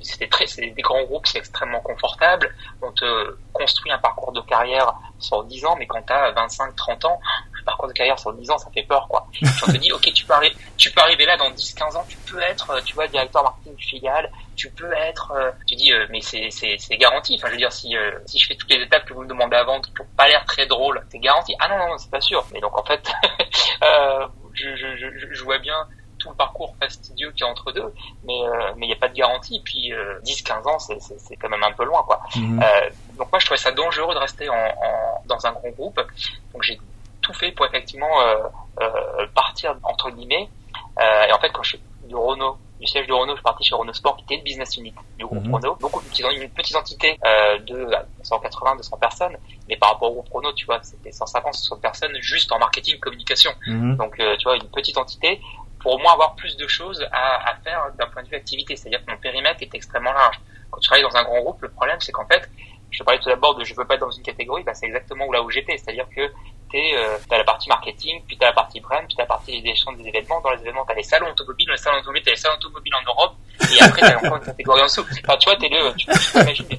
c'était 0.00 0.28
très, 0.28 0.46
c'est 0.46 0.70
des 0.70 0.82
grands 0.82 1.02
groupes, 1.02 1.26
c'est 1.26 1.38
extrêmement 1.38 1.80
confortable. 1.80 2.54
On 2.82 2.92
te 2.92 3.36
construit 3.52 3.90
un 3.92 3.98
parcours 3.98 4.32
de 4.32 4.40
carrière 4.40 4.94
sur 5.18 5.44
10 5.44 5.66
ans, 5.66 5.76
mais 5.78 5.86
quand 5.86 6.02
tu 6.02 6.12
as 6.12 6.30
25, 6.32 6.76
30 6.76 7.04
ans, 7.06 7.20
parcours 7.68 7.88
de 7.88 7.92
carrière 7.92 8.18
sur 8.18 8.32
10 8.32 8.50
ans, 8.50 8.58
ça 8.58 8.70
fait 8.70 8.82
peur, 8.82 9.06
quoi. 9.08 9.26
On 9.66 9.72
te 9.72 9.76
dit, 9.76 9.92
ok, 9.92 10.10
tu 10.14 10.24
peux, 10.24 10.32
arriver, 10.32 10.56
tu 10.78 10.90
peux 10.90 11.00
arriver 11.02 11.26
là 11.26 11.36
dans 11.36 11.50
10, 11.50 11.74
15 11.74 11.96
ans, 11.96 12.04
tu 12.08 12.16
peux 12.18 12.40
être, 12.40 12.70
euh, 12.70 12.80
tu 12.82 12.94
vois, 12.94 13.06
directeur 13.06 13.42
marketing 13.42 13.76
filiale, 13.78 14.30
tu 14.56 14.70
peux 14.70 14.90
être, 14.92 15.32
euh, 15.36 15.50
tu 15.66 15.74
dis, 15.74 15.92
euh, 15.92 16.06
mais 16.10 16.22
c'est, 16.22 16.48
c'est, 16.50 16.76
c'est 16.78 16.96
garanti. 16.96 17.34
Enfin, 17.36 17.48
je 17.48 17.52
veux 17.52 17.58
dire, 17.58 17.72
si, 17.72 17.94
euh, 17.94 18.18
si 18.24 18.38
je 18.38 18.46
fais 18.46 18.54
toutes 18.54 18.70
les 18.70 18.82
étapes 18.82 19.04
que 19.04 19.12
vous 19.12 19.22
me 19.22 19.28
demandez 19.28 19.56
avant, 19.56 19.80
qui 19.80 19.92
n'ont 19.98 20.06
pas 20.16 20.28
l'air 20.28 20.44
très 20.46 20.66
drôles, 20.66 21.04
c'est 21.10 21.18
garanti. 21.18 21.54
Ah 21.60 21.68
non, 21.68 21.78
non, 21.78 21.88
non 21.90 21.98
c'est 21.98 22.10
pas 22.10 22.20
sûr. 22.22 22.46
Mais 22.52 22.60
donc, 22.60 22.76
en 22.78 22.84
fait, 22.84 23.06
euh, 23.82 24.26
je, 24.54 24.74
je, 24.76 24.96
je, 24.96 25.32
je 25.32 25.44
vois 25.44 25.58
bien 25.58 25.76
tout 26.18 26.30
le 26.30 26.34
parcours 26.34 26.74
fastidieux 26.80 27.30
qu'il 27.32 27.40
y 27.40 27.44
a 27.44 27.50
entre 27.50 27.72
deux, 27.72 27.92
mais 28.24 28.40
euh, 28.42 28.72
mais 28.76 28.86
il 28.86 28.88
n'y 28.88 28.94
a 28.94 28.98
pas 28.98 29.08
de 29.08 29.14
garantie. 29.14 29.60
Puis 29.64 29.92
euh, 29.92 30.20
10-15 30.24 30.68
ans, 30.68 30.78
c'est, 30.78 31.00
c'est, 31.00 31.18
c'est 31.18 31.36
quand 31.36 31.48
même 31.48 31.62
un 31.62 31.72
peu 31.72 31.84
loin, 31.84 32.02
quoi. 32.02 32.20
Mmh. 32.36 32.60
Euh, 32.62 32.90
donc 33.16 33.30
moi, 33.32 33.38
je 33.38 33.46
trouvais 33.46 33.58
ça 33.58 33.72
dangereux 33.72 34.14
de 34.14 34.18
rester 34.18 34.48
en, 34.48 34.54
en, 34.54 35.22
dans 35.26 35.46
un 35.46 35.52
grand 35.52 35.70
groupe. 35.70 36.00
Donc 36.52 36.62
j'ai 36.62 36.78
tout 37.28 37.38
fait 37.38 37.52
pour 37.52 37.66
effectivement 37.66 38.20
euh, 38.22 38.36
euh, 38.80 39.26
partir 39.34 39.76
entre 39.82 40.10
guillemets. 40.10 40.48
Euh, 40.98 41.26
et 41.28 41.32
en 41.32 41.38
fait, 41.38 41.50
quand 41.50 41.62
je 41.62 41.70
suis 41.70 41.80
du 42.04 42.16
Renault, 42.16 42.56
du 42.80 42.86
siège 42.86 43.06
de 43.06 43.12
Renault, 43.12 43.32
je 43.32 43.38
suis 43.38 43.42
parti 43.42 43.64
chez 43.64 43.74
Renault 43.74 43.92
Sport, 43.92 44.16
qui 44.16 44.24
était 44.24 44.36
une 44.36 44.42
business 44.42 44.76
unit 44.76 44.94
du 45.18 45.26
groupe 45.26 45.44
mmh. 45.44 45.54
Renault. 45.54 45.76
Donc, 45.80 45.92
ils 46.18 46.24
ont 46.24 46.30
une 46.30 46.48
petite 46.48 46.76
entité 46.76 47.18
de 47.66 47.88
180, 48.22 48.76
200 48.76 48.96
personnes, 48.98 49.36
mais 49.68 49.76
par 49.76 49.92
rapport 49.92 50.10
au 50.10 50.14
groupe 50.14 50.32
Renault, 50.32 50.52
tu 50.52 50.64
vois, 50.64 50.78
c'était 50.82 51.12
150, 51.12 51.54
160 51.54 51.82
personnes 51.82 52.16
juste 52.20 52.50
en 52.52 52.58
marketing, 52.58 52.98
communication. 53.00 53.50
Mmh. 53.66 53.96
Donc, 53.96 54.16
tu 54.16 54.44
vois, 54.44 54.56
une 54.56 54.70
petite 54.70 54.96
entité 54.96 55.40
pour 55.80 55.94
au 55.94 55.98
moins 55.98 56.12
avoir 56.12 56.34
plus 56.34 56.56
de 56.56 56.66
choses 56.66 57.04
à, 57.12 57.50
à 57.50 57.54
faire 57.56 57.92
d'un 57.98 58.06
point 58.06 58.22
de 58.22 58.28
vue 58.28 58.36
activité. 58.36 58.74
C'est-à-dire 58.76 59.04
que 59.04 59.10
mon 59.10 59.18
périmètre 59.18 59.62
est 59.62 59.74
extrêmement 59.74 60.12
large. 60.12 60.40
Quand 60.70 60.80
tu 60.80 60.86
travailles 60.86 61.04
dans 61.04 61.16
un 61.16 61.24
grand 61.24 61.40
groupe, 61.40 61.62
le 61.62 61.68
problème, 61.68 61.98
c'est 62.00 62.12
qu'en 62.12 62.26
fait, 62.26 62.48
je 62.90 63.02
parlais 63.02 63.20
tout 63.20 63.28
d'abord 63.28 63.54
de 63.54 63.64
je 63.64 63.74
veux 63.74 63.84
pas 63.84 63.94
être 63.94 64.00
dans 64.00 64.10
une 64.10 64.22
catégorie, 64.22 64.62
bah, 64.62 64.74
c'est 64.74 64.86
exactement 64.86 65.30
là 65.30 65.42
où 65.42 65.50
j'étais. 65.50 65.76
C'est-à-dire 65.76 66.06
que 66.14 66.22
euh, 66.74 67.18
as 67.30 67.38
la 67.38 67.44
partie 67.44 67.68
marketing, 67.68 68.22
puis 68.26 68.36
tu 68.36 68.44
as 68.44 68.48
la 68.48 68.52
partie 68.52 68.80
brand, 68.80 69.00
puis 69.06 69.14
tu 69.14 69.20
as 69.20 69.24
la 69.24 69.28
partie 69.28 69.64
gestion 69.64 69.92
des 69.92 70.06
événements. 70.06 70.40
Dans 70.40 70.50
les 70.50 70.60
événements, 70.60 70.84
tu 70.84 70.92
as 70.92 70.96
les 70.96 71.02
salons 71.02 71.30
automobiles, 71.30 71.66
dans 71.66 71.72
les 71.72 71.78
salons 71.78 71.98
automobiles, 71.98 72.22
tu 72.22 72.28
as 72.28 72.32
les 72.32 72.38
salons 72.38 72.56
automobiles 72.56 72.94
en 72.94 73.04
Europe, 73.06 73.34
et 73.60 73.82
après, 73.82 74.00
tu 74.00 74.06
as 74.06 74.18
encore 74.18 74.36
une 74.36 74.44
catégorie 74.44 74.80
en 74.82 74.84
dessous. 74.84 75.04
Enfin, 75.24 75.36
tu 75.38 75.48
vois, 75.48 75.58
t'es 75.58 75.68
le, 75.68 75.94
tu, 75.94 76.06
tu 76.06 76.66
les 76.70 76.78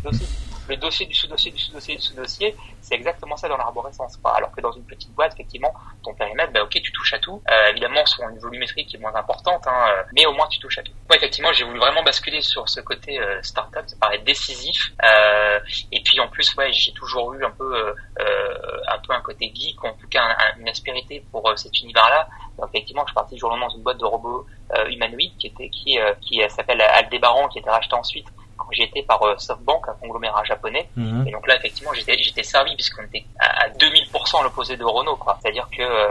le 0.69 0.77
dossier 0.77 1.05
du 1.05 1.13
sous-dossier 1.13 1.51
du 1.51 1.57
sous-dossier 1.59 1.95
du 1.95 2.01
sous-dossier, 2.01 2.55
c'est 2.81 2.95
exactement 2.95 3.35
ça 3.35 3.49
dans 3.49 3.57
l'arborescence. 3.57 4.17
Alors 4.23 4.51
que 4.51 4.61
dans 4.61 4.71
une 4.71 4.85
petite 4.85 5.11
boîte, 5.13 5.33
effectivement, 5.33 5.73
ton 6.03 6.13
périmètre, 6.13 6.53
bah, 6.53 6.63
ok, 6.63 6.79
tu 6.81 6.91
touches 6.91 7.13
à 7.13 7.19
tout. 7.19 7.41
Euh, 7.49 7.71
évidemment, 7.71 8.05
sur 8.05 8.27
une 8.29 8.37
volumétrie 8.37 8.85
qui 8.85 8.95
est 8.95 8.99
moins 8.99 9.15
importante, 9.15 9.65
hein, 9.67 9.85
euh, 9.89 10.03
mais 10.13 10.25
au 10.25 10.33
moins 10.33 10.47
tu 10.47 10.59
touches 10.59 10.77
à 10.77 10.83
tout. 10.83 10.93
Moi, 11.09 11.17
effectivement, 11.17 11.51
j'ai 11.51 11.65
voulu 11.65 11.79
vraiment 11.79 12.03
basculer 12.03 12.41
sur 12.41 12.69
ce 12.69 12.81
côté 12.81 13.19
euh, 13.19 13.41
startup, 13.41 13.83
ça 13.87 13.95
paraît 13.99 14.19
décisif. 14.19 14.91
Euh, 15.03 15.59
et 15.91 16.01
puis 16.03 16.19
en 16.19 16.27
plus, 16.27 16.55
ouais, 16.55 16.71
j'ai 16.71 16.93
toujours 16.93 17.33
eu 17.33 17.43
un 17.43 17.51
peu, 17.51 17.93
euh, 18.19 18.81
un 18.87 18.99
peu 18.99 19.13
un 19.13 19.21
côté 19.21 19.51
geek, 19.53 19.83
en 19.83 19.93
tout 19.93 20.07
cas 20.07 20.21
un, 20.23 20.59
une 20.59 20.69
aspérité 20.69 21.25
pour 21.31 21.51
cet 21.57 21.81
univers-là. 21.81 22.27
Donc 22.57 22.69
effectivement, 22.73 23.01
je 23.03 23.09
suis 23.09 23.15
parti 23.15 23.37
jour 23.37 23.49
dans 23.57 23.69
une 23.69 23.81
boîte 23.81 23.97
de 23.97 24.05
robots 24.05 24.45
humanoïdes 24.89 25.35
qui 25.39 25.47
était 25.47 25.69
qui 25.69 25.97
qui 26.21 26.41
s'appelle 26.49 26.81
Aldébaran, 26.81 27.47
qui 27.47 27.57
était 27.59 27.69
racheté 27.69 27.95
ensuite 27.95 28.27
j'étais 28.71 29.03
par 29.03 29.21
SoftBank, 29.39 29.87
un 29.87 29.93
conglomérat 29.93 30.43
japonais. 30.43 30.89
Mhm. 30.95 31.27
Et 31.27 31.31
donc 31.31 31.47
là, 31.47 31.55
effectivement, 31.57 31.91
j'étais 31.93 32.43
servi 32.43 32.75
puisqu'on 32.75 33.03
était 33.03 33.25
à, 33.39 33.65
à 33.65 33.69
2000% 33.69 34.43
l'opposé 34.43 34.77
de 34.77 34.83
Renault, 34.83 35.17
quoi. 35.17 35.37
C'est-à-dire 35.41 35.67
que 35.75 36.09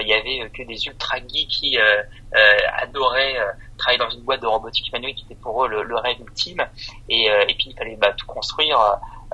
il 0.00 0.08
y 0.08 0.12
avait 0.12 0.50
que 0.50 0.62
des 0.62 0.86
ultra 0.86 1.18
geeks 1.18 1.48
qui 1.48 1.78
adoraient 2.82 3.36
travailler 3.78 3.98
dans 3.98 4.10
une 4.10 4.22
boîte 4.22 4.40
de 4.40 4.46
robotique 4.46 4.92
manuelle 4.92 5.14
qui 5.14 5.24
était 5.24 5.34
pour 5.34 5.64
eux 5.64 5.68
le, 5.68 5.82
le 5.82 5.96
rêve 5.96 6.20
ultime. 6.20 6.66
Et, 7.08 7.26
et 7.26 7.54
puis 7.54 7.70
il 7.70 7.76
fallait 7.76 7.96
bah, 7.96 8.12
tout 8.16 8.26
construire 8.26 8.78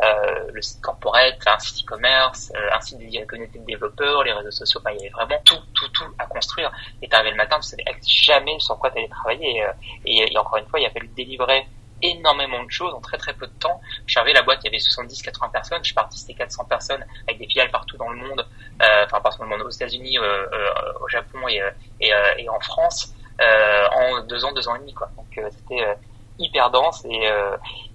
euh, 0.02 0.50
le 0.54 0.62
site 0.62 0.80
corporate, 0.80 1.36
un 1.46 1.58
site 1.58 1.84
e-commerce, 1.84 2.50
euh, 2.56 2.74
un 2.74 2.80
site 2.80 2.98
dédié 2.98 3.18
à 3.18 3.20
la 3.22 3.26
communauté 3.26 3.58
de 3.58 3.66
développeurs, 3.66 4.24
les 4.24 4.32
réseaux 4.32 4.50
sociaux. 4.50 4.80
Enfin, 4.82 4.94
il 4.94 4.96
y 4.96 5.00
avait 5.02 5.10
vraiment 5.10 5.38
tout, 5.44 5.58
tout, 5.74 5.88
tout 5.88 6.04
à 6.18 6.24
construire. 6.24 6.72
Et 7.02 7.08
t'arrivais 7.08 7.32
le 7.32 7.36
matin, 7.36 7.58
tu 7.60 7.68
savais 7.68 7.84
jamais 8.02 8.58
sur 8.60 8.78
quoi 8.78 8.90
t'allais 8.90 9.08
travailler. 9.08 9.62
Euh, 9.62 9.72
et, 10.06 10.32
et, 10.32 10.38
encore 10.38 10.56
une 10.56 10.66
fois, 10.66 10.80
il 10.80 10.86
a 10.86 10.90
fallu 10.90 11.08
délivrer 11.08 11.66
énormément 12.02 12.62
de 12.64 12.70
choses 12.70 12.92
en 12.94 13.00
très 13.00 13.18
très 13.18 13.34
peu 13.34 13.46
de 13.46 13.52
temps. 13.52 13.80
Je 14.06 14.18
la 14.18 14.42
boîte, 14.42 14.60
il 14.62 14.66
y 14.66 14.68
avait 14.68 14.78
70-80 14.78 15.50
personnes. 15.50 15.78
Je 15.82 15.86
suis 15.86 15.94
parti, 15.94 16.18
c'était 16.18 16.34
400 16.34 16.64
personnes 16.64 17.04
avec 17.26 17.38
des 17.38 17.46
filiales 17.46 17.70
partout 17.70 17.96
dans 17.96 18.08
le 18.08 18.16
monde, 18.16 18.46
euh, 18.82 19.04
enfin 19.04 19.20
partout 19.20 19.38
dans 19.38 19.44
le 19.44 19.50
monde, 19.50 19.62
aux 19.62 19.70
États-Unis, 19.70 20.18
euh, 20.18 20.22
euh, 20.22 20.92
au 21.02 21.08
Japon 21.08 21.48
et, 21.48 21.60
et, 22.00 22.12
et 22.38 22.48
en 22.48 22.60
France, 22.60 23.14
en 23.40 24.20
deux 24.22 24.44
ans, 24.44 24.52
deux 24.52 24.68
ans 24.68 24.76
et 24.76 24.80
demi. 24.80 24.94
Quoi. 24.94 25.08
Donc 25.16 25.40
c'était 25.50 25.96
hyper 26.38 26.70
dense 26.70 27.04
et, 27.04 27.30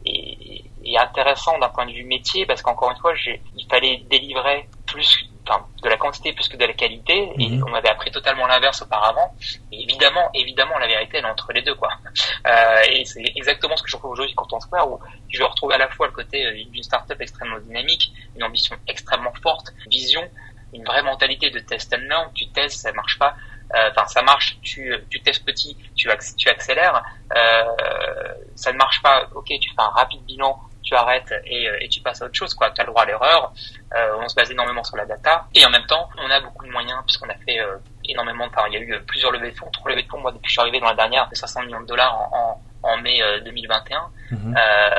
et, 0.05 0.65
et 0.83 0.97
intéressant 0.97 1.57
d'un 1.59 1.69
point 1.69 1.85
de 1.85 1.91
vue 1.91 2.03
métier 2.03 2.45
parce 2.45 2.61
qu'encore 2.61 2.91
une 2.91 2.97
fois, 2.97 3.13
il 3.55 3.67
fallait 3.69 3.97
délivrer 4.09 4.69
plus, 4.85 5.29
enfin, 5.47 5.67
de 5.83 5.89
la 5.89 5.97
quantité 5.97 6.33
plus 6.33 6.47
que 6.47 6.57
de 6.57 6.65
la 6.65 6.73
qualité 6.73 7.29
et 7.39 7.49
Mhm. 7.49 7.63
on 7.67 7.73
avait 7.73 7.89
appris 7.89 8.11
totalement 8.11 8.47
l'inverse 8.47 8.81
auparavant. 8.81 9.33
Et 9.71 9.83
évidemment, 9.83 10.29
évidemment, 10.33 10.77
la 10.79 10.87
vérité 10.87 11.17
elle 11.17 11.25
est 11.25 11.29
entre 11.29 11.51
les 11.53 11.61
deux 11.61 11.75
quoi. 11.75 11.89
Euh, 12.47 12.81
et 12.91 13.05
c'est 13.05 13.23
exactement 13.35 13.75
ce 13.75 13.81
que 13.83 13.89
je 13.89 13.95
retrouve 13.95 14.11
aujourd'hui 14.11 14.33
quand 14.35 14.51
on 14.53 14.59
Square 14.59 14.89
où 14.91 14.99
je 15.29 15.41
retrouve 15.43 15.71
à 15.71 15.77
la 15.79 15.87
fois 15.89 16.05
le 16.07 16.13
côté 16.13 16.45
euh, 16.45 16.51
d'une 16.71 16.83
startup 16.83 17.19
extrêmement 17.19 17.59
dynamique, 17.59 18.11
une 18.35 18.43
ambition 18.43 18.75
extrêmement 18.87 19.33
forte, 19.41 19.67
vision, 19.87 20.21
une 20.73 20.83
vraie 20.85 21.01
mentalité 21.03 21.49
de 21.49 21.59
test 21.59 21.93
and 21.93 22.01
learn. 22.07 22.31
Tu 22.35 22.51
testes, 22.51 22.81
ça 22.81 22.91
marche 22.93 23.17
pas. 23.17 23.35
euh, 23.75 23.89
Enfin, 23.91 24.05
ça 24.05 24.21
marche. 24.21 24.59
Tu, 24.61 24.93
tu 25.09 25.21
testes 25.23 25.43
petit, 25.45 25.77
tu, 25.95 26.09
acc- 26.09 26.35
tu 26.37 26.49
accélères. 26.49 27.03
Euh, 27.35 27.65
ça 28.55 28.71
ne 28.71 28.77
marche 28.77 29.01
pas. 29.01 29.27
Ok, 29.33 29.47
tu 29.47 29.69
fais 29.75 29.81
un 29.81 29.89
rapide 29.89 30.23
bilan, 30.25 30.57
tu 30.85 30.95
arrêtes 30.95 31.33
et, 31.45 31.67
euh, 31.67 31.77
et 31.81 31.89
tu 31.89 31.99
passes 32.01 32.21
à 32.21 32.25
autre 32.25 32.35
chose. 32.35 32.53
Quoi, 32.53 32.71
tu 32.71 32.79
as 32.79 32.85
le 32.85 32.91
droit 32.91 33.03
à 33.03 33.05
l'erreur. 33.05 33.51
Euh, 33.95 34.17
on 34.21 34.27
se 34.27 34.35
base 34.35 34.51
énormément 34.51 34.83
sur 34.83 34.95
la 34.95 35.05
data 35.05 35.45
et 35.53 35.65
en 35.65 35.69
même 35.69 35.85
temps, 35.87 36.09
on 36.17 36.29
a 36.29 36.39
beaucoup 36.39 36.65
de 36.65 36.71
moyens 36.71 36.99
puisqu'on 37.05 37.29
a 37.29 37.35
fait 37.45 37.59
euh, 37.59 37.77
énormément. 38.07 38.45
Enfin, 38.45 38.63
il 38.67 38.73
y 38.73 38.77
a 38.77 38.79
eu 38.79 38.93
euh, 38.93 38.99
plusieurs 39.05 39.31
levées 39.31 39.51
de 39.51 39.57
fonds, 39.57 39.69
trois 39.71 39.91
levées 39.91 40.03
de 40.03 40.07
fonds. 40.07 40.19
Moi, 40.19 40.31
depuis 40.31 40.43
que 40.43 40.47
je 40.49 40.53
suis 40.53 40.61
arrivé 40.61 40.79
dans 40.79 40.87
la 40.87 40.95
dernière, 40.95 41.27
de 41.27 41.35
500 41.35 41.63
millions 41.63 41.81
de 41.81 41.87
dollars 41.87 42.15
en, 42.15 42.61
en, 42.83 42.93
en 42.93 42.97
mai 43.01 43.21
euh, 43.21 43.41
2021. 43.41 44.09
Mhm. 44.31 44.55
Euh, 44.57 44.89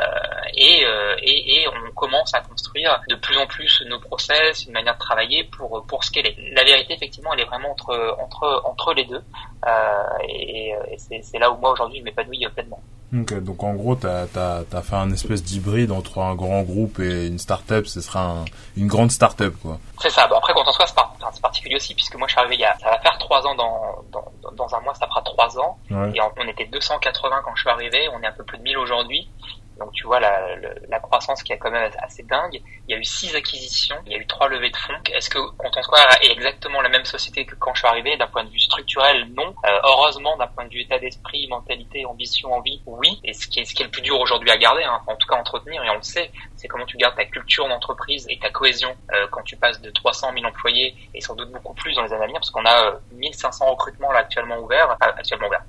et, 0.55 0.85
euh, 0.85 1.17
et, 1.21 1.63
et 1.63 1.69
on 1.69 1.93
commence 1.93 2.35
à 2.35 2.41
construire 2.41 3.01
de 3.09 3.15
plus 3.17 3.37
en 3.39 3.47
plus 3.47 3.83
nos 3.87 4.01
process, 4.01 4.67
une 4.67 4.73
manière 4.73 4.95
de 4.95 4.99
travailler 4.99 5.45
pour 5.45 5.85
pour 5.87 6.05
scaler. 6.05 6.37
La 6.53 6.65
vérité, 6.65 6.95
effectivement, 6.95 7.33
elle 7.35 7.41
est 7.41 7.45
vraiment 7.45 7.73
entre 7.73 8.17
entre 8.19 8.63
entre 8.65 8.95
les 8.95 9.05
deux. 9.05 9.23
Euh, 9.67 10.03
et 10.29 10.75
et 10.91 11.23
c'est 11.23 11.39
là 11.39 11.51
où 11.51 11.57
moi 11.59 11.73
aujourd'hui 11.73 11.99
je 11.99 12.05
m'épanouis 12.05 12.47
pleinement. 12.55 12.81
Ok, 13.15 13.35
donc 13.41 13.63
en 13.63 13.75
gros, 13.75 13.95
t'as 13.95 14.25
as, 14.35 14.65
as 14.73 14.83
fait 14.83 14.97
un 14.97 15.13
espèce 15.13 15.43
d'hybride 15.43 15.93
entre 15.93 16.19
un 16.19 16.35
grand 16.35 16.63
groupe 16.63 16.99
et 16.99 17.27
une 17.29 17.39
start-up. 17.39 17.87
Ce 17.87 18.01
sera 18.01 18.23
un- 18.25 18.45
une 18.77 18.89
grande 18.89 19.11
start-up, 19.13 19.55
quoi. 19.63 19.79
C'est 20.01 20.11
ça. 20.11 20.27
Bon, 20.27 20.37
après, 20.37 20.53
quand 20.55 20.65
on 20.67 20.73
soit, 20.73 20.87
c'est 21.33 21.41
particulier 21.43 21.77
aussi, 21.77 21.95
puisque 21.95 22.17
moi, 22.17 22.27
je 22.27 22.33
suis 22.33 22.41
arrivé 22.41 22.55
il 22.57 22.61
y 22.61 22.65
a, 22.65 22.77
ça 22.79 22.91
va 22.91 22.99
faire 22.99 23.17
trois 23.19 23.47
ans 23.47 23.55
dans, 23.55 24.05
dans, 24.13 24.53
dans- 24.53 24.75
un 24.75 24.81
mois, 24.81 24.95
ça 24.95 25.07
fera 25.07 25.23
trois 25.23 25.57
ans. 25.59 25.79
Ouais. 25.91 26.11
Et 26.15 26.21
on, 26.21 26.31
on 26.37 26.49
était 26.49 26.67
280 26.67 27.37
quand 27.45 27.55
je 27.55 27.61
suis 27.61 27.71
arrivé, 27.71 28.09
on 28.13 28.21
est 28.23 28.27
un 28.27 28.33
peu 28.33 28.43
plus 28.45 28.59
de 28.59 28.63
1000 28.65 28.77
aujourd'hui. 28.79 29.29
Donc 29.79 29.93
tu 29.93 30.07
vois 30.07 30.21
la, 30.21 31.01
croissance 31.01 31.43
qui 31.43 31.53
est 31.53 31.59
quand 31.59 31.71
même 31.71 31.91
assez 31.99 32.23
dingue. 32.23 32.61
Il 32.89 32.93
y 32.93 32.95
a 32.95 32.99
eu 32.99 33.05
six 33.05 33.35
acquisitions, 33.37 33.97
il 34.07 34.13
y 34.13 34.15
a 34.17 34.19
eu 34.19 34.27
trois 34.27 34.49
levées 34.49 34.71
de 34.71 34.77
fonds. 34.77 34.95
Est-ce 35.13 35.31
que 35.31 35.39
Content 35.57 35.81
est 36.23 36.31
exactement 36.31 36.81
la 36.81 36.89
même 36.89 37.05
société 37.05 37.45
que 37.45 37.55
quand 37.55 37.75
je 37.75 37.81
suis 37.81 37.89
arrivé? 37.89 38.17
D'un 38.17 38.27
point 38.27 38.45
de 38.45 38.51
vue 38.51 38.59
structurel, 38.59 39.29
non. 39.35 39.55
Euh, 39.65 39.79
heureusement, 39.85 40.37
d'un 40.37 40.47
point 40.47 40.65
de 40.65 40.71
vue 40.71 40.81
état 40.81 40.99
d'esprit, 40.99 41.47
mentalité, 41.49 42.05
ambition, 42.07 42.53
envie, 42.53 42.83
oui. 42.87 43.21
Et 43.25 43.33
ce 43.35 43.47
qui 43.47 43.61
est, 43.61 43.83
le 43.83 43.91
plus 43.91 44.03
dur 44.03 44.19
aujourd'hui 44.19 44.51
à 44.51 44.57
garder, 44.57 44.83
hein, 44.85 45.01
en 45.07 45.17
tout 45.17 45.29
cas 45.29 45.37
entretenir, 45.37 45.83
et 45.85 45.91
on 45.91 45.97
le 45.97 46.03
sait, 46.03 46.31
c'est 46.57 46.69
comment 46.69 46.87
tu 46.87 46.97
gardes 46.97 47.17
ta 47.17 47.27
culture 47.27 47.69
d'entreprise 47.69 48.27
et 48.31 48.39
ta 48.39 48.51
cohésion 48.51 48.97
euh, 49.13 49.27
quand 49.31 49.43
tu 49.43 49.57
passes 49.57 49.81
de 49.81 49.91
300 49.91 50.33
000 50.33 50.45
employés 50.47 50.95
et 51.15 51.21
sans 51.21 51.35
doute 51.35 51.51
beaucoup 51.53 51.75
plus 51.75 51.95
dans 51.95 52.03
les 52.03 52.13
années 52.13 52.25
à 52.25 52.27
venir, 52.27 52.41
parce 52.41 52.51
qu'on 52.51 52.65
a 52.65 52.87
euh, 52.87 52.99
1500 53.13 53.71
recrutements 53.71 54.13
là 54.13 54.21
actuellement 54.21 54.59
ouverts, 54.59 54.97
actuellement 55.01 55.49
ouverts. 55.49 55.65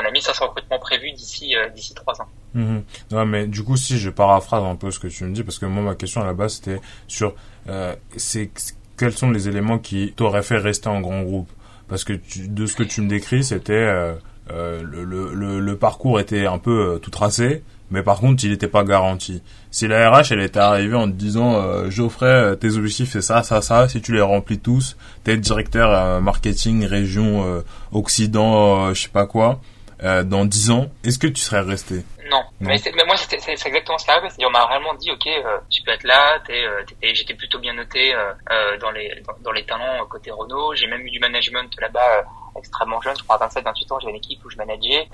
On 0.00 0.06
a 0.06 0.10
1500 0.10 0.46
recrutements 0.46 0.78
prévus 0.78 1.12
d'ici 1.12 1.56
euh, 1.56 1.68
d'ici 1.70 1.92
trois 1.94 2.20
ans. 2.20 2.28
Mhm. 2.54 2.82
Ouais, 3.12 3.24
mais 3.26 3.46
du 3.46 3.62
coup, 3.62 3.76
si 3.76 3.98
je 3.98 4.10
paraphrase 4.10 4.64
un 4.64 4.76
peu 4.76 4.90
ce 4.90 4.98
que 4.98 5.08
tu 5.08 5.24
me 5.24 5.32
dis, 5.32 5.42
parce 5.42 5.58
que 5.58 5.66
moi, 5.66 5.82
ma 5.82 5.94
question 5.94 6.22
à 6.22 6.24
la 6.24 6.32
base, 6.32 6.54
c'était 6.54 6.80
sur 7.06 7.34
euh, 7.68 7.94
quels 8.96 9.12
sont 9.12 9.30
les 9.30 9.48
éléments 9.48 9.78
qui 9.78 10.12
t'auraient 10.16 10.42
fait 10.42 10.58
rester 10.58 10.88
en 10.88 11.00
grand 11.00 11.22
groupe? 11.22 11.50
Parce 11.88 12.04
que 12.04 12.14
de 12.46 12.66
ce 12.66 12.76
que 12.76 12.82
tu 12.82 13.00
me 13.00 13.08
décris, 13.08 13.44
c'était 13.44 13.72
euh, 13.72 14.14
euh, 14.50 14.82
le, 14.82 15.60
le, 15.60 15.76
parcours 15.76 16.20
était 16.20 16.46
un 16.46 16.58
peu 16.58 16.98
tout 17.02 17.10
tracé, 17.10 17.62
mais 17.90 18.02
par 18.02 18.18
contre, 18.18 18.44
il 18.44 18.50
n'était 18.50 18.68
pas 18.68 18.84
garanti. 18.84 19.42
Si 19.70 19.88
la 19.88 20.10
RH, 20.10 20.32
elle 20.32 20.40
était 20.40 20.58
arrivée 20.58 20.96
en 20.96 21.06
te 21.06 21.14
disant 21.14 21.88
Geoffrey, 21.88 22.56
tes 22.56 22.76
objectifs, 22.76 23.12
c'est 23.12 23.22
ça, 23.22 23.42
ça, 23.42 23.62
ça, 23.62 23.88
si 23.88 24.02
tu 24.02 24.12
les 24.12 24.20
remplis 24.20 24.58
tous, 24.58 24.96
t'es 25.24 25.36
directeur 25.38 26.20
marketing 26.20 26.84
région 26.84 27.62
Occident, 27.92 28.92
je 28.92 29.02
sais 29.02 29.08
pas 29.08 29.26
quoi, 29.26 29.60
euh, 30.02 30.22
dans 30.22 30.44
10 30.44 30.70
ans, 30.70 30.86
est-ce 31.04 31.18
que 31.18 31.26
tu 31.26 31.40
serais 31.40 31.60
resté? 31.60 32.04
Non, 32.30 32.38
Non. 32.60 32.68
mais, 32.68 32.76
c'est- 32.78 32.92
mais 32.94 33.04
moi 33.06 33.16
c'est 33.16 33.34
exactement 33.66 33.96
ce 33.96 34.04
qui 34.04 34.10
arrive. 34.10 34.30
On 34.46 34.50
m'a 34.50 34.66
vraiment 34.66 34.92
dit 34.94 35.10
ok, 35.10 35.26
euh, 35.26 35.58
tu 35.70 35.82
peux 35.82 35.92
être 35.92 36.04
là. 36.04 36.38
euh, 36.50 36.82
J'étais 37.02 37.32
plutôt 37.34 37.58
bien 37.58 37.72
noté 37.72 38.14
euh, 38.14 38.32
euh, 38.50 38.76
dans 38.78 38.90
les 38.90 39.22
dans, 39.26 39.32
dans 39.42 39.52
les 39.52 39.64
talents 39.64 40.02
euh, 40.02 40.06
côté 40.10 40.30
Renault. 40.30 40.74
J'ai 40.74 40.86
même 40.88 41.00
eu 41.06 41.10
du 41.10 41.18
management 41.20 41.70
là-bas 41.80 42.18
euh, 42.18 42.58
extrêmement 42.58 43.00
jeune. 43.00 43.16
Je 43.16 43.22
crois 43.24 43.42
à 43.42 43.48
27-28 43.48 43.92
ans, 43.94 43.98
j'avais 44.00 44.10
une 44.10 44.16
équipe 44.18 44.44
où 44.44 44.50
je 44.50 44.56
manageais, 44.58 45.08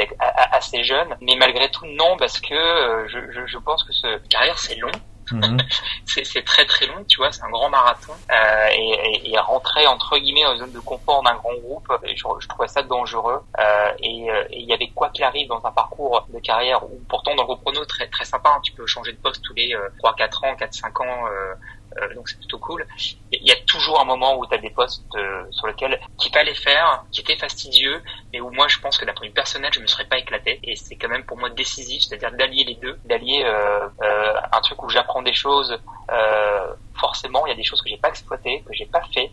assez 0.50 0.82
jeune. 0.82 1.14
Mais 1.20 1.36
malgré 1.36 1.68
tout 1.70 1.86
non 1.86 2.16
parce 2.18 2.40
que 2.40 2.52
euh, 2.54 3.06
je, 3.08 3.18
je, 3.32 3.46
je 3.46 3.58
pense 3.58 3.84
que 3.84 3.92
ce 3.92 4.18
carrière 4.28 4.58
c'est 4.58 4.76
long. 4.76 4.90
Mhm. 5.32 5.58
c'est 6.06 6.44
très 6.44 6.64
très 6.66 6.86
long, 6.86 7.04
tu 7.08 7.18
vois, 7.18 7.32
c'est 7.32 7.42
un 7.42 7.50
grand 7.50 7.68
marathon. 7.68 8.12
Euh, 8.30 8.68
et, 8.72 9.30
et, 9.32 9.38
rentrer 9.38 9.86
entre 9.86 10.18
guillemets 10.18 10.44
une 10.44 10.58
zone 10.58 10.72
de 10.72 10.80
confort 10.80 11.22
d'un 11.22 11.34
grand 11.34 11.54
groupe, 11.54 11.86
je, 12.04 12.24
je 12.38 12.48
trouvais 12.48 12.68
ça 12.68 12.82
dangereux. 12.82 13.40
Euh, 13.58 13.92
et 14.00 14.30
euh, 14.30 14.44
et 14.50 14.60
il 14.60 14.68
y 14.68 14.72
avait 14.72 14.90
quoi 14.94 15.10
qu'il 15.10 15.24
arrive 15.24 15.48
dans 15.48 15.64
un 15.64 15.72
parcours 15.72 16.26
de 16.28 16.38
carrière 16.38 16.84
où 16.84 17.00
pourtant 17.08 17.34
dans 17.34 17.42
le 17.42 17.46
groupe 17.46 17.64
Renault 17.64 17.84
très 17.86 18.06
très 18.08 18.24
sympa, 18.24 18.50
hein, 18.50 18.60
tu 18.62 18.72
peux 18.72 18.86
changer 18.86 19.12
de 19.12 19.18
poste 19.18 19.42
tous 19.42 19.54
les 19.54 19.74
euh, 19.74 19.88
3 19.98 20.14
4 20.14 20.44
ans, 20.44 20.56
4 20.56 20.74
5 20.74 21.00
ans 21.00 21.24
donc 22.14 22.28
c'est 22.28 22.38
plutôt 22.38 22.58
cool. 22.58 22.86
Il 23.32 23.46
y 23.46 23.52
a 23.52 23.56
toujours 23.66 24.00
un 24.00 24.04
moment 24.04 24.38
où 24.38 24.46
tu 24.46 24.54
as 24.54 24.58
des 24.58 24.70
postes 24.70 25.04
euh, 25.16 25.44
sur 25.50 25.66
lesquels 25.66 26.00
qu'il 26.18 26.32
fallait 26.32 26.54
faire, 26.54 27.04
qui 27.10 27.20
étaient 27.20 27.36
fastidieux, 27.36 28.02
mais 28.32 28.40
où 28.40 28.50
moi 28.50 28.68
je 28.68 28.78
pense 28.78 28.98
que 28.98 29.04
d'un 29.04 29.12
point 29.12 29.22
de 29.26 29.28
vue 29.28 29.34
personnel, 29.34 29.70
je 29.72 29.80
me 29.80 29.86
serais 29.86 30.06
pas 30.06 30.18
éclaté. 30.18 30.60
Et 30.62 30.76
c'est 30.76 30.96
quand 30.96 31.08
même 31.08 31.24
pour 31.24 31.36
moi 31.38 31.50
décisif, 31.50 32.02
c'est-à-dire 32.02 32.32
d'allier 32.32 32.64
les 32.64 32.74
deux, 32.74 32.98
d'allier 33.04 33.42
euh, 33.44 33.88
euh, 34.02 34.34
un 34.52 34.60
truc 34.60 34.82
où 34.82 34.88
j'apprends 34.88 35.22
des 35.22 35.34
choses. 35.34 35.76
Euh, 36.10 36.74
forcément, 36.94 37.46
il 37.46 37.50
y 37.50 37.52
a 37.52 37.56
des 37.56 37.64
choses 37.64 37.82
que 37.82 37.88
j'ai 37.88 37.96
pas 37.96 38.08
exploitées, 38.08 38.62
que 38.66 38.72
j'ai 38.72 38.86
pas 38.86 39.02
fait, 39.12 39.30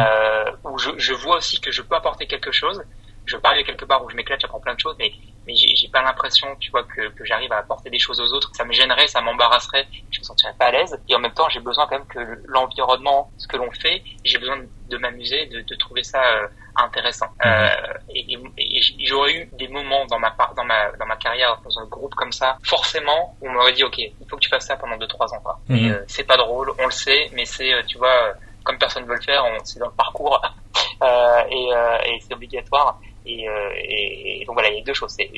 euh, 0.00 0.50
où 0.64 0.78
je, 0.78 0.90
je 0.96 1.12
vois 1.12 1.36
aussi 1.36 1.60
que 1.60 1.70
je 1.70 1.82
peux 1.82 1.94
apporter 1.94 2.26
quelque 2.26 2.52
chose. 2.52 2.82
Je 3.24 3.36
peux 3.36 3.46
arriver 3.46 3.64
quelque 3.64 3.84
part 3.84 4.04
où 4.04 4.10
je 4.10 4.16
m'éclate, 4.16 4.40
j'apprends 4.40 4.60
plein 4.60 4.74
de 4.74 4.80
choses, 4.80 4.96
mais 4.98 5.12
mais 5.46 5.54
j'ai 5.56 5.88
pas 5.88 6.02
l'impression, 6.02 6.54
tu 6.60 6.70
vois, 6.70 6.84
que, 6.84 7.08
que 7.08 7.24
j'arrive 7.24 7.52
à 7.52 7.58
apporter 7.58 7.90
des 7.90 7.98
choses 7.98 8.20
aux 8.20 8.32
autres. 8.32 8.50
Ça 8.54 8.64
me 8.64 8.72
gênerait, 8.72 9.06
ça 9.08 9.20
m'embarrasserait, 9.20 9.86
je 10.10 10.20
me 10.20 10.24
sentirais 10.24 10.54
pas 10.58 10.66
à 10.66 10.70
l'aise. 10.72 11.00
Et 11.08 11.14
en 11.14 11.18
même 11.18 11.32
temps, 11.32 11.48
j'ai 11.48 11.60
besoin 11.60 11.86
quand 11.86 11.96
même 11.98 12.06
que 12.06 12.40
l'environnement, 12.46 13.30
ce 13.36 13.46
que 13.48 13.56
l'on 13.56 13.70
fait, 13.72 14.02
j'ai 14.24 14.38
besoin 14.38 14.58
de 14.88 14.96
m'amuser, 14.98 15.46
de, 15.46 15.60
de 15.62 15.74
trouver 15.76 16.02
ça 16.02 16.22
euh, 16.22 16.46
intéressant. 16.76 17.26
Euh, 17.44 17.68
et 18.14 18.32
et- 18.32 18.38
et 18.78 18.80
j'aurais 19.06 19.32
eu 19.34 19.48
des 19.52 19.68
moments 19.68 20.06
dans 20.06 20.18
ma 20.18 20.30
part, 20.30 20.54
dans 20.54 20.64
ma 20.64 20.90
dans 20.92 21.06
ma 21.06 21.16
carrière 21.16 21.60
dans 21.64 21.78
un 21.80 21.86
groupe 21.86 22.14
comme 22.14 22.32
ça, 22.32 22.56
forcément, 22.62 23.36
où 23.40 23.48
on 23.48 23.52
m'aurait 23.52 23.72
dit, 23.72 23.84
ok, 23.84 23.98
il 23.98 24.14
faut 24.28 24.36
que 24.36 24.40
tu 24.42 24.48
fasses 24.48 24.66
ça 24.66 24.76
pendant 24.76 24.96
deux 24.96 25.06
trois 25.08 25.32
ans. 25.34 25.40
Quoi. 25.40 25.60
Mhm. 25.68 25.76
Et 25.76 25.90
euh, 25.90 26.04
c'est 26.08 26.24
pas 26.24 26.36
drôle, 26.36 26.72
on 26.78 26.86
le 26.86 26.90
sait, 26.92 27.28
mais 27.32 27.44
c'est, 27.44 27.72
euh, 27.72 27.82
tu 27.86 27.98
vois, 27.98 28.28
euh, 28.28 28.32
comme 28.64 28.78
personne 28.78 29.04
veut 29.06 29.14
le 29.16 29.20
faire, 29.22 29.44
c'est 29.64 29.80
dans 29.80 29.86
le 29.88 29.92
parcours 29.92 30.40
euh, 31.02 31.42
et, 31.50 31.68
et 32.14 32.20
c'est 32.20 32.32
obligatoire. 32.34 32.98
Et, 33.26 33.48
euh, 33.48 33.70
et, 33.76 34.42
et 34.42 34.44
donc 34.44 34.54
voilà, 34.54 34.70
il 34.70 34.78
y 34.78 34.80
a 34.80 34.84
deux 34.84 34.94
choses. 34.94 35.12
C'est, 35.16 35.30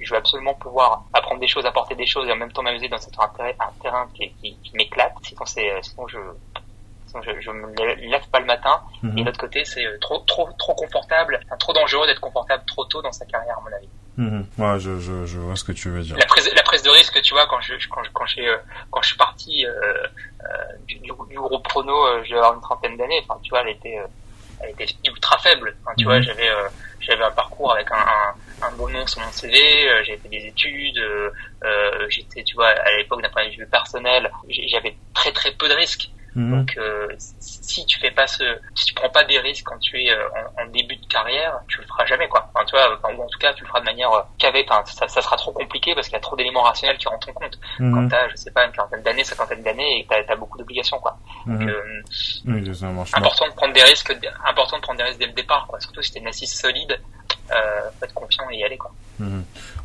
je 0.00 0.10
veux 0.10 0.16
absolument 0.16 0.54
pouvoir 0.54 1.04
apprendre 1.12 1.40
des 1.40 1.46
choses, 1.48 1.66
apporter 1.66 1.94
des 1.94 2.06
choses 2.06 2.28
et 2.28 2.32
en 2.32 2.36
même 2.36 2.52
temps 2.52 2.62
m'amuser 2.62 2.88
dans 2.88 2.98
cet 2.98 3.18
intérêt, 3.18 3.56
un 3.60 3.72
terrain 3.82 4.08
qui, 4.14 4.30
qui, 4.40 4.56
qui 4.62 4.76
m'éclate. 4.76 5.12
Sinon, 5.22 5.44
c'est, 5.46 5.70
euh, 5.70 5.78
sinon 5.82 6.06
je, 6.08 6.18
sinon 7.08 7.22
je, 7.22 7.40
je 7.40 7.50
me 7.50 7.74
lève- 8.10 8.28
pas 8.30 8.40
le 8.40 8.46
matin. 8.46 8.80
Mhm. 9.02 9.18
Et 9.18 9.20
de 9.22 9.26
l'autre 9.26 9.40
côté, 9.40 9.64
c'est 9.64 9.84
euh, 9.84 9.98
trop, 10.00 10.18
trop, 10.20 10.48
trop 10.58 10.74
confortable, 10.74 11.40
enfin, 11.46 11.56
trop 11.56 11.72
dangereux 11.72 12.06
d'être 12.06 12.20
confortable 12.20 12.62
trop 12.66 12.84
tôt 12.84 13.02
dans 13.02 13.12
sa 13.12 13.24
carrière, 13.26 13.56
à 13.58 13.60
mon 13.68 13.76
avis. 13.76 13.88
Mhm. 14.18 14.46
Ouais, 14.58 14.80
je, 14.80 14.98
je, 14.98 15.26
je 15.26 15.38
vois 15.38 15.54
ce 15.56 15.62
que 15.64 15.72
tu 15.72 15.90
veux 15.90 16.02
dire. 16.02 16.16
La 16.16 16.26
prise, 16.26 16.52
la 16.54 16.62
prise 16.62 16.82
de 16.82 16.90
risque, 16.90 17.20
tu 17.22 17.34
vois, 17.34 17.46
quand 17.46 17.60
je, 17.60 17.74
quand 17.88 18.02
je, 18.02 18.10
quand 18.12 18.26
j'ai, 18.26 18.56
quand 18.90 19.00
je 19.02 19.08
suis 19.08 19.16
parti 19.16 19.64
euh, 19.64 19.70
euh, 20.42 20.46
du, 20.86 20.98
du, 20.98 21.12
groupe 21.12 21.62
Prono, 21.64 22.04
euh, 22.06 22.22
je 22.24 22.30
devais 22.30 22.38
avoir 22.38 22.54
une 22.54 22.60
trentaine 22.60 22.96
d'années. 22.96 23.24
Enfin, 23.28 23.38
tu 23.42 23.50
vois, 23.50 23.60
elle 23.62 23.68
était, 23.76 23.98
elle 24.60 24.70
était 24.70 24.86
ultra 25.06 25.38
faible. 25.38 25.76
Enfin, 25.84 25.94
tu 25.96 26.04
Mhm. 26.04 26.10
vois, 26.10 26.20
j'avais, 26.20 26.48
euh, 26.48 26.68
j'avais 27.00 27.24
un 27.24 27.30
parcours 27.30 27.72
avec 27.72 27.90
un, 27.90 28.06
un, 28.62 28.72
bon 28.72 28.88
nom 28.88 29.06
sur 29.06 29.20
mon 29.20 29.30
CV, 29.30 29.58
j'ai 30.04 30.16
fait 30.18 30.28
des 30.28 30.46
études, 30.46 31.00
j'étais, 32.08 32.42
tu 32.44 32.56
vois, 32.56 32.68
à 32.68 32.96
l'époque 32.96 33.22
d'un 33.22 33.30
point 33.30 33.46
de 33.46 33.54
vue 33.54 33.68
personnel, 33.68 34.30
j'avais 34.48 34.96
très 35.14 35.32
très 35.32 35.52
peu 35.52 35.68
de 35.68 35.74
risques. 35.74 36.10
Mhm. 36.38 36.56
Donc, 36.56 36.76
euh, 36.78 37.08
si 37.40 37.84
tu 37.84 37.98
fais 37.98 38.12
pas 38.12 38.28
ce, 38.28 38.44
si 38.76 38.84
tu 38.84 38.94
prends 38.94 39.10
pas 39.10 39.24
des 39.24 39.40
risques 39.40 39.64
quand 39.66 39.78
tu 39.80 40.00
es 40.00 40.12
euh, 40.12 40.28
en, 40.56 40.66
début 40.66 40.94
de 40.94 41.06
carrière, 41.06 41.58
tu 41.66 41.80
le 41.80 41.86
feras 41.88 42.06
jamais, 42.06 42.28
quoi. 42.28 42.48
Enfin, 42.54 42.64
tu 42.64 42.76
vois, 42.76 42.88
ou 42.92 43.22
en 43.22 43.26
tout 43.26 43.38
cas, 43.40 43.52
tu 43.54 43.64
le 43.64 43.66
feras 43.66 43.80
de 43.80 43.84
manière 43.84 44.12
euh, 44.12 44.22
qu'avec, 44.38 44.70
enfin, 44.70 44.84
ça, 44.86 45.08
ça, 45.08 45.20
sera 45.20 45.36
trop 45.36 45.50
compliqué 45.50 45.96
parce 45.96 46.06
qu'il 46.06 46.14
y 46.14 46.18
a 46.18 46.20
trop 46.20 46.36
d'éléments 46.36 46.62
rationnels 46.62 46.96
qui 46.96 47.08
rentrent 47.08 47.28
en 47.28 47.32
compte. 47.32 47.58
Mhm. 47.80 47.92
Quand 47.92 48.08
t'as, 48.08 48.28
je 48.28 48.36
sais 48.36 48.52
pas, 48.52 48.66
une 48.66 48.70
quarantaine 48.70 49.02
d'années, 49.02 49.24
cinquantaine 49.24 49.62
d'années 49.64 49.98
et 49.98 50.06
t'as 50.08 50.32
as 50.32 50.36
beaucoup 50.36 50.56
d'obligations, 50.58 51.00
quoi. 51.00 51.18
Donc, 51.46 51.58
mhm. 51.58 51.70
euh, 51.70 52.02
important 53.16 53.48
de 53.48 53.54
prendre 53.54 53.74
des 53.74 53.82
risques, 53.82 54.16
important 54.46 54.76
de 54.76 54.82
prendre 54.82 54.98
des 54.98 55.04
risques 55.04 55.18
dès 55.18 55.26
le 55.26 55.32
départ, 55.32 55.66
quoi. 55.66 55.80
Surtout 55.80 56.02
si 56.02 56.12
t'es 56.12 56.20
une 56.20 56.28
assise 56.28 56.52
solide, 56.52 57.00
euh, 57.50 57.80
faut 57.98 58.04
être 58.04 58.14
confiant 58.14 58.48
et 58.52 58.58
y 58.58 58.64
aller, 58.64 58.78
quoi. 58.78 58.92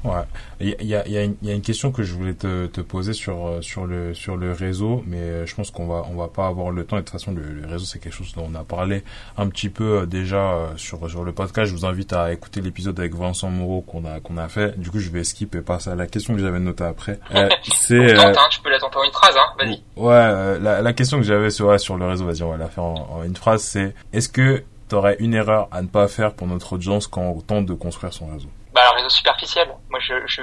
Ouais. 0.03 0.23
Il 0.59 0.69
y 0.81 0.95
a, 0.95 1.07
y, 1.07 1.17
a 1.17 1.23
une, 1.23 1.35
y 1.41 1.49
a 1.49 1.53
une 1.53 1.61
question 1.61 1.91
que 1.91 2.03
je 2.03 2.13
voulais 2.13 2.33
te, 2.33 2.67
te 2.67 2.81
poser 2.81 3.13
sur 3.13 3.47
euh, 3.47 3.61
sur 3.61 3.85
le 3.85 4.13
sur 4.13 4.35
le 4.35 4.51
réseau, 4.51 5.03
mais 5.07 5.17
euh, 5.17 5.45
je 5.45 5.55
pense 5.55 5.71
qu'on 5.71 5.87
va 5.87 6.03
on 6.09 6.15
va 6.15 6.27
pas 6.27 6.47
avoir 6.47 6.71
le 6.71 6.85
temps. 6.85 6.97
Et 6.97 6.99
de 6.99 7.05
toute 7.05 7.13
façon, 7.13 7.31
le, 7.31 7.65
réseau 7.65 7.85
c'est 7.85 7.99
quelque 7.99 8.13
chose 8.13 8.33
dont 8.35 8.49
on 8.51 8.55
a 8.55 8.63
parlé 8.63 9.03
un 9.37 9.47
petit 9.47 9.69
peu 9.69 10.01
euh, 10.01 10.05
déjà 10.05 10.71
sur 10.75 11.09
sur 11.09 11.23
le 11.23 11.31
podcast. 11.31 11.71
Je 11.71 11.75
vous 11.75 11.85
invite 11.85 12.11
à 12.11 12.33
écouter 12.33 12.59
l'épisode 12.61 12.99
avec 12.99 13.15
Vincent 13.15 13.49
Moreau 13.49 13.81
qu'on 13.81 14.05
a 14.05 14.19
qu'on 14.19 14.37
a 14.37 14.49
fait. 14.49 14.77
Du 14.77 14.91
coup, 14.91 14.99
je 14.99 15.09
vais 15.09 15.23
skip 15.23 15.55
et 15.55 15.61
passer 15.61 15.89
à 15.89 15.95
la 15.95 16.07
question 16.07 16.33
que 16.33 16.41
j'avais 16.41 16.59
notée 16.59 16.83
après. 16.83 17.19
c'est. 17.63 17.95
Euh, 17.95 18.33
tu 18.51 18.61
peux 18.61 18.69
la 18.69 18.79
tenter 18.79 18.97
en 18.97 19.03
une 19.03 19.11
phrase, 19.11 19.35
hein. 19.37 19.53
Vas-y. 19.57 19.81
Ouais, 19.95 20.59
la, 20.59 20.81
la 20.81 20.93
question 20.93 21.17
que 21.17 21.23
j'avais 21.23 21.49
sur 21.49 21.79
sur 21.79 21.97
le 21.97 22.05
réseau, 22.07 22.25
vas-y, 22.25 22.43
on 22.43 22.51
va 22.51 22.57
la 22.57 22.67
faire 22.67 22.83
en, 22.83 23.19
en 23.19 23.23
une 23.23 23.35
phrase. 23.35 23.61
C'est 23.63 23.95
est-ce 24.11 24.27
que 24.27 24.63
tu 24.89 24.95
aurais 24.95 25.15
une 25.19 25.33
erreur 25.33 25.69
à 25.71 25.81
ne 25.81 25.87
pas 25.87 26.07
faire 26.07 26.33
pour 26.33 26.47
notre 26.47 26.73
audience 26.73 27.07
quand 27.07 27.21
on 27.21 27.39
tente 27.39 27.65
de 27.65 27.73
construire 27.73 28.13
son 28.13 28.27
réseau? 28.27 28.49
Réseau 28.93 29.09
superficiel. 29.09 29.69
Moi, 29.89 29.99
je, 29.99 30.13
je 30.27 30.41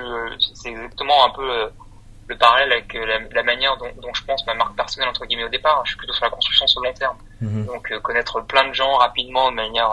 c'est 0.55 0.71
exactement 0.71 1.25
un 1.25 1.31
peu 1.31 1.51
euh, 1.51 1.69
le 2.31 2.39
parallèle 2.39 2.73
avec 2.73 2.95
euh, 2.95 3.05
la, 3.05 3.19
la 3.19 3.43
manière 3.43 3.77
dont, 3.77 3.91
dont, 4.01 4.15
je 4.15 4.25
pense 4.25 4.47
ma 4.47 4.55
marque 4.55 4.77
personnelle 4.77 5.09
entre 5.09 5.27
guillemets 5.27 5.45
au 5.45 5.49
départ. 5.49 5.83
Je 5.85 5.91
suis 5.91 5.99
plutôt 5.99 6.15
sur 6.15 6.25
la 6.25 6.31
construction 6.31 6.67
sur 6.67 6.81
le 6.81 6.89
long 6.89 6.95
terme. 6.95 7.17
Mhm. 7.41 7.67
Donc, 7.67 7.91
euh, 7.91 8.01
connaître 8.01 8.41
plein 8.43 8.67
de 8.69 8.73
gens 8.73 8.95
rapidement 8.95 9.51
de 9.51 9.57
manière 9.57 9.91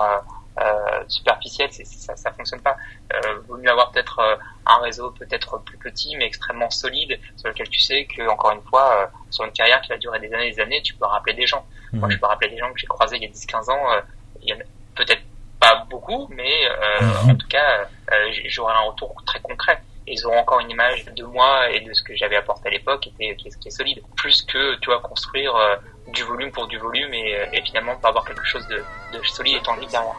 euh, 0.60 1.04
superficielle, 1.08 1.70
c'est, 1.72 1.86
ça, 1.86 2.16
ça 2.16 2.32
fonctionne 2.32 2.62
pas. 2.62 2.78
Euh, 3.14 3.40
vaut 3.48 3.58
mieux 3.58 3.70
avoir 3.70 3.92
peut-être 3.92 4.40
un 4.66 4.78
réseau 4.78 5.12
peut-être 5.12 5.58
plus 5.64 5.78
petit 5.78 6.16
mais 6.16 6.26
extrêmement 6.26 6.70
solide 6.70 7.20
sur 7.38 7.50
lequel 7.50 7.70
tu 7.70 7.80
sais 7.80 8.06
que 8.06 8.28
encore 8.30 8.52
une 8.52 8.62
fois 8.62 9.10
sur 9.30 9.44
une 9.46 9.52
carrière 9.52 9.82
qui 9.82 9.90
va 9.90 9.98
durer 9.98 10.20
des 10.20 10.32
années 10.34 10.48
et 10.48 10.52
des 10.52 10.60
années, 10.60 10.82
tu 10.84 10.94
peux 10.94 11.06
rappeler 11.06 11.34
des 11.34 11.48
gens. 11.48 11.66
Moi, 11.94 12.08
mhm. 12.08 12.14
je 12.14 12.20
peux 12.20 12.26
rappeler 12.28 12.50
des 12.50 12.58
gens 12.58 12.72
que 12.72 12.80
j'ai 12.80 12.88
croisés 12.88 13.18
il 13.18 13.24
y 13.24 13.26
a 13.26 13.30
10-15 13.30 13.72
ans. 13.72 14.02
il 14.42 14.50
y 14.50 14.54
en 14.54 14.58
a 14.58 14.64
peut-être 14.96 15.22
pas 15.68 15.86
beaucoup, 15.90 16.28
mais 16.30 16.54
mhm. 17.02 17.32
en 17.32 17.36
tout 17.36 17.48
cas 17.48 17.88
euh, 18.12 18.32
j'aurai 18.46 18.74
un 18.74 18.90
retour 18.90 19.16
très 19.26 19.40
concret. 19.40 19.82
Et 20.06 20.14
ils 20.14 20.26
auront 20.26 20.38
encore 20.38 20.62
une 20.62 20.70
image 20.70 21.06
de 21.06 21.26
moi 21.26 21.70
et 21.70 21.82
de 21.82 21.94
ce 21.94 22.02
que 22.02 22.16
j'avais 22.16 22.38
apporté 22.38 22.70
à 22.70 22.72
l'époque 22.72 23.02
qui, 23.02 23.10
était, 23.10 23.36
qui, 23.36 23.50
est, 23.50 23.60
qui 23.60 23.68
est 23.68 23.72
solide. 23.72 24.02
Plus 24.16 24.42
que, 24.44 24.76
tu 24.76 24.86
vois, 24.86 25.02
construire 25.02 25.54
euh, 25.56 25.76
du 26.08 26.24
volume 26.24 26.52
pour 26.52 26.68
du 26.68 26.78
volume 26.78 27.14
et, 27.14 27.36
euh, 27.36 27.46
et 27.52 27.62
finalement 27.64 27.98
pas 27.98 28.10
avoir 28.10 28.24
quelque 28.24 28.46
chose 28.46 28.66
de, 28.68 28.82
de 29.14 29.24
solide 29.26 29.58
et 29.58 29.62
tangible 29.62 29.92
derrière. 29.92 30.16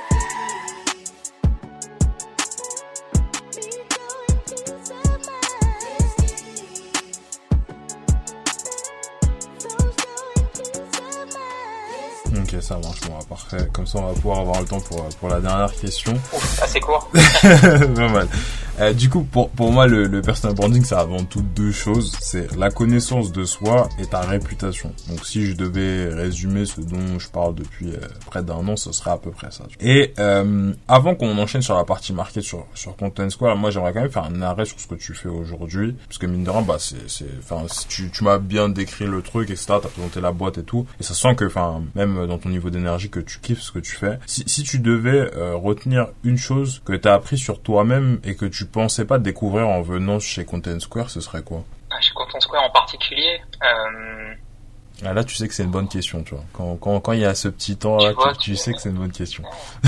Ok, 12.36 12.62
ça 12.62 12.78
marche, 12.78 13.00
bon, 13.08 13.18
parfait. 13.28 13.68
Comme 13.72 13.86
ça, 13.86 13.98
on 13.98 14.08
va 14.08 14.12
pouvoir 14.12 14.40
avoir 14.40 14.60
le 14.60 14.66
temps 14.66 14.80
pour, 14.80 15.08
pour 15.20 15.28
la 15.28 15.40
dernière 15.40 15.72
question. 15.74 16.14
assez 16.62 16.80
court. 16.80 17.10
Pas 17.42 18.08
mal. 18.08 18.28
Euh, 18.80 18.92
du 18.92 19.08
coup, 19.08 19.24
pour, 19.24 19.50
pour 19.50 19.72
moi, 19.72 19.86
le, 19.86 20.04
le 20.04 20.22
personal 20.22 20.54
branding, 20.54 20.84
c'est 20.84 20.94
avant 20.94 21.24
tout 21.24 21.42
deux 21.42 21.72
choses. 21.72 22.16
C'est 22.20 22.54
la 22.56 22.70
connaissance 22.70 23.32
de 23.32 23.44
soi 23.44 23.88
et 23.98 24.06
ta 24.06 24.20
réputation. 24.20 24.92
Donc, 25.08 25.26
si 25.26 25.46
je 25.46 25.56
devais 25.56 26.08
résumer 26.14 26.64
ce 26.64 26.80
dont 26.80 27.18
je 27.18 27.28
parle 27.28 27.56
depuis 27.56 27.88
euh, 27.88 27.98
près 28.26 28.42
d'un 28.42 28.66
an, 28.68 28.76
ce 28.76 28.92
serait 28.92 29.10
à 29.10 29.16
peu 29.16 29.30
près 29.30 29.50
ça. 29.50 29.64
Et 29.80 30.14
euh, 30.20 30.72
avant 30.86 31.16
qu'on 31.16 31.36
enchaîne 31.38 31.62
sur 31.62 31.76
la 31.76 31.84
partie 31.84 32.12
market 32.12 32.44
sur, 32.44 32.66
sur 32.74 32.94
Content 32.96 33.28
Square, 33.30 33.56
moi, 33.56 33.70
j'aimerais 33.70 33.92
quand 33.92 34.02
même 34.02 34.10
faire 34.10 34.24
un 34.24 34.42
arrêt 34.42 34.64
sur 34.64 34.78
ce 34.78 34.86
que 34.86 34.94
tu 34.94 35.12
fais 35.12 35.28
aujourd'hui. 35.28 35.96
Parce 36.06 36.18
que 36.18 36.26
mine 36.26 36.44
de 36.44 36.50
rien, 36.50 36.62
bah, 36.62 36.76
c'est... 36.78 36.96
enfin, 37.38 37.66
tu, 37.88 38.10
tu 38.10 38.22
m'as 38.22 38.38
bien 38.38 38.68
décrit 38.68 39.06
le 39.06 39.22
truc, 39.22 39.50
etc. 39.50 39.66
T'as 39.82 39.88
présenté 39.88 40.20
la 40.20 40.30
boîte 40.30 40.58
et 40.58 40.62
tout. 40.62 40.86
Et 41.00 41.02
ça 41.02 41.14
sent 41.14 41.34
que, 41.34 41.46
enfin, 41.46 41.82
même 41.96 42.26
dans 42.28 42.38
ton 42.38 42.48
niveau 42.48 42.70
d'énergie, 42.70 43.10
que 43.10 43.20
tu 43.20 43.40
kiffes 43.40 43.60
ce 43.60 43.72
que 43.72 43.80
tu 43.80 43.96
fais. 43.96 44.18
Si, 44.26 44.44
si 44.46 44.62
tu 44.62 44.78
devais 44.78 45.34
euh, 45.36 45.56
retenir 45.56 46.08
une 46.22 46.38
chose 46.38 46.80
que 46.84 46.92
tu 46.92 47.08
as 47.08 47.14
appris 47.14 47.38
sur 47.38 47.60
toi-même 47.60 48.20
et 48.22 48.36
que 48.36 48.46
tu 48.46 48.67
pensais 48.68 49.04
pas 49.04 49.18
découvrir 49.18 49.68
en 49.68 49.82
venant 49.82 50.20
chez 50.20 50.44
Content 50.44 50.78
Square, 50.80 51.10
ce 51.10 51.20
serait 51.20 51.42
quoi 51.42 51.64
ah, 51.90 52.00
Chez 52.00 52.12
Content 52.14 52.40
Square 52.40 52.64
en 52.64 52.70
particulier 52.70 53.40
euh... 53.62 54.34
ah, 55.04 55.12
Là, 55.12 55.24
tu 55.24 55.34
sais 55.34 55.48
que 55.48 55.54
c'est 55.54 55.64
une 55.64 55.70
bonne 55.70 55.88
question, 55.88 56.22
tu 56.22 56.34
vois. 56.34 56.44
Quand, 56.52 56.76
quand, 56.76 57.00
quand 57.00 57.12
il 57.12 57.20
y 57.20 57.24
a 57.24 57.34
ce 57.34 57.48
petit 57.48 57.76
temps 57.76 57.96
là, 57.98 58.12
tu, 58.38 58.56
sais 58.56 58.72
que 58.72 58.80
c'est 58.80 58.90
une 58.90 58.98
bonne 58.98 59.12
question. 59.12 59.44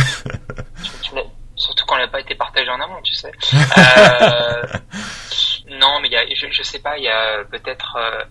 surtout 1.57 1.85
quand 1.87 1.97
elle 1.97 2.05
n'a 2.05 2.09
pas 2.09 2.21
été 2.21 2.35
partagée 2.35 2.71
en 2.71 2.81
amont, 2.81 3.01
tu 3.03 3.15
sais. 3.15 3.33
Euh... 3.81 4.63
non, 5.69 6.01
mais 6.01 6.09
y 6.09 6.17
a, 6.17 6.25
je, 6.35 6.47
je 6.51 6.63
sais 6.63 6.79
pas, 6.81 6.99
il 6.99 7.05
y 7.05 7.09
a 7.09 7.45
peut-être... 7.45 7.97
Euh, 7.97 8.25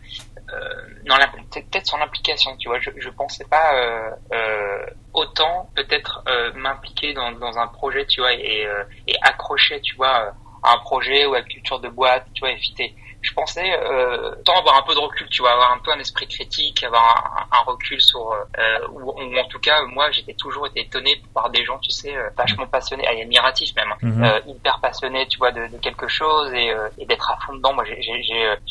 peut-être 1.69 1.88
son 1.88 2.01
implication, 2.01 2.55
tu 2.57 2.69
vois. 2.69 2.79
Je, 2.79 2.89
je 2.97 3.09
pensais 3.09 3.45
pas 3.45 3.75
euh, 3.75 4.12
euh, 4.33 4.85
autant 5.13 5.69
peut-être 5.75 6.23
euh, 6.27 6.51
m'impliquer 6.53 7.13
dans, 7.13 7.31
dans 7.31 7.57
un 7.57 7.67
projet, 7.67 8.05
tu 8.05 8.21
vois, 8.21 8.33
et, 8.33 8.65
euh, 8.65 8.83
et 9.07 9.15
accrocher, 9.21 9.81
tu 9.81 9.95
vois, 9.95 10.33
à 10.63 10.73
un 10.73 10.77
projet 10.79 11.25
ou 11.25 11.33
à 11.33 11.39
la 11.39 11.45
culture 11.45 11.79
de 11.79 11.89
boîte, 11.89 12.25
tu 12.33 12.41
vois, 12.41 12.51
et 12.51 12.57
fitter 12.57 12.95
je 13.21 13.33
pensais 13.33 13.69
euh, 13.73 14.33
tant 14.45 14.57
avoir 14.57 14.77
un 14.77 14.83
peu 14.83 14.93
de 14.93 14.99
recul, 14.99 15.27
tu 15.29 15.41
vois, 15.41 15.51
avoir 15.51 15.73
un 15.73 15.79
peu 15.79 15.91
un 15.91 15.99
esprit 15.99 16.27
critique, 16.27 16.83
avoir 16.83 17.47
un, 17.51 17.57
un 17.57 17.63
recul 17.63 17.99
sur, 18.01 18.31
euh, 18.31 18.88
ou, 18.91 19.12
en 19.38 19.47
tout 19.49 19.59
cas, 19.59 19.81
moi, 19.88 20.09
j'étais 20.12 20.33
toujours 20.33 20.67
été 20.67 20.81
étonné 20.81 21.21
par 21.33 21.49
des 21.49 21.65
gens, 21.65 21.79
tu 21.79 21.91
sais, 21.91 22.15
euh, 22.15 22.29
vachement 22.38 22.65
passionnés, 22.67 23.03
et 23.03 23.21
admiratifs 23.21 23.75
même, 23.75 23.93
mhm. 24.01 24.23
euh, 24.23 24.39
hyper 24.47 24.79
passionnés, 24.79 25.27
tu 25.27 25.38
vois, 25.38 25.51
de, 25.51 25.67
de 25.67 25.77
quelque 25.79 26.07
chose 26.07 26.53
et, 26.53 26.71
euh, 26.71 26.88
et 26.97 27.05
d'être 27.05 27.29
à 27.29 27.38
fond 27.45 27.53
dedans. 27.55 27.73
Moi, 27.73 27.83
j'ai 27.85 28.17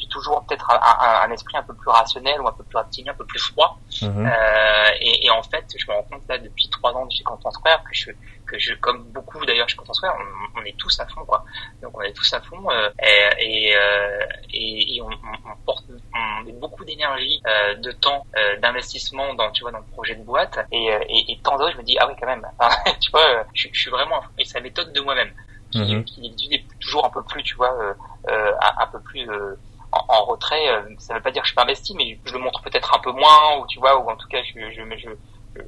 toujours 0.09 0.45
peut-être 0.47 0.71
un, 0.71 1.29
un, 1.29 1.31
esprit 1.31 1.57
un 1.57 1.63
peu 1.63 1.75
plus 1.75 1.91
rationnel 1.91 2.41
ou 2.41 2.49
un 2.49 2.53
peu 2.53 2.65
plus 2.65 2.77
reptilien, 2.77 3.13
un 3.13 3.17
peu 3.17 3.27
plus 3.27 3.41
froid. 3.41 3.79
Mhm. 4.03 4.31
Et, 5.01 5.27
et, 5.27 5.31
en 5.31 5.43
fait, 5.43 5.65
je 5.77 5.87
me 5.91 5.97
rends 5.97 6.03
compte 6.03 6.23
là 6.29 6.39
depuis 6.39 6.69
trois 6.69 6.93
ans 6.93 7.09
chez 7.11 7.23
Content 7.23 7.51
Square 7.51 7.83
que 7.85 7.95
je 7.95 8.11
que 8.49 8.59
je, 8.59 8.75
comme 8.75 9.05
beaucoup 9.13 9.45
d'ailleurs, 9.45 9.69
je 9.69 9.77
pense 9.77 10.01
on, 10.03 10.61
on 10.61 10.65
est 10.65 10.77
tous 10.77 10.99
à 11.01 11.07
fond, 11.07 11.25
quoi. 11.25 11.45
Donc 11.83 11.97
on 11.97 12.01
est 12.01 12.13
tous 12.13 12.33
à 12.33 12.41
fond 12.41 12.69
euh, 12.71 12.89
et, 13.39 13.75
euh, 13.77 14.27
et, 14.53 14.97
et 14.97 15.03
on, 15.03 15.11
on, 15.11 15.57
porte, 15.65 15.85
on 16.15 16.45
met 16.45 16.53
beaucoup 16.53 16.85
d'énergie, 16.85 17.41
euh, 17.47 17.75
de 17.77 17.93
temps, 17.93 18.27
euh, 18.37 18.59
d'investissement 18.59 19.35
dans, 19.35 19.51
tu 19.53 19.63
vois, 19.63 19.73
dans 19.73 19.79
le 19.79 19.93
projet 19.93 20.15
de 20.15 20.23
boîte 20.23 20.59
et, 20.73 20.93
euh, 20.93 20.99
et, 21.09 21.33
et 21.33 21.41
tant 21.43 21.57
d'autres, 21.59 21.73
je 21.73 21.79
me 21.79 21.83
dis 21.83 21.97
ah 22.01 22.09
oui 22.09 22.15
quand 22.19 22.27
même, 22.27 22.47
tu 23.01 23.11
vois, 23.11 23.45
je, 23.55 23.69
je, 23.73 23.81
suis 23.81 23.91
vraiment 23.91 24.23
et 24.39 24.45
ça 24.45 24.61
m'étonne 24.61 24.93
de 24.93 25.01
moi-même, 25.01 25.33
qui, 25.71 25.81
mm 25.81 26.05
qui, 26.05 26.55
est 26.55 26.65
toujours 26.81 27.05
un 27.05 27.11
peu 27.11 27.23
plus, 27.23 27.43
tu 27.43 27.55
vois, 27.57 27.73
un, 28.29 28.83
un, 28.83 28.87
peu 28.87 29.01
plus 29.01 29.29
en, 29.93 30.05
en, 30.09 30.25
retrait. 30.25 30.67
ça 30.99 31.15
veut 31.15 31.23
pas 31.23 31.31
dire 31.31 31.43
que 31.43 31.47
je 31.47 31.53
suis 31.53 31.57
pas 31.57 31.63
investi, 31.63 31.95
mais 31.97 32.19
je 32.25 32.33
le 32.33 32.39
montre 32.39 32.63
peut-être 32.63 32.95
un 32.95 33.01
peu 33.01 33.13
moins 33.13 33.59
ou 33.59 33.67
tu 33.67 33.79
vois, 33.79 33.99
ou 33.99 34.11
en 34.11 34.17
tout 34.17 34.29
cas 34.29 34.43
je, 34.43 34.53
je, 34.71 34.97
je 34.97 35.09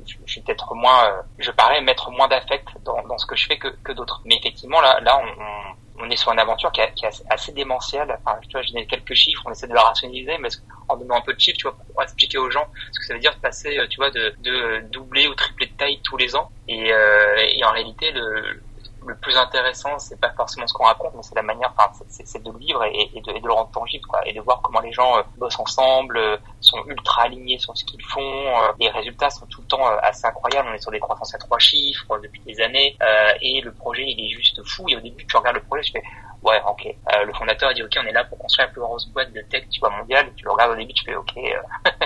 je, 0.07 0.15
je 0.25 0.33
suis 0.33 0.41
peut-être 0.41 0.75
moins, 0.75 1.07
euh, 1.07 1.23
je 1.39 1.51
parais 1.51 1.81
mettre 1.81 2.11
moins 2.11 2.29
d'affect 2.29 2.69
dans, 2.85 3.03
dans, 3.07 3.19
ce 3.19 3.27
que 3.27 3.37
je 3.37 3.47
fais 3.47 3.59
que, 3.59 3.69
que 3.83 3.93
d'autres. 3.93 4.23
Mais 4.25 4.37
effectivement, 4.37 4.81
là, 4.81 5.01
là, 5.01 5.19
on, 5.19 6.05
on, 6.05 6.11
est 6.11 6.17
sur 6.17 6.33
une 6.33 6.39
aventure 6.39 6.73
qui, 6.73 6.81
est 6.81 7.23
assez 7.29 7.53
démentielle. 7.53 8.17
Enfin, 8.25 8.39
tu 8.43 8.53
vois, 8.53 8.63
je 8.63 8.73
donne 8.73 8.87
quelques 8.87 9.15
chiffres, 9.15 9.43
on 9.47 9.51
essaie 9.51 9.69
de 9.69 9.75
la 9.75 9.83
rationaliser, 9.83 10.39
mais 10.39 10.49
en 10.89 10.97
donnant 10.97 11.17
un 11.17 11.21
peu 11.21 11.35
de 11.35 11.41
chiffres, 11.41 11.59
tu 11.59 11.69
vois, 11.69 11.77
pour 11.77 12.03
expliquer 12.03 12.39
aux 12.39 12.51
gens 12.51 12.67
ce 12.93 13.01
que 13.01 13.07
ça 13.07 13.15
veut 13.15 13.21
dire 13.21 13.35
de 13.35 13.41
passer, 13.41 13.79
euh, 13.79 13.87
tu 13.89 13.97
vois, 13.97 14.11
de, 14.11 14.35
de 14.39 14.81
doubler 14.91 15.29
ou 15.29 15.35
tripler 15.35 15.67
de 15.67 15.77
taille 15.77 16.01
tous 16.03 16.17
les 16.17 16.37
ans. 16.37 16.51
Et, 16.69 16.93
euh, 16.93 17.37
et 17.37 17.65
en 17.65 17.73
réalité, 17.73 18.11
le, 18.13 18.63
le 19.07 19.17
plus 19.17 19.37
intéressant, 19.37 19.99
c'est 19.99 20.21
pas 20.21 20.31
forcément 20.31 20.67
ce 20.67 20.75
qu'on 20.75 20.85
raconte, 20.85 21.15
mais 21.15 21.23
c'est 21.23 21.35
la 21.35 21.43
manière, 21.43 21.73
enfin, 21.77 21.91
c'est 22.09 22.43
de 22.43 22.51
le 22.51 22.59
vivre 22.59 22.85
et, 22.85 23.11
et, 23.15 23.21
de, 23.21 23.31
et, 23.33 23.41
de, 23.41 23.47
le 23.47 23.53
rendre 23.53 23.71
tangible, 23.71 24.05
quoi, 24.07 24.27
et 24.27 24.33
de 24.33 24.41
voir 24.41 24.61
comment 24.63 24.81
les 24.81 24.93
gens 24.93 25.19
euh, 25.19 25.23
bossent 25.39 25.59
ensemble, 25.59 26.19
euh, 26.19 26.37
sont 26.61 26.83
ultra 26.87 27.23
alignés 27.23 27.59
sur 27.59 27.77
ce 27.77 27.85
qu'ils 27.85 28.05
font. 28.05 28.21
Euh, 28.21 28.73
les 28.79 28.89
résultats 28.89 29.31
sont 29.31 29.47
tout 29.47 29.63
le 29.63 29.67
temps 29.67 29.87
assez 30.03 30.27
incroyables. 30.27 30.69
On 30.71 30.75
est 30.75 30.83
sur 30.83 30.91
des 30.91 31.01
croissances 31.01 31.35
à 31.35 31.39
trois 31.39 31.59
chiffres 31.59 32.19
depuis 32.19 32.41
des 32.41 32.61
années, 32.61 32.97
et 33.41 33.61
le 33.61 33.73
projet 33.73 34.05
il 34.07 34.25
est 34.25 34.29
juste 34.29 34.63
fou. 34.67 34.85
Et 34.89 34.97
au 34.97 35.01
début, 35.01 35.27
tu 35.27 35.37
regardes 35.37 35.57
le 35.57 35.63
projet, 35.63 35.83
tu 35.83 35.93
fais 35.93 36.03
ouais, 36.43 36.61
ok. 36.67 36.87
Euh, 36.87 37.25
le 37.25 37.33
fondateur 37.33 37.71
a 37.71 37.75
dit, 37.75 37.83
ok, 37.83 37.97
on 38.03 38.07
est 38.07 38.13
là 38.13 38.25
pour 38.25 38.39
construire 38.39 38.69
la 38.69 38.73
plus 38.73 38.81
grosse 38.81 39.07
boîte 39.09 39.33
de 39.33 39.41
tech, 39.43 39.65
tu 39.71 39.81
vois, 39.81 39.91
mondiale. 39.91 40.33
Tu 40.37 40.45
le 40.45 40.53
regardes 40.53 40.73
au 40.73 40.77
début, 40.77 40.93
tu 40.93 41.05
fais, 41.05 41.15
ok, 41.15 41.33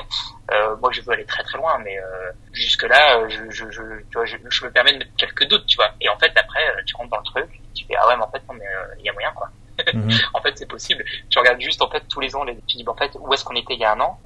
euh, 0.51 0.55
euh, 0.55 0.77
moi 0.77 0.91
je 0.93 1.01
veux 1.03 1.13
aller 1.13 1.25
très 1.25 1.43
très 1.43 1.59
loin, 1.59 1.79
mais 1.79 1.99
euh, 1.99 2.31
jusque 2.53 2.83
là, 2.85 3.29
je, 3.29 3.51
je, 3.51 3.71
je, 3.71 3.83
tu 4.11 4.15
vois, 4.15 4.25
je, 4.25 4.37
je, 4.49 4.65
me 4.65 4.71
permets 4.71 4.93
de 4.93 4.99
mettre 4.99 5.17
quelques 5.17 5.47
doutes, 5.49 5.67
tu 5.67 5.77
vois. 5.77 5.91
Et 6.01 6.09
en 6.09 6.19
fait, 6.19 6.33
après, 6.37 6.61
tu 6.87 6.95
rentres 6.97 7.11
dans 7.11 7.19
le 7.19 7.25
truc, 7.25 7.61
tu 7.75 7.85
fais, 7.87 7.95
ah 7.99 8.09
ouais, 8.09 8.17
mais 8.17 8.25
en 8.25 8.31
fait, 8.31 8.43
non, 8.49 8.55
mais 8.55 8.67
il 8.99 9.05
y 9.05 9.09
a 9.09 9.13
moyen, 9.13 9.33
quoi. 9.33 9.49
Mhm. 9.93 10.11
en 10.35 10.41
fait, 10.41 10.57
c'est 10.57 10.69
possible. 10.69 11.05
Tu 11.31 11.39
regardes 11.39 11.61
juste 11.61 11.83
en 11.83 11.89
fait 11.89 12.03
tous 12.09 12.21
les 12.21 12.35
ans, 12.37 12.45
tu 12.69 12.77
dis, 12.77 12.85
en 12.87 12.95
fait, 12.95 13.11
où 13.19 13.33
est-ce 13.33 13.45
qu'on 13.45 13.57
était 13.57 13.75
il 13.75 13.81
y 13.81 13.85
a 13.85 13.93
un 13.93 14.01
an, 14.01 14.21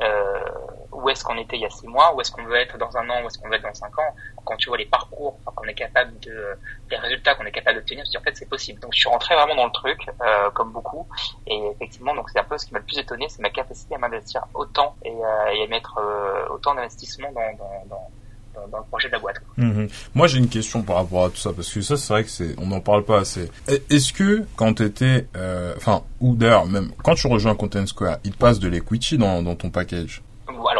où 0.99 1.09
est-ce 1.09 1.25
qu'on 1.25 1.37
était 1.39 1.57
il 1.57 1.63
y 1.63 1.67
a 1.67 1.71
six 1.71 1.87
mois, 1.87 2.15
où 2.15 2.21
est-ce 2.21 2.31
qu'on 2.31 2.45
veut 2.45 2.57
être 2.57 2.77
dans 2.79 2.97
un 2.97 3.09
an, 3.09 3.23
où 3.23 3.27
est-ce 3.27 3.39
qu'on 3.39 3.49
veut 3.49 3.55
être 3.55 3.63
dans 3.63 3.75
cinq 3.75 3.97
ans. 3.99 4.15
Quand 4.45 4.57
tu 4.57 4.69
vois 4.69 4.79
les 4.79 4.87
parcours, 4.87 5.39
qu'on 5.55 5.65
est 5.67 5.75
capable 5.75 6.19
de, 6.21 6.57
les 6.91 6.97
résultats 6.97 7.35
qu'on 7.35 7.45
est 7.45 7.53
capable 7.53 7.79
d'obtenir, 7.79 8.05
je 8.05 8.11
dis 8.11 8.19
en 8.19 8.23
fait 8.23 8.37
c'est 8.37 8.49
possible. 8.49 8.81
Donc 8.81 8.93
je 8.95 9.01
suis 9.01 9.09
rentré 9.09 9.35
vraiment 9.35 9.55
dans 9.55 9.67
le 9.67 9.73
truc, 9.73 10.01
euh, 10.09 10.51
comme 10.51 10.73
beaucoup, 10.73 11.07
et 11.47 11.61
effectivement 11.75 12.15
donc 12.15 12.31
c'est 12.31 12.39
un 12.39 12.45
peu 12.45 12.59
ce 12.59 12.67
qui 12.67 12.73
m'a 12.73 12.79
le 12.81 12.85
plus 12.85 12.99
étonné, 12.99 13.27
c'est 13.29 13.43
ma 13.43 13.51
capacité 13.51 13.95
à 13.95 13.99
m'investir 13.99 14.45
autant 14.55 14.97
et, 15.05 15.13
et, 15.13 15.65
à 15.65 15.67
mettre 15.69 16.01
autant 16.51 16.75
d'investissement 16.75 17.31
dans, 17.33 17.89
dans, 17.89 18.79
le 18.79 18.85
projet 18.89 19.09
de 19.09 19.13
la 19.13 19.19
boîte. 19.19 19.37
Mhm. 19.57 19.89
Moi, 20.15 20.27
j'ai 20.27 20.39
une 20.39 20.49
question 20.49 20.83
par 20.83 20.97
rapport 20.97 21.27
à 21.27 21.31
tout 21.31 21.37
ça 21.37 21.53
parce 21.53 21.73
que 21.73 21.81
ça, 21.81 21.97
c'est 21.97 22.13
vrai 22.13 22.25
que 22.25 22.31
c'est, 22.31 22.55
on 22.59 22.67
n'en 22.67 22.81
parle 22.81 23.05
pas 23.05 23.21
assez. 23.21 23.51
Est-ce 23.91 24.13
que 24.13 24.45
quand 24.57 24.75
t'étais, 24.75 25.27
euh, 25.37 25.75
enfin, 25.77 26.03
ou 26.21 26.35
d'ailleurs 26.35 26.67
même 26.67 26.91
quand 27.03 27.15
tu 27.15 27.27
rejoins 27.27 27.55
Content 27.55 27.87
Square, 27.87 28.19
il 28.25 28.33
passe 28.33 28.59
de 28.59 28.69
l'equity 28.69 29.19
dans, 29.19 29.55
ton 29.55 29.71
package? 29.71 30.23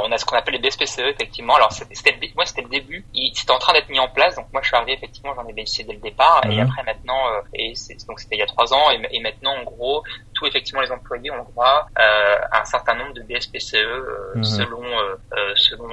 On 0.09 0.13
a 0.13 0.19
ce 0.19 0.25
qu'on 0.25 0.37
appelle 0.37 0.55
les 0.55 0.61
BSPCE 0.61 1.01
effectivement. 1.01 1.57
Alors 1.57 1.73
c'était 1.73 1.95
moi 2.35 2.47
c'était 2.47 2.63
le 2.63 2.69
début, 2.69 3.05
c'était 3.35 3.53
en 3.53 3.59
train 3.59 3.73
d'être 3.73 3.89
mis 3.89 3.99
en 3.99 4.09
place. 4.09 4.37
Donc 4.37 4.47
moi 4.53 4.63
je 4.63 4.69
suis 4.69 4.77
arrivé 4.77 4.95
effectivement, 4.95 5.35
j'en 5.35 5.47
ai 5.47 5.53
bénéficié 5.53 5.85
dès 5.85 5.93
le 5.93 6.01
départ. 6.01 6.43
Et 6.45 6.57
mhm. 6.57 6.69
après 6.69 6.83
maintenant, 6.85 7.29
euh, 7.29 7.41
et 7.55 7.73
donc 8.07 8.21
c'était 8.21 8.37
il 8.37 8.39
y 8.39 8.43
a 8.43 8.47
trois 8.47 8.73
ans. 8.73 8.91
Et, 8.91 9.17
et, 9.17 9.21
maintenant 9.21 9.55
en 9.57 9.65
gros, 9.65 10.03
tous 10.35 10.47
effectivement 10.47 10.81
les 10.81 10.91
employés 10.91 11.31
ont 11.31 11.45
droit 11.45 11.87
euh, 11.99 12.37
à 12.53 12.63
un 12.63 12.65
certain 12.65 12.95
nombre 12.95 13.13
de 13.15 13.23
BSPCE 13.23 13.75
euh, 13.75 14.35
mhm. 14.37 14.45
selon 14.45 14.83
euh, 14.83 15.17
selon 15.57 15.89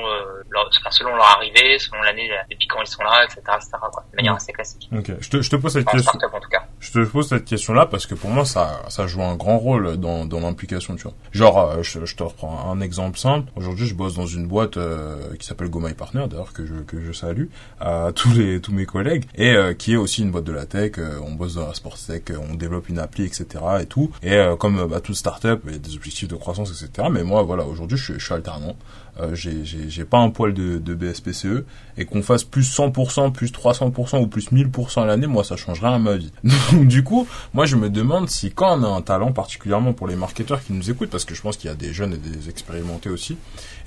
leur, 0.49 0.69
selon 0.91 1.15
leur 1.15 1.25
arrivée, 1.25 1.77
selon 1.79 2.01
l'année 2.01 2.29
depuis 2.49 2.67
quand 2.67 2.81
ils 2.81 2.87
sont 2.87 3.03
là, 3.03 3.25
etc. 3.25 3.41
etc. 3.55 3.71
Quoi, 3.91 4.03
de 4.11 4.15
manière 4.15 4.33
mhm. 4.33 4.37
assez 4.37 4.53
classique. 4.53 4.89
Ok, 4.95 5.11
je 5.19 5.29
te, 5.29 5.41
je 5.41 5.49
te 5.49 5.55
pose 5.55 5.73
cette 5.73 5.87
question. 5.87 6.11
En 6.33 6.39
tout 6.39 6.49
cas. 6.49 6.63
Je 6.79 6.91
te 6.91 7.05
pose 7.05 7.29
cette 7.29 7.45
question 7.45 7.73
là 7.73 7.85
parce 7.85 8.05
que 8.05 8.15
pour 8.15 8.29
moi 8.29 8.45
ça 8.45 8.81
ça 8.89 9.07
joue 9.07 9.21
un 9.21 9.35
grand 9.35 9.57
rôle 9.57 9.97
dans 9.97 10.25
dans 10.25 10.39
l'implication, 10.39 10.95
tu 10.95 11.03
vois. 11.03 11.13
Genre 11.31 11.83
je, 11.83 12.05
je 12.05 12.15
te 12.15 12.23
reprends 12.23 12.71
un 12.71 12.81
exemple 12.81 13.17
simple. 13.17 13.51
Aujourd'hui 13.55 13.87
je 13.87 13.95
bosse 13.95 14.04
dans 14.13 14.27
une 14.27 14.47
boîte 14.47 14.77
euh, 14.77 15.35
qui 15.39 15.45
s'appelle 15.45 15.69
Go 15.69 15.79
My 15.79 15.93
Partner, 15.93 16.25
d'ailleurs 16.29 16.53
que 16.53 16.65
je 16.65 16.75
que 16.75 17.01
je 17.01 17.11
salue 17.11 17.45
à 17.79 18.11
tous 18.13 18.31
les 18.33 18.61
tous 18.61 18.71
mes 18.71 18.85
collègues 18.85 19.25
et 19.35 19.51
euh, 19.51 19.73
qui 19.73 19.93
est 19.93 19.97
aussi 19.97 20.21
une 20.21 20.31
boîte 20.31 20.43
de 20.43 20.51
la 20.51 20.65
tech. 20.65 20.93
Euh, 20.97 21.19
on 21.25 21.31
bosse 21.33 21.55
dans 21.55 21.67
la 21.67 21.73
sport 21.73 21.97
tech, 21.97 22.23
on 22.49 22.55
développe 22.55 22.89
une 22.89 22.99
appli, 22.99 23.25
etc. 23.25 23.45
et 23.81 23.85
tout. 23.85 24.11
Et 24.23 24.37
comme 24.59 24.87
bah, 24.87 24.99
toute 25.01 25.15
startup, 25.15 25.61
il 25.65 25.73
y 25.73 25.75
a 25.75 25.79
des 25.79 25.95
objectifs 25.95 26.27
de 26.27 26.35
croissance, 26.35 26.69
etc. 26.69 27.07
Mais 27.11 27.23
moi, 27.23 27.43
voilà, 27.43 27.65
aujourd'hui, 27.65 27.97
je, 27.97 28.13
je 28.13 28.23
suis 28.23 28.33
alternant. 28.33 28.75
Euh, 29.21 29.33
j'ai 29.33 30.03
pas 30.03 30.17
un 30.17 30.29
poil 30.29 30.53
de, 30.53 30.93
BSPCE 30.93 31.63
et 31.97 32.05
qu'on 32.05 32.21
fasse 32.21 32.43
plus 32.43 32.69
100%, 32.77 33.31
plus 33.31 33.51
300% 33.51 34.21
ou 34.21 34.27
plus 34.27 34.51
1000% 34.51 35.01
à 35.01 35.05
l'année, 35.05 35.27
moi 35.27 35.43
ça 35.43 35.55
changerait 35.55 35.93
à 35.93 35.99
ma 35.99 36.17
vie. 36.17 36.31
Donc 36.71 36.87
du 36.87 37.03
coup, 37.03 37.27
moi 37.53 37.65
je 37.65 37.75
me 37.75 37.89
demande 37.89 38.29
si 38.29 38.51
quand 38.51 38.79
on 38.79 38.83
a 38.83 38.87
un 38.87 39.01
talent 39.01 39.31
particulièrement 39.31 39.93
pour 39.93 40.07
les 40.07 40.15
marketeurs 40.15 40.63
qui 40.63 40.73
nous 40.73 40.89
écoutent, 40.89 41.09
parce 41.09 41.25
que 41.25 41.33
je 41.33 41.41
pense 41.41 41.55
qu'il 41.57 41.69
y 41.69 41.73
a 41.73 41.75
des 41.75 41.93
jeunes 41.93 42.13
et 42.13 42.17
des 42.17 42.49
expérimentés 42.49 43.09
aussi, 43.09 43.37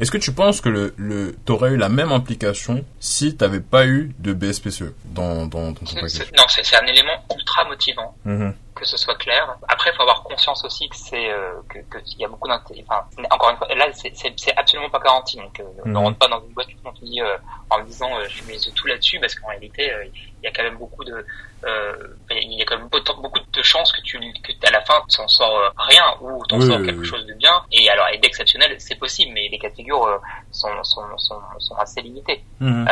est-ce 0.08 0.12
que 0.16 0.24
tu 0.24 0.32
penses 0.32 0.62
que 0.62 0.70
le, 0.70 0.94
le 0.96 1.36
t'aurais 1.44 1.72
eu 1.72 1.76
la 1.76 1.90
même 1.90 2.12
implication 2.12 2.82
si 2.98 3.36
t'avais 3.36 3.60
pas 3.60 3.86
eu 3.86 4.14
de 4.18 4.32
BSPCE 4.32 4.94
dans, 5.04 5.44
dans, 5.44 5.74
ton 5.74 5.84
package? 5.84 6.32
Non, 6.34 6.44
c'est 6.48 6.76
un 6.76 6.86
élément 6.86 7.12
ultra 7.36 7.66
motivant. 7.66 8.16
Mm-hmm 8.26 8.52
que 8.78 8.86
ce 8.86 8.96
soit 8.96 9.16
clair. 9.16 9.56
Après, 9.68 9.90
il 9.90 9.96
faut 9.96 10.02
avoir 10.02 10.22
conscience 10.22 10.64
aussi 10.64 10.88
que 10.88 10.96
c'est 10.96 11.30
euh, 11.30 11.60
que 11.68 11.98
qu'il 12.00 12.20
y 12.20 12.24
a 12.24 12.28
beaucoup 12.28 12.48
d'intérêt. 12.48 12.84
Enfin, 12.88 13.04
encore 13.30 13.50
une 13.50 13.56
fois, 13.56 13.68
là, 13.74 13.86
c'est 13.92 14.56
absolument 14.56 14.90
pas 14.90 15.00
garanti. 15.00 15.36
Donc, 15.36 15.58
euh, 15.60 15.64
ne 15.84 15.90
mhm. 15.90 15.96
rentre 15.96 16.18
pas 16.18 16.28
dans 16.28 16.40
une 16.40 16.52
boîte 16.52 16.68
qui 16.94 17.20
euh, 17.20 17.36
en 17.70 17.80
disant 17.80 18.10
euh, 18.16 18.24
je 18.28 18.42
mets 18.44 18.56
tout 18.74 18.86
là-dessus 18.86 19.18
parce 19.20 19.34
qu'en 19.34 19.48
réalité, 19.48 19.90
il 20.14 20.44
y 20.44 20.46
a 20.46 20.52
quand 20.52 20.62
même 20.62 20.78
beaucoup 20.78 21.04
de 21.04 21.24
il 22.30 22.52
y 22.52 22.62
a 22.62 22.64
quand 22.64 22.78
même 22.78 22.88
beaucoup 22.88 23.40
de 23.52 23.62
chances 23.62 23.90
que 23.92 24.00
tu 24.02 24.18
que 24.18 24.52
à 24.66 24.70
la 24.70 24.80
fin 24.82 24.94
tu 25.08 25.16
s'en 25.16 25.26
sors 25.26 25.72
rien 25.76 26.04
ou 26.20 26.44
t'en 26.46 26.60
sors 26.60 26.80
quelque 26.82 27.02
chose 27.02 27.26
de 27.26 27.34
bien. 27.34 27.62
Et 27.72 27.90
alors, 27.90 28.08
et 28.12 28.18
d'exceptionnel, 28.18 28.76
c'est 28.78 28.94
possible, 28.96 29.32
mais 29.34 29.48
les 29.48 29.58
cas 29.58 29.68
de 29.68 29.74
figure 29.74 30.20
sont, 30.52 30.68
sont, 30.84 31.02
sont, 31.16 31.40
sont, 31.58 31.74
assez 31.76 32.00
limités. 32.00 32.44
Mhm. 32.60 32.88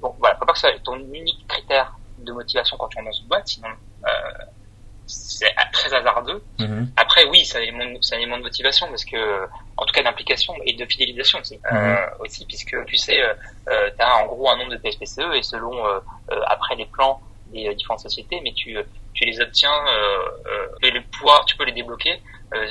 bon, 0.00 0.14
voilà, 0.18 0.36
faut 0.36 0.44
pas 0.44 0.52
que 0.52 0.58
ce 0.58 0.68
soit 0.68 0.78
ton 0.84 0.96
unique 0.96 1.46
critère 1.48 1.94
de 2.18 2.32
motivation 2.32 2.76
quand 2.76 2.88
tu 2.88 2.98
rentres 2.98 3.10
dans 3.10 3.18
une 3.18 3.28
boîte, 3.28 3.48
sinon 3.48 3.68
c'est 5.06 5.54
très 5.72 5.92
hasardeux. 5.94 6.42
Mhm. 6.58 6.90
Après, 6.96 7.24
oui, 7.26 7.44
c'est 7.44 7.58
un, 7.58 7.62
élément 7.62 8.38
de 8.38 8.42
motivation 8.42 8.86
parce 8.88 9.04
que, 9.04 9.46
en 9.76 9.84
tout 9.84 9.92
cas, 9.92 10.02
d'implication 10.02 10.54
et 10.64 10.72
de 10.74 10.84
fidélisation 10.86 11.40
aussi, 11.40 11.58
mhm. 11.70 11.76
euh, 11.76 11.96
aussi 12.20 12.46
puisque 12.46 12.76
tu 12.86 12.96
sais, 12.96 13.20
euh, 13.20 13.34
euh 13.68 13.90
tu 13.96 14.02
as 14.02 14.16
en 14.16 14.26
gros 14.26 14.48
un 14.50 14.56
nombre 14.56 14.70
de 14.70 14.76
PSPCE 14.76 15.34
et 15.34 15.42
selon 15.42 15.86
euh, 15.86 15.98
euh, 16.30 16.40
après 16.46 16.76
les 16.76 16.86
plans 16.86 17.20
des 17.52 17.72
différentes 17.74 18.00
sociétés, 18.00 18.40
mais 18.42 18.52
tu, 18.52 18.76
tu 19.12 19.24
les 19.24 19.40
obtiens, 19.40 19.70
et 20.82 20.90
le 20.90 21.02
pouvoir, 21.02 21.44
tu 21.44 21.56
peux 21.56 21.64
les 21.64 21.72
débloquer 21.72 22.20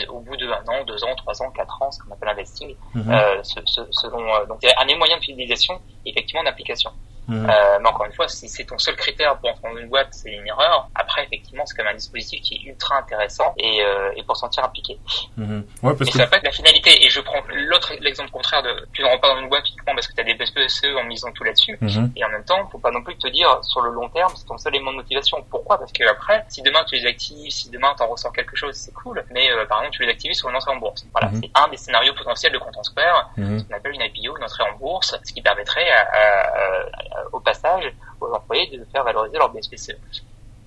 au 0.10 0.20
bout 0.20 0.36
de 0.36 0.46
un 0.46 0.64
an, 0.68 0.84
deux 0.86 1.02
ans, 1.06 1.16
trois 1.16 1.42
ans, 1.42 1.50
quatre 1.52 1.82
ans, 1.82 1.90
ce 1.90 2.04
qu'on 2.04 2.12
appelle 2.12 2.28
investing, 2.30 2.76
mhm. 2.94 3.14
selon 3.44 4.46
donc 4.46 4.58
il 4.62 4.68
y 4.68 4.72
a 4.72 4.82
un 4.82 4.98
moyen 4.98 5.18
de 5.18 5.24
fidélisation 5.24 5.80
et 6.06 6.10
effectivement 6.10 6.44
d'application. 6.44 6.92
Mm. 7.28 7.46
Euh, 7.50 7.80
mais 7.82 7.90
encore 7.90 8.06
une 8.06 8.14
fois, 8.14 8.28
si 8.28 8.50
c'est 8.50 8.66
ton 8.66 8.78
seul 8.78 8.96
critère 8.96 9.38
pour 9.38 9.50
entrer 9.50 9.70
dans 9.70 9.78
une 9.78 9.88
boîte, 9.88 10.10
c'est 10.12 10.32
une 10.32 10.48
erreur. 10.48 10.90
Après, 10.96 11.24
effectivement, 11.24 11.66
c'est 11.66 11.76
quand 11.76 11.84
même 11.84 11.94
un 11.94 11.98
dispositif 11.98 12.42
qui 12.42 12.56
est 12.56 12.70
ultra 12.70 12.98
intéressant 12.98 13.54
et, 13.58 13.82
euh, 13.82 14.12
et 14.16 14.24
pour 14.24 14.36
sentir 14.36 14.64
impliqué. 14.64 15.00
Mm-hmm. 15.40 15.64
Ouais, 15.84 15.96
parce 15.96 16.00
mais 16.00 16.06
que... 16.06 16.12
ça 16.12 16.24
va 16.26 16.28
pas 16.28 16.38
être 16.38 16.46
la 16.46 16.52
finalité. 16.52 17.06
Et 17.06 17.10
je 17.10 17.22
prends 17.22 17.42
l'autre 17.54 17.94
l'exemple 18.02 18.32
contraire 18.32 18.64
de 18.64 18.88
tu 18.94 19.02
ne 19.02 19.08
rentres 19.08 19.22
pas 19.22 19.34
dans 19.34 19.42
une 19.42 19.50
boîte 19.50 19.68
uniquement 19.70 19.94
parce 19.96 20.08
que 20.08 20.14
tu 20.14 20.22
as 20.22 20.24
des 20.24 20.36
BSPCE 20.36 20.96
en 20.98 21.04
misant 21.06 21.32
tout 21.32 21.44
là-dessus. 21.44 21.78
Mm-hmm. 21.82 22.12
Et 22.16 22.26
en 22.26 22.30
même 22.30 22.44
temps, 22.44 22.68
faut 22.72 22.80
pas 22.80 22.92
non 22.92 23.04
plus 23.04 23.18
te 23.18 23.28
dire 23.28 23.64
sur 23.64 23.82
le 23.82 23.92
long 23.92 24.10
terme, 24.10 24.32
c'est 24.36 24.46
ton 24.46 24.58
seul 24.58 24.76
élément 24.76 24.92
de 24.92 24.98
motivation. 24.98 25.44
Pourquoi? 25.50 25.78
Parce 25.78 25.92
que 25.92 26.04
après, 26.10 26.46
si 26.50 26.62
demain 26.62 26.84
tu 26.88 26.96
les 26.96 27.06
actives, 27.06 27.50
si 27.52 27.70
demain 27.70 27.94
tu 27.96 28.04
en 28.04 28.08
ressens 28.08 28.32
quelque 28.32 28.56
chose, 28.56 28.76
c'est 28.76 28.94
cool. 28.94 29.24
Mais 29.32 29.52
euh, 29.52 29.66
par 29.66 29.80
exemple, 29.80 29.98
tu 29.98 30.04
les 30.04 30.12
actives 30.12 30.34
sur 30.34 30.50
une 30.50 30.56
entrée 30.56 30.72
en 30.72 30.78
bourse. 30.78 31.06
Voilà, 31.12 31.28
mm-hmm. 31.28 31.42
c'est 31.42 31.62
un 31.64 31.68
des 31.70 31.78
scénarios 31.78 32.14
potentiels 32.14 32.52
de 32.52 32.58
Content 32.58 32.84
Square, 32.84 33.32
ce 33.38 33.64
qu'on 33.64 33.76
appelle 33.76 33.94
une 33.94 34.02
IPO, 34.02 34.38
une 34.38 34.44
entrée 34.44 34.64
en 34.64 34.78
bourse, 34.78 35.16
ce 35.24 35.34
qui 35.34 35.42
permettrait 35.42 35.90
à, 35.90 36.02
à, 36.02 37.13
au 37.32 37.40
passage 37.40 37.94
aux 38.20 38.32
employés 38.34 38.78
de 38.78 38.84
faire 38.86 39.04
valoriser 39.04 39.38
leur 39.38 39.52
BSPCE. 39.52 39.98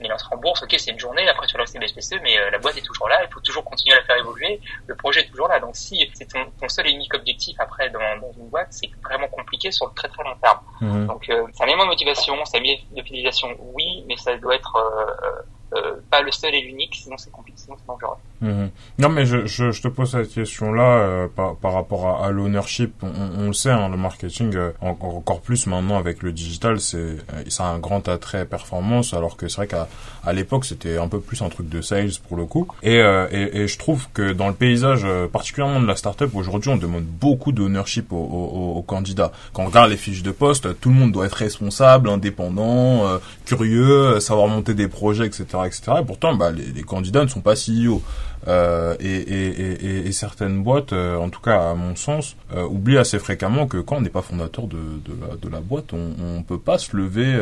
Mais 0.01 0.09
l'entrée 0.09 0.35
en 0.35 0.39
bourse, 0.39 0.63
ok, 0.63 0.75
c'est 0.79 0.91
une 0.91 0.99
journée, 0.99 1.27
après 1.29 1.47
tu 1.47 1.57
rester 1.57 1.79
BSPCE, 1.79 2.21
mais 2.23 2.39
euh, 2.39 2.51
la 2.51 2.59
boîte 2.59 2.77
est 2.77 2.83
toujours 2.83 3.09
là, 3.09 3.19
il 3.25 3.33
faut 3.33 3.41
toujours 3.41 3.65
continuer 3.65 3.95
à 3.95 4.01
la 4.01 4.05
faire 4.05 4.17
évoluer, 4.17 4.61
le 4.87 4.95
projet 4.95 5.21
est 5.21 5.29
toujours 5.29 5.49
là. 5.49 5.59
Donc 5.59 5.75
si 5.75 6.11
c'est 6.13 6.29
ton, 6.29 6.69
seul 6.69 6.87
et 6.87 6.91
unique 6.91 7.15
objectif 7.15 7.57
après 7.59 7.89
dans, 7.91 8.01
une 8.39 8.49
boîte, 8.49 8.69
c'est 8.71 8.91
vraiment 9.03 9.29
compliqué 9.29 9.71
sur 9.71 9.87
le 9.87 9.93
très 9.95 10.09
très 10.09 10.23
long 10.23 10.37
terme. 10.43 10.59
Mhm. 10.83 11.07
Donc 11.07 11.29
euh, 11.31 11.47
ça 11.55 11.65
met 11.65 11.75
moins 11.75 11.87
de 11.87 11.91
motivation, 11.91 12.45
ça 12.45 12.61
met 12.61 12.81
de 12.91 13.03
fidélisation, 13.03 13.49
oui, 13.59 14.05
mais 14.07 14.17
ça 14.17 14.37
doit 14.37 14.57
être 14.57 14.77
euh, 14.77 15.77
euh, 15.77 15.97
pas 16.11 16.21
le 16.21 16.31
seul 16.31 16.55
et 16.55 16.61
l'unique, 16.61 16.95
sinon 16.95 17.17
c'est 17.17 17.33
compliqué, 17.33 17.59
sinon 17.59 17.77
c'est 17.79 17.87
dangereux. 17.87 18.17
Mhm. 18.41 18.71
Non, 18.99 19.09
mais 19.09 19.27
je, 19.27 19.47
je, 19.47 19.71
je, 19.71 19.83
te 19.83 19.89
pose 19.89 20.11
cette 20.11 20.33
question-là 20.33 20.99
euh, 20.99 21.27
par, 21.35 21.57
par, 21.57 21.73
rapport 21.73 22.07
à, 22.07 22.27
à 22.27 22.31
l'ownership. 22.31 22.93
On, 23.03 23.09
on, 23.39 23.47
le 23.49 23.53
sait, 23.53 23.71
hein, 23.71 23.89
le 23.89 23.97
marketing, 23.97 24.55
euh, 24.55 24.73
encore, 24.81 25.41
plus 25.41 25.67
maintenant 25.67 25.99
avec 25.99 26.23
le 26.23 26.33
digital, 26.33 26.81
c'est 26.81 27.17
ça 27.49 27.65
a 27.65 27.69
un 27.69 27.79
grand 27.79 28.09
attrait 28.09 28.45
performance, 28.45 29.15
alors 29.15 29.37
que 29.37 29.49
c'est 29.49 29.57
vrai 29.57 29.67
qu'à 29.67 29.89
à, 30.25 30.33
l'époque 30.33 30.65
c'était 30.65 30.99
un 30.99 31.09
peu 31.09 31.21
plus 31.21 31.43
un 31.43 31.49
truc 31.49 31.69
de 31.69 31.81
sales 31.81 32.11
pour 32.29 32.37
le 32.37 32.47
coup. 32.47 32.67
Et, 32.83 32.97
et, 32.97 33.59
et, 33.59 33.69
je 33.69 33.79
trouve 33.79 34.07
que 34.13 34.33
dans 34.33 34.49
le 34.49 34.55
paysage, 34.55 35.07
particulièrement 35.33 35.81
de 35.81 35.87
la 35.87 35.97
startup, 35.97 36.35
aujourd'hui, 36.35 36.71
on 36.71 36.77
demande 36.77 37.05
beaucoup 37.05 37.53
d'ownership 37.53 38.13
aux, 38.13 38.17
aux, 38.17 38.79
aux, 38.79 38.83
candidats. 38.83 39.33
Quand 39.53 39.63
on 39.63 39.67
regarde 39.67 39.91
les 39.91 39.97
fiches 39.97 40.23
de 40.23 40.31
poste, 40.31 40.81
tout 40.81 40.89
le 40.89 40.95
monde 40.95 41.13
doit 41.13 41.27
être 41.27 41.35
responsable, 41.35 42.09
indépendant, 42.09 43.05
curieux, 43.45 44.21
savoir 44.21 44.49
monter 44.49 44.75
des 44.75 44.89
projets, 44.89 45.27
etc 45.27 45.57
etc. 45.65 45.93
Et 46.01 46.05
pourtant, 46.05 46.35
bah, 46.35 46.51
les, 46.51 46.67
les, 46.67 46.83
candidats 46.83 47.23
ne 47.23 47.29
sont 47.29 47.41
pas 47.41 47.55
CEO. 47.55 48.03
Euh, 48.49 48.95
et, 49.01 49.07
et, 49.07 49.87
et, 49.87 50.07
et, 50.07 50.13
certaines 50.13 50.63
boîtes, 50.63 50.93
euh, 50.93 51.17
en 51.17 51.31
tout 51.31 51.41
cas 51.41 51.71
à 51.71 51.75
mon 51.75 51.97
sens, 51.97 52.37
euh, 52.55 52.63
oublient 52.63 52.99
assez 52.99 53.19
fréquemment 53.19 53.67
que 53.67 53.79
quand 53.79 53.97
on 53.97 54.01
n'est 54.01 54.09
pas 54.09 54.23
fondateur 54.23 54.67
de, 54.67 54.77
de, 54.77 55.21
la, 55.21 55.37
de 55.37 55.49
la 55.49 55.61
boîte, 55.61 55.93
on 55.93 56.39
ne 56.39 56.43
peut 56.43 56.61
pas 56.61 56.79
se 56.79 56.97
lever 56.97 57.37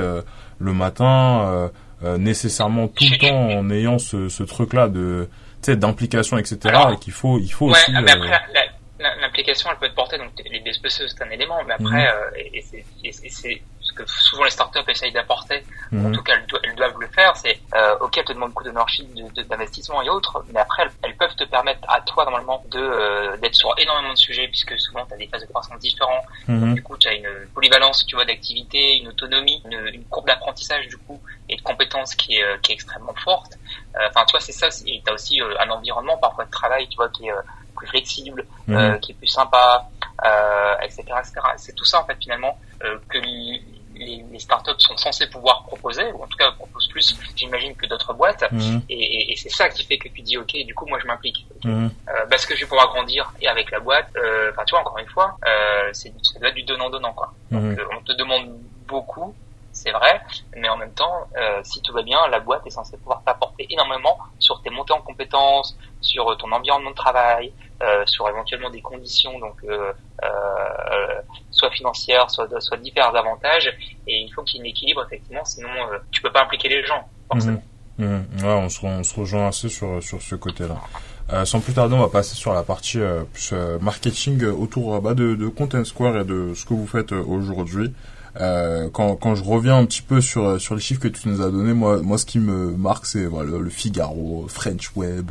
le 0.59 0.73
matin 0.73 1.71
nécessairement 2.03 2.89
tout 2.89 3.05
le 3.11 3.19
temps 3.19 3.59
en 3.59 3.71
ayant 3.71 3.99
ce, 3.99 4.29
ce 4.29 4.43
truc-là 4.43 4.89
de 4.89 5.29
d'implication, 5.67 6.37
etc. 6.37 6.59
et 6.93 6.99
qu'il 6.99 7.15
faut, 7.15 7.39
il 7.39 7.49
faut 7.49 7.71
aussi... 7.71 7.91
Mais 7.91 8.11
après, 8.11 8.39
l'implication, 9.23 9.71
elle 9.73 9.79
peut 9.79 9.87
être 9.87 9.95
portée, 9.95 10.19
donc 10.19 10.29
les 10.45 10.61
BSPCE, 10.61 11.05
c'est 11.09 11.23
un 11.23 11.31
élément, 11.31 11.57
mais 11.67 11.73
après, 11.73 12.07
mhm. 12.07 12.85
et 13.03 13.13
c'est 13.31 13.63
que 13.95 14.03
souvent 14.07 14.45
les 14.45 14.51
startups 14.51 14.89
essayent 14.89 15.13
d'apporter, 15.13 15.65
en 15.93 15.97
mhm. 15.97 16.13
tout 16.13 16.23
cas 16.23 16.35
elles, 16.63 16.75
doivent 16.75 16.99
le 17.01 17.09
faire, 17.09 17.37
c'est 17.37 17.61
euh, 17.75 17.97
ok, 18.01 18.19
elles 18.19 18.25
te 18.25 18.33
demandent 18.33 18.51
beaucoup 18.51 18.65
d'ownership, 18.65 19.07
d'investissement 19.49 20.03
et 20.03 20.09
autres, 20.09 20.45
mais 20.53 20.61
après 20.61 20.85
elles, 21.03 21.17
peuvent 21.17 21.35
te 21.37 21.45
permettre 21.45 21.81
à 21.89 22.01
toi 22.01 22.25
normalement 22.25 22.65
de 22.71 22.81
euh, 22.81 23.37
d'être 23.39 23.55
sur 23.55 23.73
énormément 23.79 24.13
de 24.13 24.19
sujets 24.19 24.49
puisque 24.49 24.79
souvent 24.79 25.07
tu 25.07 25.15
as 25.15 25.17
des 25.17 25.29
phases 25.29 25.43
de 25.43 25.47
croissance 25.47 25.79
différentes, 25.79 26.25
mhm. 26.49 26.75
du 26.75 26.83
coup 26.83 26.97
tu 26.97 27.09
as 27.09 27.15
une 27.15 27.29
polyvalence 27.55 28.05
tu 28.07 28.17
vois 28.17 28.25
d'activité, 28.25 28.99
une 28.99 29.09
autonomie, 29.09 29.63
une, 29.65 29.89
une 29.95 30.05
courbe 30.05 30.27
d'apprentissage 30.27 30.89
du 30.89 30.97
coup 30.99 31.21
et 31.49 31.57
de 31.57 31.63
compétences 31.63 32.15
qui 32.15 32.37
est, 32.37 32.43
euh, 32.43 32.57
qui 32.63 32.73
est 32.73 32.75
extrêmement 32.75 33.15
forte. 33.15 33.59
Euh, 33.97 34.01
enfin 34.09 34.25
tu 34.27 34.33
vois 34.33 34.41
c'est 34.41 34.53
ça, 34.53 34.69
et 34.87 35.03
tu 35.05 35.11
as 35.11 35.15
aussi 35.15 35.41
euh, 35.41 35.55
un 35.61 35.71
environnement 35.71 36.17
parfois 36.19 36.45
de 36.45 36.51
travail 36.51 36.89
tu 36.89 36.97
vois 36.97 37.09
qui 37.09 37.29
est 37.29 37.33
plus 37.77 37.87
flexible, 37.89 38.47
mhm. 38.67 39.01
qui 39.01 39.13
est 39.13 39.15
plus 39.15 39.27
sympa, 39.27 39.89
etc., 40.83 41.03
etc. 41.19 41.33
C'est 41.57 41.75
tout 41.75 41.85
ça 41.85 42.01
en 42.01 42.07
fait 42.07 42.17
finalement 42.21 42.59
que 43.09 43.19
les, 43.95 44.25
les, 44.31 44.39
startups 44.39 44.79
sont 44.79 44.97
censées 44.97 45.29
pouvoir 45.29 45.65
proposer, 45.65 46.05
ou 46.13 46.23
en 46.23 46.27
tout 46.27 46.37
cas 46.37 46.51
proposent 46.53 46.89
plus, 46.89 47.17
j'imagine, 47.37 47.75
que 47.75 47.87
d'autres 47.87 48.13
boîtes. 48.13 48.45
Mhm. 48.51 48.83
Et, 48.89 49.33
et, 49.33 49.37
c'est 49.37 49.51
ça 49.51 49.69
qui 49.69 49.85
fait 49.85 49.99
que 49.99 50.09
tu 50.09 50.23
dis, 50.23 50.37
ok, 50.37 50.55
du 50.67 50.75
coup, 50.75 50.87
moi, 50.87 50.99
je 51.01 51.07
m'implique. 51.07 51.47
Mhm. 51.65 51.91
Euh, 52.09 52.27
parce 52.29 52.47
que 52.47 52.55
je 52.55 52.61
vais 52.61 52.67
pouvoir 52.67 52.89
grandir 52.89 53.33
et 53.41 53.49
avec 53.49 53.71
la 53.71 53.81
boîte. 53.81 54.09
Euh, 54.17 54.51
enfin, 54.53 54.65
tu 54.65 54.73
vois, 54.73 54.81
encore 54.81 54.99
une 54.99 55.09
fois, 55.09 55.37
euh, 55.47 55.91
c'est 55.93 56.13
ça 56.23 56.39
doit 56.39 56.49
être 56.49 56.55
du 56.55 56.63
donnant-donnant, 56.65 57.13
quoi. 57.13 57.33
Donc, 57.51 57.63
mhm. 57.63 57.79
euh, 57.79 57.97
on 57.99 58.03
te 58.03 58.13
demande 58.13 58.59
beaucoup. 58.87 59.35
c'est 59.73 59.91
vrai, 59.91 60.21
mais 60.57 60.69
en 60.69 60.77
même 60.77 60.93
temps, 60.93 61.27
euh, 61.37 61.61
si 61.65 61.83
tout 61.83 61.93
va 61.93 62.03
bien, 62.03 62.19
la 62.31 62.39
boîte 62.39 62.67
est 62.67 62.71
censée 62.71 62.97
pouvoir 62.97 63.23
t'apporter 63.25 63.67
énormément 63.71 64.19
sur 64.39 64.63
tes 64.63 64.71
montées 64.71 64.93
en 64.93 65.01
compétences, 65.01 65.77
sur 66.01 66.37
ton 66.37 66.53
environnement 66.53 66.91
de 66.91 66.95
travail, 66.95 67.53
euh, 67.83 68.05
sur 68.07 68.29
éventuellement 68.29 68.71
des 68.71 68.81
conditions, 68.81 69.39
donc 69.41 69.57
euh, 69.65 69.93
euh, 70.23 71.21
soit 71.65 71.77
financières, 71.77 72.31
soit, 72.31 72.49
soit 72.61 72.77
divers 72.77 73.15
avantages, 73.15 73.69
et 74.07 74.21
il 74.21 74.31
faut 74.35 74.43
qu'il 74.43 74.61
y 74.61 74.65
ait 74.65 74.69
un 74.69 74.71
équilibre 74.71 75.05
effectivement, 75.07 75.45
sinon 75.45 75.69
euh, 75.69 75.99
tu 76.11 76.21
peux 76.23 76.33
pas 76.33 76.43
impliquer 76.43 76.69
les 76.69 76.85
gens 76.85 77.09
forcément. 77.31 77.63
Mmh. 77.99 78.05
Mmh. 78.05 78.45
On 78.45 78.69
se, 78.69 79.15
rejoint 79.15 79.49
assez 79.49 79.69
sur 79.69 80.03
sur 80.03 80.21
ce 80.21 80.35
côté-là. 80.35 80.77
Euh, 81.33 81.45
sans 81.45 81.61
plus 81.61 81.73
tarder, 81.73 81.95
on 81.95 82.01
va 82.01 82.09
passer 82.09 82.35
sur 82.35 82.53
la 82.53 82.63
partie 82.63 83.01
euh, 83.01 83.23
euh, 83.53 83.79
marketing 83.79 84.45
autour 84.45 85.01
bah, 85.01 85.15
de, 85.15 85.49
Content 85.49 85.85
Square 85.85 86.19
et 86.19 86.25
de 86.25 86.53
ce 86.55 86.65
que 86.67 86.75
vous 86.75 86.87
faites 86.87 87.13
aujourd'hui. 87.13 87.93
Euh, 88.41 88.91
quand, 88.93 89.15
quand 89.15 89.37
je 89.37 89.45
reviens 89.45 89.79
un 89.79 89.87
petit 89.87 90.03
peu 90.03 90.21
sur 90.21 90.61
sur 90.61 90.75
les 90.75 90.81
chiffres 90.81 91.01
que 91.01 91.09
tu 91.09 91.29
nous 91.29 91.41
as 91.41 91.51
donnés, 91.51 91.73
moi 91.73 92.03
moi 92.03 92.19
ce 92.19 92.27
qui 92.27 92.41
me 92.41 92.73
marque 92.73 93.07
c'est 93.07 93.29
le 93.31 93.71
Figaro, 93.71 94.47
French 94.49 94.91
Web, 94.97 95.31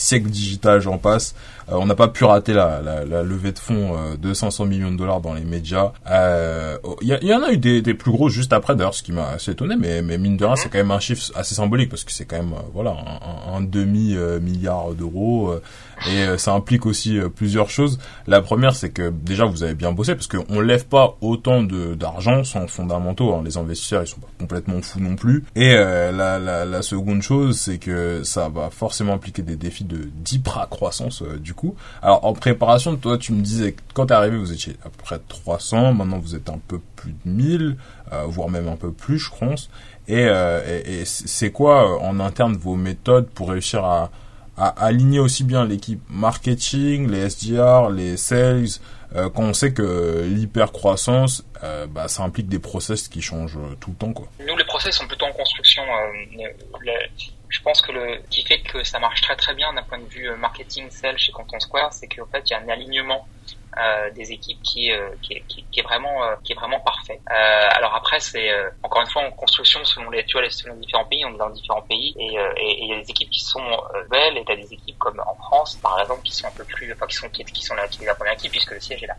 siècle 0.00 0.28
digital, 0.28 0.80
j'en 0.80 0.98
passe. 0.98 1.34
Euh, 1.70 1.76
on 1.78 1.86
n'a 1.86 1.94
pas 1.94 2.08
pu 2.08 2.24
rater 2.24 2.52
la, 2.52 2.80
la, 2.82 3.04
la, 3.04 3.22
levée 3.22 3.52
de 3.52 3.58
fonds 3.58 3.96
euh, 3.96 4.16
de 4.16 4.34
500 4.34 4.66
millions 4.66 4.90
de 4.90 4.96
dollars 4.96 5.20
dans 5.20 5.34
les 5.34 5.44
médias. 5.44 5.92
Il 6.06 6.10
euh, 6.12 6.76
y, 7.02 7.26
y, 7.26 7.34
en 7.34 7.42
a 7.42 7.52
eu 7.52 7.58
des, 7.58 7.82
des 7.82 7.94
plus 7.94 8.10
gros 8.10 8.28
juste 8.28 8.52
après 8.52 8.74
d'ailleurs, 8.74 8.94
ce 8.94 9.02
qui 9.02 9.12
m'a 9.12 9.28
assez 9.30 9.52
étonné, 9.52 9.76
mais, 9.76 10.02
mais 10.02 10.18
mine 10.18 10.36
de 10.36 10.44
rien, 10.44 10.56
c'est 10.56 10.68
quand 10.68 10.78
même 10.78 10.90
un 10.90 11.00
chiffre 11.00 11.30
assez 11.34 11.54
symbolique 11.54 11.90
parce 11.90 12.04
que 12.04 12.12
c'est 12.12 12.24
quand 12.24 12.36
même 12.36 12.54
voilà 12.72 12.90
un, 12.90 13.56
un 13.56 13.60
demi 13.60 14.16
milliard 14.40 14.92
d'euros 14.92 15.54
et 16.08 16.38
ça 16.38 16.52
implique 16.52 16.86
aussi 16.86 17.18
plusieurs 17.34 17.70
choses. 17.70 17.98
La 18.26 18.40
première, 18.40 18.74
c'est 18.74 18.90
que 18.90 19.10
déjà 19.10 19.44
vous 19.44 19.62
avez 19.62 19.74
bien 19.74 19.92
bossé 19.92 20.14
parce 20.14 20.26
qu'on 20.26 20.60
lève 20.60 20.86
pas 20.86 21.16
autant 21.20 21.62
de 21.62 21.94
d'argent 21.94 22.42
sans 22.44 22.66
fondamentaux. 22.66 23.34
Hein. 23.34 23.42
Les 23.44 23.56
investisseurs 23.56 24.02
ils 24.02 24.06
sont 24.06 24.20
pas 24.20 24.28
complètement 24.38 24.80
fous 24.82 25.00
non 25.00 25.16
plus. 25.16 25.44
Et 25.56 25.74
la, 25.74 26.38
la, 26.38 26.64
la 26.64 26.82
seconde 26.82 27.22
chose, 27.22 27.58
c'est 27.58 27.78
que 27.78 28.22
ça 28.24 28.48
va 28.48 28.70
forcément 28.70 29.14
impliquer 29.14 29.42
des 29.42 29.56
défis 29.56 29.84
de 29.90 30.10
d'hyper 30.14 30.68
croissance 30.68 31.22
du 31.22 31.54
coup 31.54 31.74
alors 32.02 32.24
en 32.24 32.32
préparation, 32.32 32.96
toi 32.96 33.18
tu 33.18 33.32
me 33.32 33.42
disais 33.42 33.72
que 33.72 33.80
quand 33.94 34.06
t'es 34.06 34.14
arrivé 34.14 34.36
vous 34.36 34.52
étiez 34.52 34.76
à 34.84 34.88
peu 34.88 35.02
près 35.02 35.18
300, 35.28 35.94
maintenant 35.94 36.18
vous 36.18 36.34
êtes 36.34 36.48
un 36.48 36.60
peu 36.68 36.80
plus 36.96 37.12
de 37.12 37.30
1000, 37.30 37.76
euh, 38.12 38.24
voire 38.26 38.48
même 38.48 38.68
un 38.68 38.76
peu 38.76 38.92
plus 38.92 39.18
je 39.18 39.30
pense. 39.30 39.70
Et, 40.08 40.26
euh, 40.26 40.80
et, 40.84 41.04
c'est 41.04 41.52
quoi 41.52 41.84
euh, 41.84 41.98
en 42.00 42.18
interne 42.20 42.56
vos 42.56 42.74
méthodes 42.74 43.28
pour 43.28 43.50
réussir 43.50 43.84
à, 43.84 44.10
aligner 44.56 45.20
aussi 45.20 45.42
bien 45.42 45.64
l'équipe 45.64 46.02
marketing, 46.10 47.10
les 47.10 47.30
SDR, 47.30 47.88
les 47.88 48.18
sales, 48.18 48.66
euh, 49.16 49.30
quand 49.30 49.42
on 49.42 49.54
sait 49.54 49.72
que 49.72 50.26
l'hypercroissance, 50.28 51.44
euh, 51.64 51.86
bah, 51.86 52.08
ça 52.08 52.24
implique 52.24 52.48
des 52.48 52.58
process 52.58 53.08
qui 53.08 53.22
changent 53.22 53.58
tout 53.80 53.90
le 53.90 53.96
temps. 53.96 54.12
Quoi? 54.12 54.28
Nous, 54.46 54.56
les 54.56 54.64
process 54.64 54.96
sont 54.96 55.06
plutôt 55.06 55.24
en 55.24 55.32
construction. 55.32 55.82
Euh, 55.82 56.48
je 57.50 57.60
pense 57.62 57.82
que 57.82 57.92
le 57.92 58.22
qui 58.30 58.42
fait 58.42 58.60
que 58.60 58.82
ça 58.84 58.98
marche 59.00 59.20
très 59.20 59.36
très 59.36 59.54
bien 59.54 59.72
d'un 59.74 59.82
point 59.82 59.98
de 59.98 60.08
vue 60.08 60.30
euh, 60.30 60.36
marketing 60.36 60.88
sales 60.90 61.18
chez 61.18 61.32
Content 61.32 61.58
Square, 61.58 61.92
c'est 61.92 62.06
qu'en 62.06 62.26
fait 62.26 62.48
il 62.48 62.52
y 62.52 62.56
a 62.56 62.60
un 62.60 62.68
alignement 62.68 63.26
euh, 63.76 64.10
des 64.12 64.32
équipes 64.32 64.60
qui 64.62 64.92
euh, 64.92 65.10
qui 65.20 65.34
est, 65.34 65.44
qui 65.48 65.80
est 65.80 65.82
vraiment 65.82 66.24
euh, 66.24 66.36
qui 66.44 66.52
est 66.52 66.54
vraiment 66.54 66.78
parfait. 66.80 67.20
Euh, 67.28 67.68
alors 67.72 67.94
après 67.94 68.20
c'est 68.20 68.50
encore 68.84 69.02
une 69.02 69.08
fois 69.08 69.22
en 69.22 69.32
construction 69.32 69.84
selon 69.84 70.10
les 70.10 70.24
tu 70.26 70.38
vois 70.38 70.48
selon 70.48 70.76
différents 70.76 71.04
pays, 71.04 71.24
on 71.24 71.34
est 71.34 71.38
dans 71.38 71.50
différents 71.50 71.82
pays 71.82 72.14
et 72.18 72.26
il 72.26 72.88
y 72.88 72.94
a 72.94 73.00
des 73.00 73.10
équipes 73.10 73.30
qui 73.30 73.40
sont 73.40 73.64
belles 74.10 74.38
et 74.38 74.44
a 74.46 74.56
des 74.56 74.72
équipes 74.72 74.98
comme 74.98 75.20
en 75.26 75.34
France 75.34 75.76
par 75.82 76.00
exemple 76.00 76.22
qui 76.22 76.32
sont 76.32 76.46
un 76.46 76.52
peu 76.52 76.64
plus 76.64 76.92
enfin 76.92 77.06
qui 77.06 77.16
sont 77.16 77.28
qui, 77.30 77.44
qui 77.44 77.62
sont 77.62 77.74
là 77.74 77.88
qui 77.88 78.04
est 78.04 78.06
la 78.06 78.14
première 78.14 78.34
équipe 78.34 78.52
puisque 78.52 78.72
le 78.72 78.80
siège 78.80 79.02
est 79.02 79.08
là. 79.08 79.16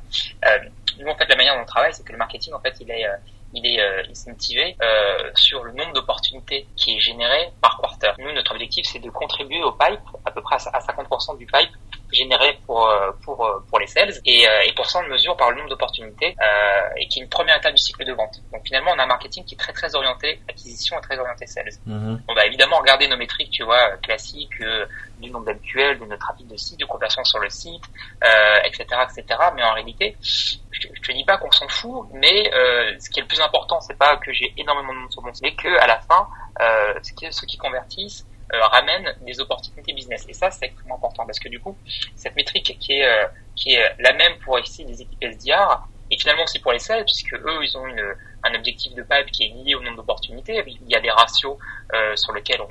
nous 1.00 1.08
en 1.08 1.15
fait 1.15 1.28
la 1.28 1.36
manière 1.36 1.56
dont 1.56 1.63
on 1.63 1.65
travaille 1.65 1.94
c'est 1.94 2.06
que 2.06 2.13
le 2.13 2.17
marketing 2.17 2.54
en 2.54 2.60
fait 2.60 2.76
il 2.80 2.89
est 2.91 3.06
il 3.54 3.66
est 3.66 3.82
euh, 3.82 4.04
incentivé 4.10 4.76
euh, 4.82 5.32
sur 5.36 5.64
le 5.64 5.74
nombre 5.74 5.94
d'opportunités 5.94 6.68
qui 6.76 6.96
est 6.96 7.00
généré 7.00 7.50
par 7.62 7.78
quarter. 7.80 8.12
Nous, 8.20 8.32
notre 8.34 8.52
objectif, 8.52 8.86
c'est 8.86 9.00
de 9.00 9.10
contribuer 9.10 9.64
au 9.64 9.72
pipe, 9.72 10.00
à 10.26 10.32
peu 10.32 10.42
près 10.42 10.56
à 10.56 10.80
50% 10.80 11.38
du 11.38 11.46
pipe 11.46 11.72
généré 12.12 12.60
pour 12.66 12.88
euh, 12.88 13.12
pour 13.24 13.46
euh, 13.46 13.60
pour 13.70 13.80
les 13.80 13.88
sales 13.88 14.14
et, 14.26 14.44
et 14.44 14.74
pour 14.76 14.86
ça 14.86 15.00
on 15.00 15.10
mesure 15.10 15.36
par 15.38 15.52
le 15.52 15.58
nombre 15.58 15.70
d'opportunités 15.70 16.36
euh, 16.40 16.90
et 16.98 17.08
qui 17.08 17.20
est 17.20 17.24
une 17.24 17.30
première 17.30 17.58
étape 17.58 17.74
du 17.74 17.82
cycle 17.82 18.06
de 18.06 18.14
vente. 18.14 18.42
Donc 18.52 18.62
finalement 18.66 18.92
on 18.96 19.00
a 19.00 19.04
un 19.04 19.08
marketing 19.08 19.44
qui 19.46 19.56
est 19.56 19.58
très 19.58 19.74
très 19.74 19.96
orienté 19.96 20.42
acquisition 20.50 20.98
et 20.98 21.02
très 21.02 21.18
orienté 21.18 21.48
sales. 21.48 21.70
Mm-hmm. 21.88 22.20
On 22.28 22.34
va 22.34 22.46
évidemment 22.46 22.78
regarder 22.78 23.08
nos 23.08 23.18
métriques 23.18 23.52
tu 23.52 23.64
vois 23.64 23.98
classiques 23.98 24.62
euh, 24.62 24.86
du 25.20 25.30
nombre 25.30 25.46
d'MQL, 25.46 26.00
de 26.00 26.06
notre 26.06 26.26
trafic 26.26 26.48
de 26.48 26.58
site, 26.58 26.80
de 26.80 26.86
conversion 26.86 27.24
sur 27.24 27.40
le 27.40 27.50
site, 27.50 27.84
etc 28.66 28.86
etc. 29.04 29.40
Mais 29.56 29.64
en 29.64 29.74
réalité 29.74 30.18
je, 30.82 30.88
je 30.94 31.02
te 31.02 31.12
dis 31.12 31.24
pas 31.24 31.38
qu'on 31.38 31.52
s'en 31.52 31.67
fout, 31.67 32.08
mais 32.13 32.52
euh, 32.54 32.96
ce 33.00 33.10
qui 33.10 33.20
est 33.20 33.24
le 33.24 33.28
plus 33.28 33.41
important, 33.41 33.80
c'est 33.82 33.98
pas 33.98 34.17
que 34.17 34.34
j'ai 34.34 34.54
énormément 34.58 34.94
de 34.94 35.00
monde 35.00 35.12
sur 35.12 35.22
mon 35.22 35.34
site, 35.34 35.44
mais 35.44 35.56
que 35.56 35.80
à 35.80 35.88
la 35.88 36.00
fin, 36.00 36.28
euh, 36.60 37.00
ceux 37.32 37.48
qui 37.48 37.58
convertissent 37.58 38.26
euh, 38.54 38.62
ramènent 38.67 39.15
des 39.22 39.39
opportunités 39.39 39.94
business. 39.94 40.26
Et 40.28 40.34
ça, 40.34 40.52
c'est 40.52 40.65
extrêmement 40.65 40.96
important 40.96 41.26
parce 41.26 41.39
que 41.39 41.50
du 41.50 41.60
coup, 41.60 41.78
cette 42.15 42.36
métrique 42.36 42.78
qui 42.80 42.94
est 42.94 43.08
qui 43.56 43.76
est 43.76 43.96
la 44.00 44.13
même 44.13 44.38
pour 44.39 44.60
ici 44.60 44.86
des 44.86 45.02
équipes 45.02 45.22
SDR 45.22 45.88
et 46.10 46.17
finalement 46.17 46.44
aussi 46.44 46.60
pour 46.60 46.72
les 46.72 46.80
sales, 46.80 47.06
puisque 47.06 47.34
eux, 47.34 47.60
ils 47.63 47.78
ont 47.78 47.86
une, 47.86 48.15
un 48.44 48.54
objectif 48.56 48.94
de 48.96 49.04
pipe 49.04 49.32
qui 49.32 49.46
est 49.46 49.50
lié 49.50 49.76
au 49.76 49.82
nombre 49.82 49.98
d'opportunités. 49.98 50.62
Il 50.65 50.89
y 50.89 50.96
a 50.96 51.00
des 51.00 51.12
ratios 51.12 51.58
sur 52.15 52.34
lesquels 52.34 52.62
on, 52.62 52.67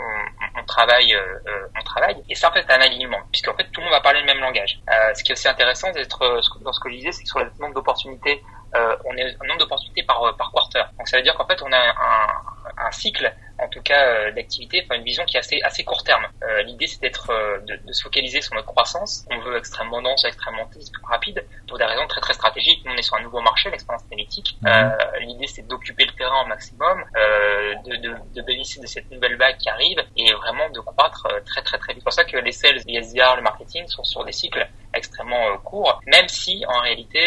on, 0.00 0.60
on 0.60 0.64
travaille, 0.64 1.14
euh, 1.14 1.68
on 1.78 1.82
travaille. 1.82 2.16
Et 2.28 2.34
ça, 2.34 2.48
en 2.48 2.52
fait, 2.52 2.64
un 2.70 2.80
alignement, 2.80 3.20
puisqu'en 3.30 3.54
fait, 3.54 3.64
tout 3.72 3.80
le 3.80 3.84
monde 3.86 3.92
va 3.94 4.00
parler 4.00 4.20
le 4.20 4.26
même 4.26 4.40
langage. 4.40 4.80
Euh, 4.88 5.14
ce 5.14 5.22
qui 5.22 5.32
est 5.32 5.34
aussi 5.34 5.48
intéressant 5.48 5.90
d'être 5.92 6.40
dans 6.62 6.72
ce 6.72 6.80
que 6.80 6.90
je 6.90 6.96
disais, 6.96 7.12
c'est 7.12 7.22
que 7.22 7.28
sur 7.28 7.38
le 7.38 7.50
nombre 7.58 7.74
d'opportunités, 7.74 8.42
euh, 8.74 8.96
on 9.04 9.16
est 9.16 9.24
un 9.24 9.46
nombre 9.46 9.60
d'opportunités 9.60 10.02
par 10.04 10.36
par 10.36 10.52
quarter. 10.52 10.82
Donc 10.98 11.08
ça 11.08 11.16
veut 11.16 11.22
dire 11.22 11.34
qu'en 11.34 11.46
fait, 11.46 11.60
on 11.62 11.72
a 11.72 11.78
un, 11.78 12.59
un 12.86 12.90
cycle 12.90 13.32
en 13.62 13.68
tout 13.68 13.82
cas 13.82 14.06
euh, 14.06 14.32
d'activité, 14.32 14.82
enfin 14.84 14.96
une 14.96 15.04
vision 15.04 15.24
qui 15.24 15.36
est 15.36 15.40
assez 15.40 15.60
assez 15.62 15.84
court 15.84 16.02
terme. 16.02 16.26
Euh, 16.42 16.62
L'idée 16.62 16.86
c'est 16.86 17.00
d'être 17.00 17.30
euh, 17.30 17.58
de, 17.60 17.76
de, 17.86 17.92
se 17.92 18.02
focaliser 18.02 18.40
sur 18.40 18.54
notre 18.54 18.66
croissance. 18.66 19.26
On 19.30 19.38
veut 19.40 19.56
extrêmement 19.56 20.00
dense, 20.02 20.24
extrêmement 20.24 20.68
rapide 21.04 21.44
pour 21.68 21.78
des 21.78 21.84
raisons 21.84 22.06
très 22.06 22.20
très 22.20 22.34
stratégiques. 22.34 22.82
Nous 22.84 22.92
on 22.92 22.96
est 22.96 23.02
sur 23.02 23.16
un 23.16 23.22
nouveau 23.22 23.40
marché, 23.40 23.70
l'expérience 23.70 24.04
analytique. 24.10 24.56
Mmh. 24.62 24.66
Euh, 24.68 24.90
L'idée 25.20 25.46
c'est 25.46 25.66
d'occuper 25.66 26.04
le 26.04 26.12
terrain 26.12 26.42
au 26.42 26.46
maximum, 26.46 27.04
euh, 27.16 27.74
de, 27.86 27.96
de, 27.96 28.14
de, 28.34 28.42
bénéficier 28.42 28.80
de 28.80 28.86
cette 28.86 29.10
nouvelle 29.10 29.36
vague 29.36 29.56
qui 29.58 29.68
arrive 29.68 29.98
et 30.16 30.32
vraiment 30.32 30.68
de 30.70 30.80
croître 30.80 31.26
très 31.44 31.62
très 31.62 31.78
très 31.78 31.92
vite. 31.92 32.00
C'est 32.00 32.04
pour 32.04 32.12
ça 32.12 32.24
que 32.24 32.38
les 32.38 32.52
sales, 32.52 32.80
les 32.86 33.02
SDR, 33.02 33.36
le 33.36 33.42
marketing 33.42 33.86
sont 33.88 34.04
sur 34.04 34.24
des 34.24 34.32
cycles 34.32 34.66
extrêmement 34.94 35.56
courts, 35.58 36.00
même 36.06 36.28
si 36.28 36.64
en 36.66 36.80
réalité 36.80 37.20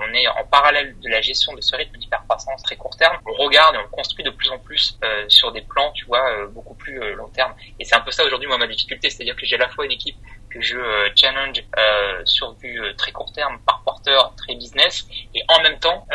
on 0.00 0.12
est 0.14 0.26
en 0.28 0.44
parallèle 0.50 0.98
de 1.00 1.08
la 1.08 1.20
gestion 1.20 1.54
de 1.54 1.60
ce 1.60 1.76
rythme 1.76 1.96
d'hypercroissance 1.96 2.62
très 2.62 2.76
court 2.76 2.96
terme. 2.96 3.16
On 3.24 3.32
regarde 3.44 3.76
et 3.76 3.78
on 3.78 3.88
construit 3.88 4.24
de 4.24 4.30
plus 4.30 4.50
en 4.50 4.58
plus 4.58 4.95
sur 5.28 5.52
des 5.52 5.62
plan, 5.62 5.92
tu 5.92 6.04
vois, 6.06 6.30
euh, 6.30 6.46
beaucoup 6.48 6.74
plus 6.74 7.00
euh, 7.00 7.14
long 7.14 7.28
terme. 7.28 7.54
Et 7.78 7.84
c'est 7.84 7.94
un 7.94 8.00
peu 8.00 8.10
ça 8.10 8.24
aujourd'hui, 8.24 8.48
moi, 8.48 8.58
ma 8.58 8.66
difficulté, 8.66 9.10
c'est-à-dire 9.10 9.36
que 9.36 9.44
j'ai 9.46 9.56
à 9.56 9.58
la 9.58 9.68
fois 9.68 9.84
une 9.84 9.92
équipe 9.92 10.16
que 10.50 10.60
je 10.60 10.78
euh, 10.78 11.08
challenge 11.14 11.62
sur 12.24 12.54
du 12.54 12.80
très 12.96 13.12
court 13.12 13.32
terme, 13.32 13.58
par 13.66 13.82
porteur, 13.82 14.34
très 14.36 14.54
business, 14.54 15.06
et 15.34 15.42
en 15.48 15.60
même 15.62 15.78
temps, 15.78 16.06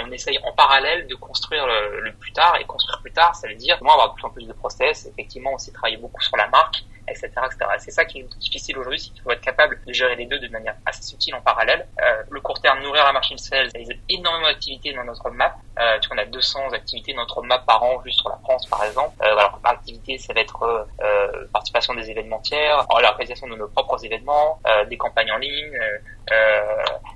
on 0.00 0.10
essaye 0.10 0.38
en 0.42 0.52
parallèle 0.52 1.06
de 1.06 1.14
construire 1.14 1.66
le, 1.66 2.12
plus 2.12 2.32
tard. 2.32 2.56
Et 2.60 2.64
construire 2.64 3.00
plus 3.00 3.12
tard, 3.12 3.34
ça 3.34 3.48
veut 3.48 3.54
dire 3.54 3.78
moi 3.82 3.92
avoir 3.92 4.10
de 4.10 4.14
plus 4.14 4.24
en 4.24 4.30
plus 4.30 4.46
de 4.46 4.52
process. 4.52 5.06
Effectivement, 5.06 5.52
on 5.54 5.58
s'est 5.58 5.72
travaillé 5.72 5.96
beaucoup 5.96 6.20
sur 6.22 6.36
la 6.36 6.48
marque 6.48 6.82
etc. 7.10 7.30
C'est 7.78 7.90
ça 7.90 8.04
qui 8.04 8.20
est 8.20 8.38
difficile 8.38 8.78
aujourd'hui, 8.78 8.98
c'est 8.98 9.10
qu'il 9.10 9.22
faut 9.22 9.30
être 9.30 9.40
capable 9.40 9.80
de 9.86 9.92
gérer 9.92 10.16
les 10.16 10.26
deux 10.26 10.38
de 10.38 10.48
manière 10.48 10.74
assez 10.86 11.02
subtile 11.02 11.34
en 11.34 11.40
parallèle. 11.40 11.86
Euh, 12.00 12.22
le 12.30 12.40
court 12.40 12.60
terme, 12.60 12.82
nourrir 12.82 13.04
la 13.04 13.12
machine 13.12 13.38
sales, 13.38 13.70
il 13.74 13.86
y 13.86 13.92
a 13.92 13.96
énormément 14.08 14.48
d'activités 14.48 14.92
dans 14.92 15.04
notre 15.04 15.30
map. 15.30 15.56
Euh, 15.78 15.98
tu 16.00 16.08
vois, 16.08 16.16
on 16.16 16.20
a 16.20 16.26
200 16.26 16.72
activités 16.72 17.12
dans 17.12 17.20
notre 17.20 17.42
map 17.42 17.58
par 17.58 17.82
an, 17.82 18.02
juste 18.04 18.20
sur 18.20 18.28
la 18.28 18.36
France 18.38 18.66
par 18.66 18.84
exemple. 18.84 19.14
Euh, 19.22 19.36
alors, 19.36 19.58
par 19.62 19.72
activité, 19.72 20.18
ça 20.18 20.32
va 20.32 20.40
être 20.40 20.62
euh, 21.00 21.46
participation 21.52 21.94
des 21.94 22.10
événementiaires, 22.10 22.86
l'organisation 23.00 23.46
de 23.48 23.56
nos 23.56 23.68
propres 23.68 24.04
événements, 24.04 24.58
euh, 24.66 24.84
des 24.86 24.96
campagnes 24.96 25.30
en 25.30 25.38
ligne, 25.38 25.78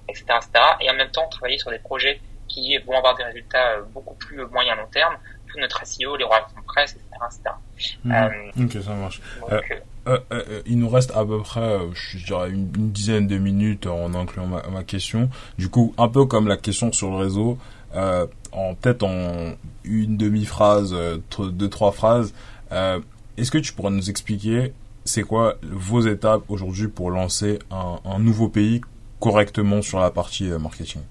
etc., 0.08 0.24
euh, 0.30 0.36
etc. 0.36 0.64
Et 0.80 0.90
en 0.90 0.94
même 0.94 1.10
temps, 1.10 1.26
travailler 1.28 1.58
sur 1.58 1.70
des 1.70 1.78
projets 1.78 2.20
qui 2.48 2.76
vont 2.78 2.96
avoir 2.96 3.16
des 3.16 3.24
résultats 3.24 3.78
beaucoup 3.92 4.14
plus 4.14 4.44
moyen 4.46 4.76
long 4.76 4.86
terme, 4.92 5.16
tout 5.52 5.58
notre 5.60 5.86
SEO, 5.86 6.16
les 6.16 6.24
relations 6.24 6.60
de 6.60 6.66
presse, 6.66 6.96
etc. 6.96 7.08
etc. 7.26 7.94
Mmh. 8.04 8.12
Euh, 8.12 8.64
ok, 8.64 8.82
ça 8.82 8.94
marche. 8.94 9.20
Donc, 9.40 9.52
euh, 9.52 9.76
euh, 10.08 10.18
euh, 10.32 10.62
il 10.66 10.78
nous 10.78 10.88
reste 10.88 11.12
à 11.12 11.24
peu 11.24 11.40
près, 11.42 11.78
je 11.94 12.24
dirais, 12.24 12.50
une, 12.50 12.72
une, 12.76 12.90
dizaine 12.90 13.26
de 13.26 13.38
minutes 13.38 13.86
en 13.86 14.14
incluant 14.14 14.46
ma, 14.46 14.62
ma, 14.68 14.82
question. 14.82 15.28
Du 15.58 15.68
coup, 15.68 15.94
un 15.98 16.08
peu 16.08 16.24
comme 16.24 16.48
la 16.48 16.56
question 16.56 16.92
sur 16.92 17.10
le 17.10 17.16
réseau, 17.16 17.58
en 17.94 18.74
peut-être 18.74 19.02
en 19.02 19.54
une 19.84 20.16
demi-phrase, 20.16 20.94
deux, 21.38 21.68
trois 21.68 21.92
phrases, 21.92 22.34
est-ce 22.70 23.50
que 23.50 23.58
tu 23.58 23.72
pourrais 23.72 23.90
nous 23.90 24.10
expliquer 24.10 24.72
c'est 25.04 25.22
quoi 25.22 25.56
vos 25.62 26.00
étapes 26.06 26.42
aujourd'hui 26.48 26.86
pour 26.86 27.10
lancer 27.10 27.58
un, 27.70 27.98
un 28.04 28.18
nouveau 28.20 28.48
pays 28.48 28.80
correctement 29.18 29.82
sur 29.82 29.98
la 29.98 30.10
partie 30.10 30.44
marketing? 30.44 31.02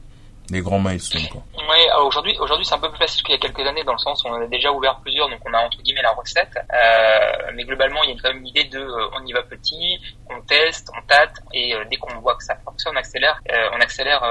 Les 0.49 0.61
grands 0.61 0.79
milestones 0.79 1.27
quoi. 1.31 1.43
Aujourd'hui 2.03 2.37
aujourd'hui 2.39 2.65
c'est 2.65 2.75
un 2.75 2.79
peu 2.79 2.89
plus 2.89 2.97
facile 2.97 3.23
qu'il 3.23 3.33
y 3.33 3.37
a 3.37 3.41
quelques 3.41 3.65
années 3.67 3.83
dans 3.83 3.93
le 3.93 3.97
sens 3.97 4.23
où 4.23 4.27
on 4.27 4.41
a 4.41 4.47
déjà 4.47 4.71
ouvert 4.71 4.99
plusieurs 5.01 5.29
donc 5.29 5.39
on 5.45 5.53
a 5.53 5.59
entre 5.59 5.81
guillemets 5.81 6.01
la 6.01 6.11
recette 6.11 6.57
euh, 6.57 7.51
mais 7.53 7.63
globalement 7.63 8.03
il 8.03 8.11
y 8.11 8.13
a 8.13 8.21
quand 8.21 8.29
même 8.29 8.39
une 8.39 8.47
idée 8.47 8.65
de 8.65 8.79
euh, 8.79 9.09
on 9.13 9.25
y 9.25 9.33
va 9.33 9.41
petit, 9.43 9.99
on 10.29 10.41
teste, 10.41 10.89
on 10.97 11.01
tâte 11.07 11.35
et 11.53 11.75
euh, 11.75 11.83
dès 11.89 11.97
qu'on 11.97 12.13
voit 12.19 12.35
que 12.35 12.43
ça 12.43 12.55
fonctionne 12.63 12.93
on 12.93 12.97
accélère 12.97 13.39
euh, 13.51 13.69
on 13.73 13.79
accélère 13.79 14.21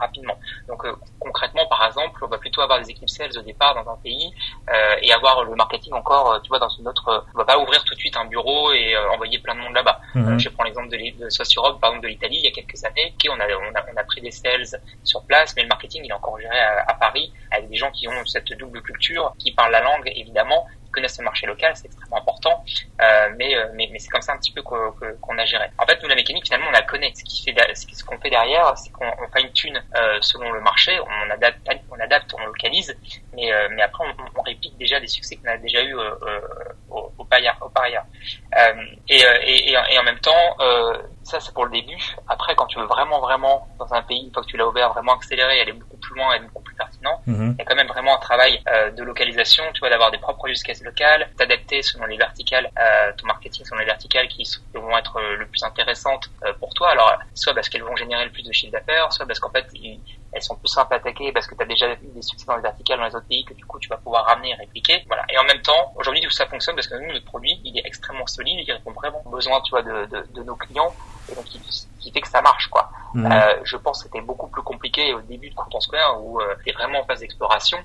rapidement. 0.00 0.36
Donc 0.68 0.82
concrètement, 1.20 1.66
par 1.66 1.86
exemple, 1.86 2.24
on 2.24 2.28
va 2.28 2.38
plutôt 2.38 2.60
avoir 2.60 2.80
des 2.80 2.90
équipes 2.90 3.08
sales 3.08 3.36
au 3.36 3.42
départ 3.42 3.74
dans 3.74 3.90
un 3.90 3.96
pays 3.96 4.32
euh, 4.68 4.96
et 5.00 5.12
avoir 5.12 5.44
le 5.44 5.54
marketing 5.54 5.92
encore, 5.92 6.40
tu 6.42 6.48
vois, 6.48 6.58
dans 6.58 6.68
une 6.68 6.88
autre. 6.88 7.24
On 7.34 7.38
va 7.38 7.44
pas 7.44 7.58
ouvrir 7.58 7.82
tout 7.84 7.94
de 7.94 7.98
suite 7.98 8.16
un 8.16 8.24
bureau 8.26 8.72
et 8.72 8.96
envoyer 9.12 9.38
plein 9.38 9.54
de 9.54 9.60
monde 9.60 9.74
là-bas. 9.74 10.00
Mhm. 10.14 10.38
je 10.38 10.48
prends 10.48 10.64
l'exemple 10.64 10.88
de, 10.88 10.96
de 10.96 11.58
Europe, 11.58 11.80
par 11.80 11.90
exemple 11.90 12.06
de 12.06 12.12
l'Italie, 12.12 12.36
il 12.38 12.44
y 12.44 12.48
a 12.48 12.50
quelques 12.50 12.82
années, 12.84 13.14
qui 13.18 13.28
on 13.28 13.38
a, 13.38 13.46
on 13.46 13.74
a 13.74 13.84
on 13.92 13.96
a 13.96 14.04
pris 14.04 14.20
des 14.20 14.30
sales 14.30 14.80
sur 15.04 15.24
place, 15.24 15.54
mais 15.56 15.62
le 15.62 15.68
marketing 15.68 16.02
il 16.04 16.10
est 16.10 16.14
encore 16.14 16.38
géré 16.40 16.58
à, 16.58 16.84
à 16.88 16.94
Paris 16.94 17.11
avec 17.50 17.68
des 17.68 17.76
gens 17.76 17.90
qui 17.90 18.08
ont 18.08 18.24
cette 18.26 18.52
double 18.58 18.82
culture, 18.82 19.34
qui 19.38 19.52
parlent 19.52 19.72
la 19.72 19.80
langue 19.80 20.10
évidemment, 20.14 20.66
connaissent 20.92 21.18
le 21.18 21.24
marché 21.24 21.46
local, 21.46 21.72
c'est 21.74 21.86
extrêmement 21.86 22.18
important. 22.18 22.62
Euh, 23.00 23.30
mais, 23.36 23.56
euh, 23.56 23.66
mais, 23.74 23.90
c'est 23.98 24.08
comme 24.08 24.22
ça 24.22 24.34
un 24.34 24.36
petit 24.36 24.52
peu 24.52 24.62
qu'on 24.62 25.38
a 25.38 25.44
géré. 25.44 25.64
En 25.78 25.86
fait, 25.86 26.00
nous 26.02 26.08
la 26.08 26.14
mécanique 26.14 26.44
finalement 26.44 26.68
on 26.68 26.72
la 26.72 26.82
connaît. 26.82 27.12
Ce 27.14 27.24
qui 27.24 27.42
fait 27.42 27.54
ce 27.74 28.04
qu'on 28.04 28.18
fait 28.18 28.30
derrière, 28.30 28.76
c'est 28.76 28.92
qu'on 28.92 29.10
fait 29.32 29.42
une 29.42 29.52
tune 29.52 29.82
euh, 29.96 30.18
selon 30.20 30.52
le 30.52 30.60
marché, 30.60 30.92
on 31.00 31.30
adapte, 32.00 32.34
on 32.38 32.44
localise, 32.46 32.96
mais 33.32 33.50
mais 33.70 33.82
après 33.82 34.04
on, 34.04 34.38
on, 34.38 34.42
réplique 34.42 34.76
déjà 34.76 35.00
des 35.00 35.06
succès 35.06 35.36
qu'on 35.36 35.48
a 35.48 35.56
déjà 35.56 35.82
eu 35.82 35.94
au, 37.22 37.66
au, 37.66 37.68
par 37.68 37.84
ailleurs. 37.84 38.04
Et, 39.08 39.16
et, 39.16 39.72
et, 39.72 39.98
en 39.98 40.02
même 40.02 40.18
temps, 40.20 40.56
ça 41.22 41.40
c'est 41.40 41.52
pour 41.54 41.64
le 41.64 41.70
début. 41.70 42.02
Après, 42.28 42.54
quand 42.54 42.66
tu 42.66 42.78
veux 42.78 42.86
vraiment 42.86 43.20
vraiment 43.20 43.68
dans 43.78 43.92
un 43.94 44.02
pays, 44.02 44.24
une 44.26 44.32
fois 44.32 44.42
que 44.42 44.48
tu 44.48 44.56
l'as 44.56 44.66
ouvert, 44.66 44.92
vraiment 44.92 45.14
accélérer, 45.14 45.60
aller 45.60 45.72
beaucoup 45.72 45.96
plus 45.96 46.14
loin, 46.16 46.34
être 46.34 46.44
beaucoup 46.44 46.62
plus 46.62 46.74
pertinent, 46.74 47.20
mhm. 47.26 47.56
il 47.58 47.58
y 47.58 47.62
a 47.62 47.64
quand 47.64 47.76
même 47.76 47.88
vraiment 47.88 48.16
un 48.16 48.20
travail 48.20 48.62
de 48.96 49.02
localisation. 49.02 49.64
Tu 49.74 49.80
vois, 49.80 49.90
d'avoir 49.90 50.10
des 50.10 50.18
propres 50.18 50.48
use 50.48 50.62
cases 50.62 50.82
locales, 50.82 51.28
d'adapter 51.38 51.82
selon 51.82 52.06
les 52.06 52.16
verticales, 52.16 52.70
euh, 52.78 53.12
ton 53.16 53.26
marketing 53.26 53.64
selon 53.64 53.80
les 53.80 53.86
verticales 53.86 54.28
qui 54.28 54.44
vont 54.74 54.96
être 54.96 55.16
euh, 55.16 55.36
le 55.36 55.46
plus 55.46 55.62
intéressantes 55.62 56.28
euh, 56.44 56.52
pour 56.58 56.72
toi. 56.74 56.90
Alors, 56.90 57.18
soit 57.34 57.54
parce 57.54 57.68
qu'elles 57.68 57.82
vont 57.82 57.96
générer 57.96 58.24
le 58.24 58.30
plus 58.30 58.42
de 58.42 58.52
chiffre 58.52 58.72
d'affaires, 58.72 59.12
soit 59.12 59.26
parce 59.26 59.40
qu'en 59.40 59.50
fait, 59.50 59.66
elles 60.32 60.42
sont 60.42 60.56
plus 60.56 60.68
simples 60.68 60.94
à 60.94 60.96
attaquer 60.96 61.32
parce 61.32 61.46
que 61.46 61.54
tu 61.54 61.62
as 61.62 61.66
déjà 61.66 61.92
eu 61.92 62.08
des 62.14 62.22
succès 62.22 62.46
dans 62.46 62.56
les 62.56 62.62
verticales 62.62 62.98
dans 62.98 63.04
les 63.04 63.14
autres 63.14 63.26
pays 63.26 63.44
que 63.44 63.54
du 63.54 63.64
coup 63.64 63.78
tu 63.78 63.88
vas 63.88 63.96
pouvoir 63.96 64.26
ramener 64.26 64.50
et 64.50 64.54
répliquer. 64.54 65.04
Voilà. 65.06 65.24
Et 65.28 65.38
en 65.38 65.44
même 65.44 65.60
temps, 65.62 65.92
aujourd'hui 65.96 66.22
tout 66.22 66.30
ça 66.30 66.46
fonctionne 66.46 66.74
parce 66.74 66.88
que 66.88 66.96
nous 66.96 67.12
notre 67.12 67.26
produit 67.26 67.60
il 67.64 67.78
est 67.78 67.86
extrêmement 67.86 68.26
solide, 68.26 68.64
il 68.66 68.72
répond 68.72 68.92
vraiment 68.92 69.22
aux 69.24 69.30
besoins 69.30 69.60
tu 69.60 69.70
vois 69.70 69.82
de, 69.82 70.06
de, 70.06 70.26
de 70.32 70.42
nos 70.42 70.56
clients 70.56 70.92
et 71.30 71.34
donc 71.34 71.44
qui, 71.44 72.10
fait 72.12 72.20
que 72.20 72.28
ça 72.28 72.42
marche 72.42 72.68
quoi. 72.68 72.90
Mmh. 73.14 73.30
Euh, 73.30 73.60
je 73.64 73.76
pense 73.76 74.02
que 74.02 74.08
c'était 74.08 74.24
beaucoup 74.24 74.48
plus 74.48 74.62
compliqué 74.62 75.14
au 75.14 75.20
début 75.20 75.50
de 75.50 75.54
Content 75.54 75.80
Square 75.80 76.22
où 76.22 76.40
euh, 76.40 76.54
tu 76.66 76.72
vraiment 76.72 77.00
en 77.00 77.04
phase 77.04 77.20
d'exploration 77.20 77.78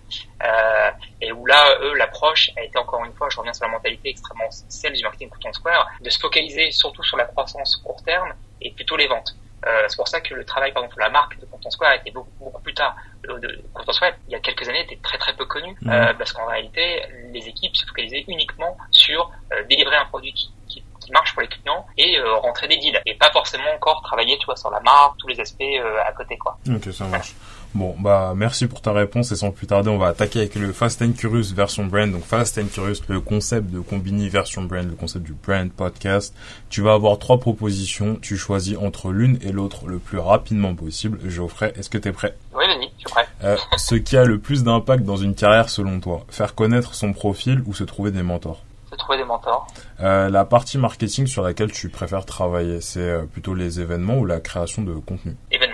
euh, 0.43 0.91
et 1.21 1.31
où 1.31 1.45
là 1.45 1.77
eux 1.81 1.93
l'approche 1.95 2.49
a 2.57 2.63
été 2.63 2.77
encore 2.77 3.03
une 3.05 3.13
fois, 3.13 3.27
je 3.29 3.37
reviens 3.37 3.53
sur 3.53 3.65
la 3.65 3.71
mentalité 3.71 4.09
extrêmement 4.09 4.49
celle 4.49 4.93
du 4.93 5.03
marketing 5.03 5.29
Content 5.29 5.53
Square, 5.53 5.87
de 6.01 6.09
se 6.09 6.19
focaliser 6.19 6.71
surtout 6.71 7.03
sur 7.03 7.17
la 7.17 7.25
croissance 7.25 7.77
court 7.77 8.01
terme 8.03 8.33
et 8.61 8.71
plutôt 8.71 8.95
les 8.95 9.07
ventes. 9.07 9.35
Euh, 9.65 9.85
c'est 9.87 9.97
pour 9.97 10.07
ça 10.07 10.21
que 10.21 10.33
le 10.33 10.45
travail, 10.45 10.71
par 10.71 10.83
exemple, 10.83 11.01
la 11.01 11.09
marque 11.09 11.39
de 11.39 11.45
Content 11.45 11.69
Square 11.69 11.93
été 11.93 12.11
beaucoup, 12.11 12.29
beaucoup 12.39 12.61
plus 12.61 12.73
tard. 12.73 12.95
Euh, 13.27 13.39
de, 13.39 13.63
Content 13.73 13.91
Square, 13.91 14.11
il 14.27 14.33
y 14.33 14.35
a 14.35 14.39
quelques 14.39 14.67
années, 14.69 14.81
était 14.81 14.99
très 15.01 15.17
très 15.17 15.35
peu 15.35 15.45
connu 15.45 15.75
mmh. 15.81 15.89
euh, 15.89 16.13
parce 16.17 16.31
qu'en 16.31 16.45
réalité, 16.45 17.01
les 17.31 17.47
équipes 17.47 17.75
se 17.75 17.85
focalisaient 17.85 18.25
uniquement 18.27 18.77
sur 18.91 19.31
euh, 19.51 19.63
délivrer 19.69 19.95
un 19.95 20.05
produit 20.05 20.33
qui, 20.33 20.51
qui, 20.67 20.83
qui, 21.01 21.11
marche 21.11 21.33
pour 21.33 21.41
les 21.41 21.47
clients 21.47 21.85
et 21.97 22.19
euh, 22.19 22.35
rentrer 22.35 22.67
des 22.67 22.77
deals 22.77 23.01
et 23.05 23.15
pas 23.15 23.31
forcément 23.31 23.71
encore 23.75 24.01
travailler, 24.01 24.37
tu 24.37 24.45
vois, 24.45 24.55
sur 24.55 24.69
la 24.69 24.79
marque, 24.81 25.17
tous 25.17 25.27
les 25.27 25.39
aspects 25.39 25.63
à 26.05 26.11
côté, 26.13 26.37
quoi. 26.37 26.57
Ok, 26.69 26.91
ça 26.93 27.05
marche. 27.05 27.33
Bon, 27.75 27.95
bah 27.99 28.33
merci 28.35 28.65
pour 28.65 28.81
ta 28.81 28.91
réponse 28.91 29.31
et 29.31 29.35
sans 29.35 29.51
plus 29.51 29.67
tarder, 29.67 29.89
on 29.89 29.99
va 29.99 30.07
attaquer 30.07 30.39
avec 30.39 30.55
le 30.55 30.73
Fast 30.73 31.01
and 31.03 31.11
Curious 31.11 31.53
version 31.53 31.85
brand. 31.85 32.11
Donc 32.11 32.23
Fast 32.23 32.57
and 32.57 32.67
Curious, 32.73 33.03
le 33.07 33.19
concept 33.21 33.69
de 33.69 33.79
combiner 33.79 34.29
version 34.29 34.63
brand, 34.63 34.87
le 34.87 34.95
concept 34.95 35.25
du 35.25 35.33
brand 35.33 35.71
podcast. 35.71 36.33
Tu 36.69 36.81
vas 36.81 36.93
avoir 36.93 37.19
trois 37.19 37.39
propositions, 37.39 38.17
tu 38.19 38.35
choisis 38.35 38.77
entre 38.77 39.11
l'une 39.11 39.37
et 39.43 39.51
l'autre 39.51 39.87
le 39.87 39.99
plus 39.99 40.17
rapidement 40.17 40.73
possible. 40.73 41.19
Geoffrey, 41.29 41.71
est-ce 41.77 41.89
que 41.89 41.99
tu 41.99 42.07
es 42.07 42.13
prêt? 42.13 42.35
Oui, 42.55 42.63
vas-y, 42.65 42.89
je 42.95 42.99
suis 42.99 43.09
prêt. 43.11 43.27
Euh, 43.43 43.57
ce 43.77 43.93
qui 43.93 44.17
a 44.17 44.23
le 44.23 44.39
plus 44.39 44.63
d'impact 44.63 45.03
dans 45.03 45.17
une 45.17 45.35
carrière 45.35 45.69
selon 45.69 45.99
toi, 45.99 46.25
faire 46.29 46.55
connaître 46.55 46.95
son 46.95 47.13
profil 47.13 47.61
ou 47.67 47.75
se 47.75 47.83
trouver 47.83 48.09
des 48.09 48.23
mentors? 48.23 48.63
Se 48.89 48.95
trouver 48.95 49.19
des 49.19 49.25
mentors. 49.25 49.67
Euh, 49.99 50.29
la 50.29 50.45
partie 50.45 50.77
marketing 50.77 51.27
sur 51.27 51.43
laquelle 51.43 51.71
tu 51.71 51.89
préfères 51.89 52.25
travailler, 52.25 52.81
c'est 52.81 53.01
euh, 53.01 53.23
plutôt 53.23 53.53
les 53.53 53.81
événements 53.81 54.17
ou 54.17 54.25
la 54.25 54.39
création 54.39 54.81
de 54.81 54.93
contenu? 54.93 55.35
Événements. 55.51 55.66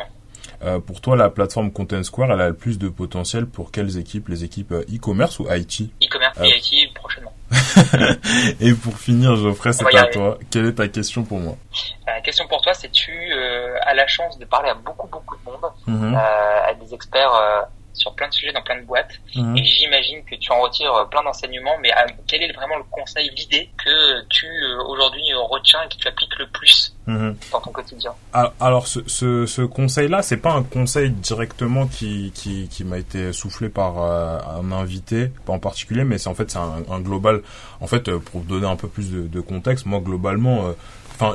Euh, 0.63 0.79
pour 0.79 1.01
toi, 1.01 1.15
la 1.15 1.29
plateforme 1.29 1.71
Content 1.71 2.03
Square, 2.03 2.31
elle 2.31 2.41
a 2.41 2.47
le 2.47 2.53
plus 2.53 2.79
de 2.79 2.87
potentiel 2.87 3.45
pour 3.45 3.71
quelles 3.71 3.97
équipes? 3.97 4.29
Les 4.29 4.43
équipes 4.43 4.71
euh, 4.71 4.85
e-commerce 4.93 5.39
ou 5.39 5.47
IT 5.51 5.89
E-commerce 6.01 6.39
et 6.41 6.57
IT 6.57 6.93
prochainement. 6.93 7.33
et 8.61 8.73
pour 8.73 8.97
finir, 8.97 9.35
Geoffrey, 9.35 9.73
c'est 9.73 9.95
à 9.95 10.05
toi. 10.07 10.37
Quelle 10.49 10.67
est 10.67 10.73
ta 10.73 10.87
question 10.87 11.23
pour 11.23 11.39
moi? 11.39 11.57
La 12.07 12.21
question 12.21 12.47
pour 12.47 12.61
toi, 12.61 12.73
c'est 12.73 12.91
tu 12.91 13.11
euh, 13.11 13.75
as 13.81 13.93
la 13.93 14.07
chance 14.07 14.39
de 14.39 14.45
parler 14.45 14.69
à 14.69 14.75
beaucoup 14.75 15.07
beaucoup 15.07 15.35
de 15.35 15.51
monde, 15.51 15.71
mhm. 15.87 16.15
à 16.15 16.73
des 16.75 16.93
experts 16.93 17.67
sur 17.93 18.13
plein 18.15 18.27
de 18.27 18.33
sujets 18.33 18.51
dans 18.51 18.61
plein 18.61 18.79
de 18.79 18.85
boîtes. 18.85 19.19
Mhm. 19.35 19.57
Et 19.57 19.63
j'imagine 19.63 20.23
que 20.25 20.35
tu 20.35 20.51
en 20.51 20.61
retires 20.61 20.93
euh, 20.93 21.05
plein 21.05 21.23
d'enseignements, 21.23 21.77
mais 21.81 21.91
euh, 21.91 22.11
quel 22.27 22.41
est 22.43 22.51
vraiment 22.51 22.77
le 22.77 22.83
conseil, 22.91 23.29
l'idée 23.35 23.69
que 23.83 24.27
tu 24.29 24.45
euh, 24.45 24.83
aujourd'hui 24.87 25.21
retiens 25.33 25.79
et 25.83 25.89
que 25.89 25.95
tu 25.99 26.07
appliques 26.07 26.37
le 26.39 26.47
plus 26.47 26.95
mhm. 27.07 27.35
dans 27.51 27.61
ton 27.61 27.71
quotidien? 27.71 28.13
Alors 28.59 28.87
ce, 28.87 28.99
ce, 29.07 29.45
ce 29.45 29.61
conseil-là, 29.61 30.21
c'est 30.21 30.37
pas 30.37 30.53
un 30.53 30.63
conseil 30.63 31.11
directement 31.11 31.87
qui, 31.87 32.31
qui, 32.33 32.67
qui 32.67 32.83
m'a 32.83 32.97
été 32.97 33.31
soufflé 33.31 33.69
par 33.69 34.01
un 34.01 34.71
invité, 34.71 35.31
pas 35.45 35.53
en 35.53 35.59
particulier, 35.59 36.03
mais 36.03 36.17
c'est 36.17 36.29
en 36.29 36.35
fait 36.35 36.49
c'est 36.49 36.57
un, 36.57 36.83
un, 36.89 36.99
global. 36.99 37.41
En 37.79 37.87
fait, 37.87 38.11
pour 38.17 38.41
donner 38.41 38.67
un 38.67 38.75
peu 38.75 38.87
plus 38.87 39.11
de, 39.11 39.27
de 39.27 39.41
contexte, 39.41 39.85
moi 39.85 39.99
globalement 39.99 40.73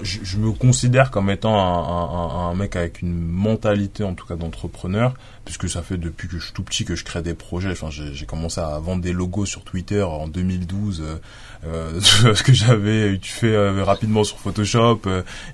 je, 0.03 0.37
me 0.37 0.53
considère 0.53 1.11
comme 1.11 1.31
étant 1.31 1.57
un, 1.57 2.55
mec 2.55 2.77
avec 2.77 3.03
une 3.03 3.15
mentalité, 3.15 4.05
en 4.05 4.15
tout 4.15 4.27
cas, 4.27 4.37
d'entrepreneur, 4.37 5.15
puisque 5.45 5.69
ça 5.69 5.83
fait 5.83 5.97
depuis 5.97 6.29
que 6.29 6.39
je 6.39 6.45
suis 6.45 6.53
tout 6.53 6.63
petit 6.63 6.85
que 6.85 6.95
je 6.95 7.05
crée 7.05 7.23
des 7.23 7.35
projets. 7.35 7.71
Enfin, 7.71 7.89
j'ai 7.91 8.27
commencé 8.27 8.61
à 8.61 8.79
vendre 8.79 9.03
des 9.03 9.13
logos 9.13 9.47
sur 9.47 9.63
Twitter 9.63 10.03
en 10.03 10.29
2012, 10.29 11.03
euh, 11.03 11.17
euh, 11.67 12.01
ce 12.35 12.43
que 12.43 12.53
j'avais 12.53 13.19
fait 13.23 13.55
euh, 13.55 13.85
rapidement 13.85 14.25
sur 14.25 14.39
Photoshop. 14.39 15.01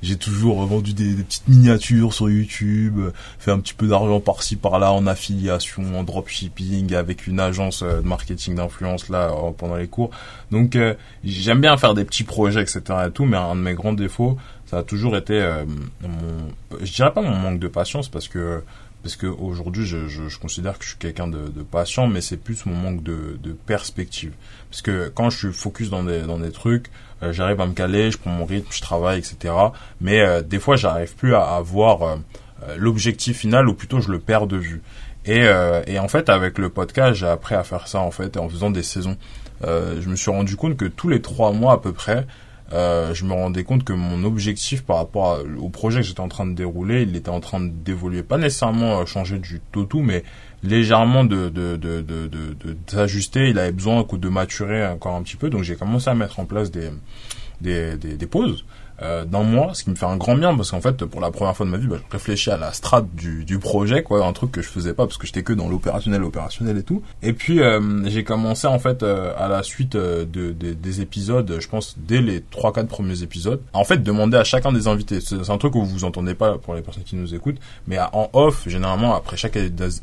J'ai 0.02 0.16
toujours 0.16 0.64
vendu 0.66 0.94
des, 0.94 1.14
des, 1.14 1.22
petites 1.22 1.48
miniatures 1.48 2.14
sur 2.14 2.30
YouTube, 2.30 3.00
fait 3.38 3.50
un 3.50 3.58
petit 3.58 3.74
peu 3.74 3.86
d'argent 3.86 4.20
par-ci 4.20 4.56
par-là 4.56 4.92
en 4.92 5.06
affiliation, 5.06 5.82
en 5.98 6.02
dropshipping, 6.04 6.94
avec 6.94 7.26
une 7.26 7.40
agence 7.40 7.82
de 7.82 8.00
marketing 8.00 8.54
d'influence 8.54 9.08
là 9.08 9.30
pendant 9.58 9.76
les 9.76 9.88
cours. 9.88 10.10
Donc, 10.50 10.78
j'aime 11.24 11.60
bien 11.60 11.76
faire 11.76 11.94
des 11.94 12.04
petits 12.04 12.24
projets, 12.24 12.62
etc. 12.62 12.82
Et 13.06 13.10
tout, 13.10 13.24
mais 13.24 13.36
un 13.36 13.54
de 13.54 13.60
mes 13.60 13.74
grands 13.74 13.92
défauts 13.92 14.23
ça 14.66 14.78
a 14.78 14.82
toujours 14.82 15.16
été 15.16 15.40
euh, 15.40 15.64
mon, 16.02 16.80
je 16.82 16.92
dirais 16.92 17.12
pas 17.12 17.22
mon 17.22 17.36
manque 17.36 17.60
de 17.60 17.68
patience 17.68 18.08
parce 18.08 18.28
que 18.28 18.62
parce 19.02 19.16
que 19.16 19.26
aujourd'hui 19.26 19.86
je, 19.86 20.38
considère 20.38 20.78
que 20.78 20.84
je 20.84 20.90
suis 20.90 20.98
quelqu'un 20.98 21.28
de, 21.28 21.62
patient 21.70 22.06
mais 22.06 22.20
c'est 22.20 22.38
plus 22.38 22.64
mon 22.66 22.74
manque 22.74 23.02
de, 23.02 23.56
perspective. 23.66 24.32
Parce 24.70 24.82
que 24.82 25.12
quand 25.14 25.30
je 25.30 25.38
suis 25.38 25.52
focus 25.52 25.90
dans 25.90 26.02
des 26.02 26.22
dans 26.22 26.38
des 26.38 26.50
trucs 26.50 26.86
euh, 27.22 27.32
j'arrive 27.32 27.60
à 27.60 27.66
me 27.66 27.74
caler 27.74 28.10
je 28.10 28.18
prends 28.18 28.30
mon 28.30 28.46
rythme 28.46 28.68
je 28.70 28.80
travaille 28.80 29.18
etc 29.18 29.54
mais 30.00 30.20
euh, 30.20 30.42
des 30.42 30.58
fois 30.58 30.76
j'arrive 30.76 31.14
plus 31.14 31.34
à, 31.34 31.42
à 31.42 31.60
voir 31.60 32.18
l'objectif 32.76 33.38
final 33.38 33.68
ou 33.68 33.74
plutôt 33.74 34.00
je 34.00 34.10
le 34.10 34.18
perds 34.18 34.46
de 34.46 34.56
vue. 34.56 34.82
Et, 35.26 35.44
et 35.86 35.98
en 35.98 36.08
fait 36.08 36.28
avec 36.28 36.58
le 36.58 36.68
podcast 36.68 37.14
j'ai 37.14 37.26
appris 37.26 37.54
à 37.54 37.62
faire 37.62 37.86
ça 37.88 38.00
en 38.00 38.10
fait 38.10 38.36
en 38.38 38.48
faisant 38.48 38.70
des 38.70 38.82
saisons. 38.82 39.16
Je 39.62 40.08
me 40.08 40.16
suis 40.16 40.30
rendu 40.30 40.56
compte 40.56 40.76
que 40.76 40.86
tous 40.86 41.08
les 41.10 41.20
trois 41.20 41.52
mois 41.52 41.74
à 41.74 41.78
peu 41.78 41.92
près 41.92 42.26
euh, 42.74 43.14
je 43.14 43.24
me 43.24 43.32
rendais 43.32 43.62
compte 43.62 43.84
que 43.84 43.92
mon 43.92 44.24
objectif 44.24 44.82
par 44.82 44.96
rapport 44.96 45.38
au 45.58 45.68
projet 45.68 46.00
que 46.00 46.06
j'étais 46.06 46.20
en 46.20 46.28
train 46.28 46.44
de 46.44 46.54
dérouler, 46.54 47.02
il 47.02 47.14
était 47.14 47.28
en 47.28 47.40
train 47.40 47.60
d'évoluer, 47.60 48.24
pas 48.24 48.36
nécessairement 48.36 49.00
euh, 49.00 49.06
changer 49.06 49.38
du 49.38 49.60
tout 49.70 49.84
tout, 49.84 50.00
mais 50.00 50.24
légèrement 50.64 51.24
de. 51.24 51.52
Il 53.34 53.58
avait 53.58 53.72
besoin 53.72 54.04
de 54.10 54.28
maturer 54.28 54.86
encore 54.86 55.14
un 55.14 55.22
petit 55.22 55.36
peu, 55.36 55.50
donc 55.50 55.62
j'ai 55.62 55.76
commencé 55.76 56.10
à 56.10 56.14
mettre 56.14 56.40
en 56.40 56.46
place 56.46 56.72
des, 56.72 56.90
des 57.60 58.26
pauses 58.26 58.64
euh, 59.02 59.24
dans 59.24 59.44
moi, 59.44 59.74
ce 59.74 59.84
qui 59.84 59.90
me 59.90 59.94
fait 59.94 60.06
un 60.06 60.16
grand 60.16 60.36
bien 60.36 60.54
parce 60.56 60.70
qu'en 60.70 60.80
fait, 60.80 61.04
pour 61.04 61.20
la 61.20 61.30
première 61.30 61.56
fois 61.56 61.66
de 61.66 61.70
ma 61.70 61.78
vie, 61.78 61.86
bah, 61.86 61.96
je 61.98 62.12
réfléchis 62.12 62.50
à 62.50 62.56
la 62.56 62.72
strate 62.72 63.06
du, 63.14 63.44
du 63.44 63.58
projet, 63.58 64.02
quoi, 64.02 64.24
un 64.24 64.32
truc 64.32 64.52
que 64.52 64.62
je 64.62 64.68
faisais 64.68 64.94
pas 64.94 65.06
parce 65.06 65.18
que 65.18 65.26
j'étais 65.26 65.42
que 65.42 65.52
dans 65.52 65.68
l'opérationnel, 65.68 66.22
opérationnel 66.22 66.78
et 66.78 66.82
tout. 66.82 67.02
Et 67.22 67.32
puis 67.32 67.60
euh, 67.60 68.08
j'ai 68.08 68.24
commencé 68.24 68.66
en 68.66 68.78
fait 68.78 69.02
euh, 69.02 69.32
à 69.36 69.48
la 69.48 69.62
suite 69.62 69.94
euh, 69.94 70.24
de, 70.24 70.52
des 70.52 71.00
épisodes, 71.00 71.58
je 71.58 71.68
pense 71.68 71.96
dès 71.98 72.20
les 72.20 72.42
trois 72.42 72.72
quatre 72.72 72.88
premiers 72.88 73.22
épisodes, 73.22 73.60
en 73.72 73.84
fait 73.84 74.02
demander 74.02 74.36
à 74.36 74.44
chacun 74.44 74.72
des 74.72 74.88
invités. 74.88 75.20
C'est 75.20 75.50
un 75.50 75.58
truc 75.58 75.74
que 75.74 75.78
vous 75.78 76.04
entendez 76.04 76.34
pas 76.34 76.58
pour 76.58 76.74
les 76.74 76.82
personnes 76.82 77.04
qui 77.04 77.16
nous 77.16 77.34
écoutent, 77.34 77.58
mais 77.86 77.98
en 77.98 78.30
off, 78.32 78.68
généralement 78.68 79.14
après 79.14 79.36
chaque, 79.36 79.58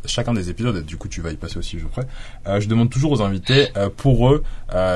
chacun 0.05 0.33
des 0.33 0.49
épisodes, 0.49 0.77
et 0.77 0.81
du 0.81 0.97
coup 0.97 1.07
tu 1.07 1.21
vas 1.21 1.31
y 1.31 1.37
passer 1.37 1.57
aussi, 1.57 1.79
je 1.79 1.85
ferai. 1.87 2.59
je 2.59 2.67
demande 2.67 2.89
toujours 2.89 3.11
aux 3.11 3.21
invités 3.21 3.69
pour 3.97 4.29
eux 4.29 4.43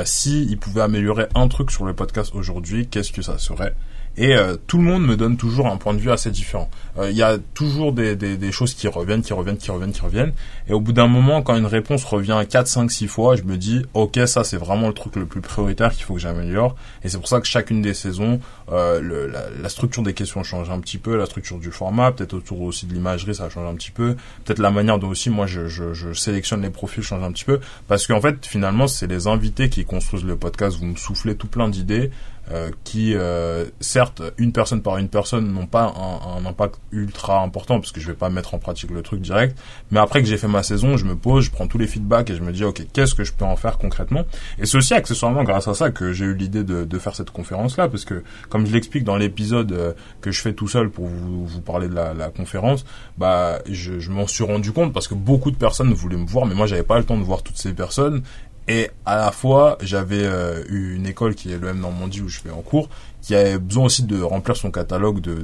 si 0.05 0.45
ils 0.45 0.57
pouvaient 0.57 0.81
améliorer 0.81 1.27
un 1.35 1.47
truc 1.47 1.71
sur 1.71 1.85
le 1.85 1.93
podcast 1.93 2.33
aujourd'hui, 2.35 2.87
qu'est-ce 2.87 3.11
que 3.11 3.21
ça 3.21 3.37
serait? 3.37 3.73
Et 4.17 4.35
euh, 4.35 4.55
tout 4.67 4.77
le 4.77 4.83
monde 4.83 5.05
me 5.05 5.17
donne 5.17 5.37
toujours 5.37 5.67
un 5.67 5.77
point 5.77 5.93
de 5.93 5.99
vue 5.99 6.11
assez 6.11 6.31
différent. 6.31 6.69
Euh, 6.97 7.09
il 7.11 7.17
y 7.17 7.23
a 7.23 7.37
toujours 7.53 7.91
des, 7.91 8.15
des, 8.15 8.37
des, 8.37 8.51
choses 8.51 8.73
qui 8.73 8.87
reviennent, 8.87 9.21
qui 9.21 9.33
reviennent, 9.33 9.57
qui 9.57 9.71
reviennent, 9.71 9.91
qui 9.91 10.01
reviennent. 10.01 10.33
Et 10.67 10.73
au 10.73 10.79
bout 10.79 10.93
d'un 10.93 11.07
moment, 11.07 11.41
quand 11.41 11.55
une 11.55 11.65
réponse 11.65 12.05
revient 12.05 12.41
4, 12.49 12.67
5, 12.67 12.91
6 12.91 13.07
fois, 13.07 13.35
je 13.35 13.43
me 13.43 13.57
dis, 13.57 13.85
ok, 13.93 14.19
ça 14.25 14.43
c'est 14.43 14.57
vraiment 14.57 14.87
le 14.87 14.93
truc 14.93 15.15
le 15.17 15.25
plus 15.25 15.41
prioritaire 15.41 15.93
qu'il 15.93 16.03
faut 16.03 16.13
que 16.13 16.19
j'améliore. 16.21 16.75
Et 17.03 17.09
c'est 17.09 17.17
pour 17.17 17.27
ça 17.27 17.41
que 17.41 17.47
chacune 17.47 17.81
des 17.81 17.93
saisons, 17.93 18.39
euh, 18.71 19.01
le, 19.01 19.27
la, 19.27 19.49
la, 19.61 19.69
structure 19.69 20.03
des 20.03 20.13
questions 20.13 20.43
change 20.43 20.69
un 20.69 20.79
petit 20.79 20.97
peu, 20.97 21.17
la 21.17 21.25
structure 21.25 21.59
du 21.59 21.71
format, 21.71 22.11
peut-être 22.11 22.33
autour 22.33 22.61
aussi 22.61 22.85
de 22.85 22.93
l'imagerie, 22.93 23.35
ça 23.35 23.49
change 23.49 23.69
un 23.69 23.75
petit 23.75 23.91
peu. 23.91 24.15
Peut-être 24.45 24.59
la 24.59 24.71
manière 24.71 24.97
dont 24.97 25.09
aussi 25.09 25.29
moi 25.29 25.45
je, 25.45 25.67
je, 25.67 25.93
je 25.93 26.13
sélectionne 26.13 26.61
les 26.61 26.69
profils 26.69 27.03
change 27.03 27.23
un 27.23 27.31
petit 27.31 27.45
peu. 27.45 27.59
Parce 27.87 28.07
qu'en 28.07 28.21
fait, 28.21 28.45
finalement, 28.45 28.87
c'est 28.87 29.07
les 29.07 29.27
invités 29.27 29.69
qui 29.69 29.83
construisent 29.85 30.23
le 30.23 30.37
podcast. 30.37 30.77
Vous 30.77 30.85
me 30.85 30.95
soufflez 30.95 31.35
tout 31.35 31.47
plein 31.47 31.67
d'idées. 31.67 32.11
Euh, 32.51 32.69
qui, 32.83 33.15
euh, 33.15 33.65
certes, 33.79 34.21
une 34.37 34.51
personne 34.51 34.83
par 34.83 34.97
une 34.97 35.09
personne 35.09 35.51
n'ont 35.51 35.65
pas 35.65 35.91
un, 35.97 36.37
un, 36.37 36.45
impact 36.45 36.75
ultra 36.91 37.41
important 37.41 37.79
parce 37.79 37.91
que 37.91 37.99
je 37.99 38.05
vais 38.05 38.13
pas 38.13 38.29
mettre 38.29 38.53
en 38.53 38.59
pratique 38.59 38.91
le 38.91 39.01
truc 39.01 39.19
direct. 39.19 39.57
Mais 39.89 39.99
après 39.99 40.21
que 40.21 40.27
j'ai 40.27 40.37
fait 40.37 40.47
ma 40.47 40.61
saison, 40.61 40.95
je 40.95 41.05
me 41.05 41.15
pose, 41.15 41.45
je 41.45 41.51
prends 41.51 41.65
tous 41.65 41.79
les 41.79 41.87
feedbacks 41.87 42.29
et 42.29 42.35
je 42.35 42.43
me 42.43 42.51
dis 42.51 42.63
ok, 42.63 42.85
qu'est-ce 42.93 43.15
que 43.15 43.23
je 43.23 43.33
peux 43.33 43.45
en 43.45 43.55
faire 43.55 43.79
concrètement? 43.79 44.25
Et 44.59 44.67
c'est 44.67 44.77
aussi 44.77 44.93
accessoirement 44.93 45.43
grâce 45.43 45.67
à 45.67 45.73
ça 45.73 45.89
que 45.89 46.13
j'ai 46.13 46.25
eu 46.25 46.35
l'idée 46.35 46.63
de, 46.63 46.83
de, 46.83 46.99
faire 46.99 47.15
cette 47.15 47.31
conférence 47.31 47.77
là 47.77 47.87
parce 47.87 48.05
que 48.05 48.23
comme 48.49 48.67
je 48.67 48.73
l'explique 48.73 49.05
dans 49.05 49.17
l'épisode 49.17 49.71
euh, 49.71 49.93
que 50.21 50.31
je 50.31 50.39
fais 50.39 50.53
tout 50.53 50.67
seul 50.67 50.91
pour 50.91 51.07
vous, 51.07 51.47
vous 51.47 51.61
parler 51.61 51.87
de 51.87 51.95
la, 51.95 52.13
la 52.13 52.29
conférence, 52.29 52.85
bah 53.17 53.59
je, 53.67 53.99
je 53.99 54.11
m'en 54.11 54.27
suis 54.27 54.43
rendu 54.43 54.71
compte 54.71 54.93
parce 54.93 55.07
que 55.07 55.15
beaucoup 55.15 55.49
de 55.49 55.57
personnes 55.57 55.91
voulaient 55.93 56.15
me 56.15 56.27
voir, 56.27 56.45
mais 56.45 56.53
moi 56.53 56.67
j'avais 56.67 56.83
pas 56.83 56.99
le 56.99 57.05
temps 57.05 57.17
de 57.17 57.23
voir 57.23 57.41
toutes 57.41 57.57
ces 57.57 57.73
personnes 57.73 58.21
et 58.67 58.89
à 59.05 59.17
la 59.17 59.31
fois, 59.31 59.77
j'avais 59.81 60.27
eu 60.69 60.95
une 60.95 61.05
école 61.05 61.35
qui 61.35 61.51
est 61.51 61.57
le 61.57 61.67
M 61.67 61.79
Normandie 61.79 62.21
où 62.21 62.29
je 62.29 62.39
fais 62.39 62.49
en 62.49 62.61
cours, 62.61 62.89
qui 63.25 63.33
avait 63.33 63.57
besoin 63.57 63.85
aussi 63.85 64.03
de 64.03 64.21
remplir 64.21 64.55
son 64.55 64.69
catalogue 64.69 65.19
de 65.19 65.35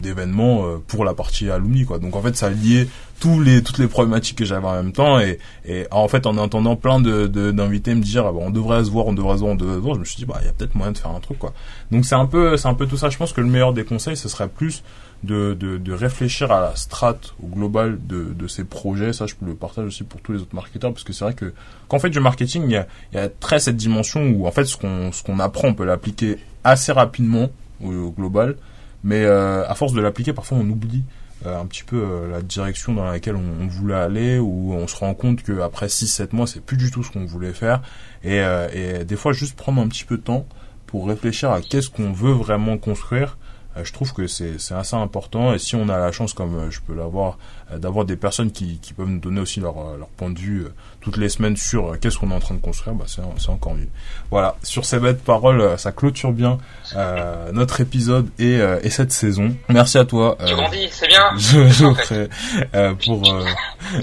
d'événements 0.00 0.66
euh, 0.66 0.78
pour 0.84 1.04
la 1.04 1.14
partie 1.14 1.48
alumni 1.48 1.84
quoi. 1.84 2.00
Donc 2.00 2.16
en 2.16 2.22
fait, 2.22 2.36
ça 2.36 2.50
liait 2.50 2.88
tous 3.20 3.40
les 3.40 3.62
toutes 3.62 3.78
les 3.78 3.86
problématiques 3.86 4.38
que 4.38 4.44
j'avais 4.44 4.66
en 4.66 4.74
même 4.74 4.92
temps 4.92 5.20
et, 5.20 5.38
et 5.66 5.86
en 5.90 6.08
fait 6.08 6.26
en 6.26 6.36
entendant 6.38 6.74
plein 6.74 7.00
de 7.00 7.26
d'invités 7.26 7.94
me 7.94 8.00
dire 8.00 8.26
ah, 8.26 8.32
bah, 8.32 8.38
on 8.40 8.50
devrait 8.50 8.82
se 8.84 8.90
voir, 8.90 9.06
on 9.06 9.12
devrait 9.12 9.34
se 9.34 9.40
voir, 9.40 9.52
on 9.52 9.56
devrait 9.56 9.76
se 9.76 9.80
voir, 9.80 9.94
je 9.94 10.00
me 10.00 10.04
suis 10.04 10.16
dit 10.16 10.24
bah 10.24 10.38
il 10.40 10.46
y 10.46 10.48
a 10.48 10.52
peut-être 10.52 10.74
moyen 10.74 10.92
de 10.92 10.98
faire 10.98 11.10
un 11.10 11.20
truc 11.20 11.38
quoi. 11.38 11.52
Donc 11.90 12.04
c'est 12.06 12.14
un 12.14 12.26
peu 12.26 12.56
c'est 12.56 12.68
un 12.68 12.74
peu 12.74 12.86
tout 12.86 12.96
ça. 12.96 13.10
Je 13.10 13.18
pense 13.18 13.32
que 13.32 13.40
le 13.40 13.46
meilleur 13.46 13.72
des 13.72 13.84
conseils 13.84 14.16
ce 14.16 14.28
serait 14.28 14.48
plus 14.48 14.82
de, 15.22 15.54
de, 15.54 15.76
de, 15.76 15.92
réfléchir 15.92 16.50
à 16.50 16.60
la 16.60 16.76
strate 16.76 17.34
au 17.42 17.46
global 17.46 17.98
de, 18.02 18.32
de 18.32 18.48
ces 18.48 18.64
projets. 18.64 19.12
Ça, 19.12 19.26
je 19.26 19.34
le 19.42 19.54
partage 19.54 19.84
aussi 19.84 20.02
pour 20.02 20.20
tous 20.22 20.32
les 20.32 20.40
autres 20.40 20.54
marketeurs 20.54 20.92
parce 20.92 21.04
que 21.04 21.12
c'est 21.12 21.24
vrai 21.24 21.34
que 21.34 21.52
on 21.90 21.98
fait 21.98 22.08
du 22.08 22.20
marketing, 22.20 22.62
il 22.64 22.72
y 22.72 22.76
a, 22.76 22.86
y 23.12 23.18
a 23.18 23.28
très 23.28 23.60
cette 23.60 23.76
dimension 23.76 24.22
où 24.30 24.46
en 24.46 24.50
fait 24.50 24.64
ce 24.64 24.76
qu'on 24.76 25.12
ce 25.12 25.22
qu'on 25.22 25.38
apprend, 25.38 25.68
on 25.68 25.74
peut 25.74 25.84
l'appliquer 25.84 26.38
assez 26.64 26.92
rapidement 26.92 27.50
au, 27.84 27.92
au 27.92 28.10
global, 28.10 28.56
mais 29.04 29.24
euh, 29.24 29.68
à 29.68 29.74
force 29.74 29.92
de 29.92 30.00
l'appliquer, 30.00 30.32
parfois 30.32 30.58
on 30.58 30.68
oublie 30.70 31.04
un 31.44 31.66
petit 31.66 31.84
peu 31.84 31.96
euh, 31.96 32.30
la 32.30 32.42
direction 32.42 32.92
dans 32.92 33.04
laquelle 33.04 33.36
on, 33.36 33.66
voulait 33.66 33.94
aller 33.94 34.38
ou 34.38 34.72
on 34.74 34.86
se 34.86 34.96
rend 34.96 35.14
compte 35.14 35.42
qu'après 35.42 35.86
6-7 35.86 36.34
mois 36.34 36.46
c'est 36.46 36.60
plus 36.60 36.76
du 36.76 36.90
tout 36.90 37.02
ce 37.02 37.10
qu'on 37.10 37.24
voulait 37.24 37.52
faire. 37.52 37.82
Et, 38.22 38.40
euh, 38.40 38.68
et 39.00 39.04
des 39.04 39.16
fois 39.16 39.32
juste 39.32 39.56
prendre 39.56 39.80
un 39.80 39.88
petit 39.88 40.04
peu 40.04 40.16
de 40.16 40.22
temps 40.22 40.46
pour 40.86 41.08
réfléchir 41.08 41.50
à 41.50 41.60
qu'est-ce 41.60 41.88
qu'on 41.88 42.12
veut 42.12 42.32
vraiment 42.32 42.76
construire 42.76 43.38
euh, 43.76 43.84
je 43.84 43.92
trouve 43.92 44.12
que 44.12 44.26
c'est 44.26 44.56
assez 44.72 44.96
important. 44.96 45.54
Et 45.54 45.58
si 45.58 45.76
on 45.76 45.88
a 45.88 45.98
la 45.98 46.12
chance 46.12 46.32
comme 46.34 46.56
euh, 46.56 46.70
je 46.70 46.80
peux 46.80 46.94
l'avoir 46.94 47.34
euh, 47.34 47.36
d'avoir 47.78 48.04
des 48.04 48.16
personnes 48.16 48.50
qui, 48.50 48.78
qui 48.78 48.92
peuvent 48.92 49.08
nous 49.08 49.20
donner 49.20 49.40
aussi 49.40 49.60
leur, 49.60 49.74
leur 49.96 50.08
point 50.08 50.30
de 50.30 50.38
vue 50.38 50.66
toutes 51.00 51.16
les 51.16 51.28
semaines 51.28 51.56
sur 51.56 51.98
qu'est-ce 52.00 52.18
qu'on 52.18 52.30
est 52.30 52.34
en 52.34 52.40
train 52.40 52.54
de 52.54 52.60
construire 52.60 52.94
bah 52.94 53.04
c'est 53.06 53.48
encore 53.50 53.74
mieux 53.74 53.88
voilà 54.30 54.56
sur 54.62 54.84
ces 54.84 54.98
belles 54.98 55.16
paroles 55.18 55.78
ça 55.78 55.92
clôture 55.92 56.32
bien 56.32 56.58
euh, 56.96 57.52
notre 57.52 57.80
épisode 57.80 58.28
et, 58.38 58.58
et 58.82 58.90
cette 58.90 59.12
saison 59.12 59.54
merci 59.68 59.98
à 59.98 60.04
toi 60.04 60.36
tu 60.46 60.54
grandis 60.54 60.88
c'est 60.90 61.08
bien 61.08 61.30
je, 61.38 61.68
je 61.68 61.84
en 61.86 61.94
fait. 61.94 62.28
euh, 62.74 62.94
pour 62.94 63.22
tu 63.22 63.30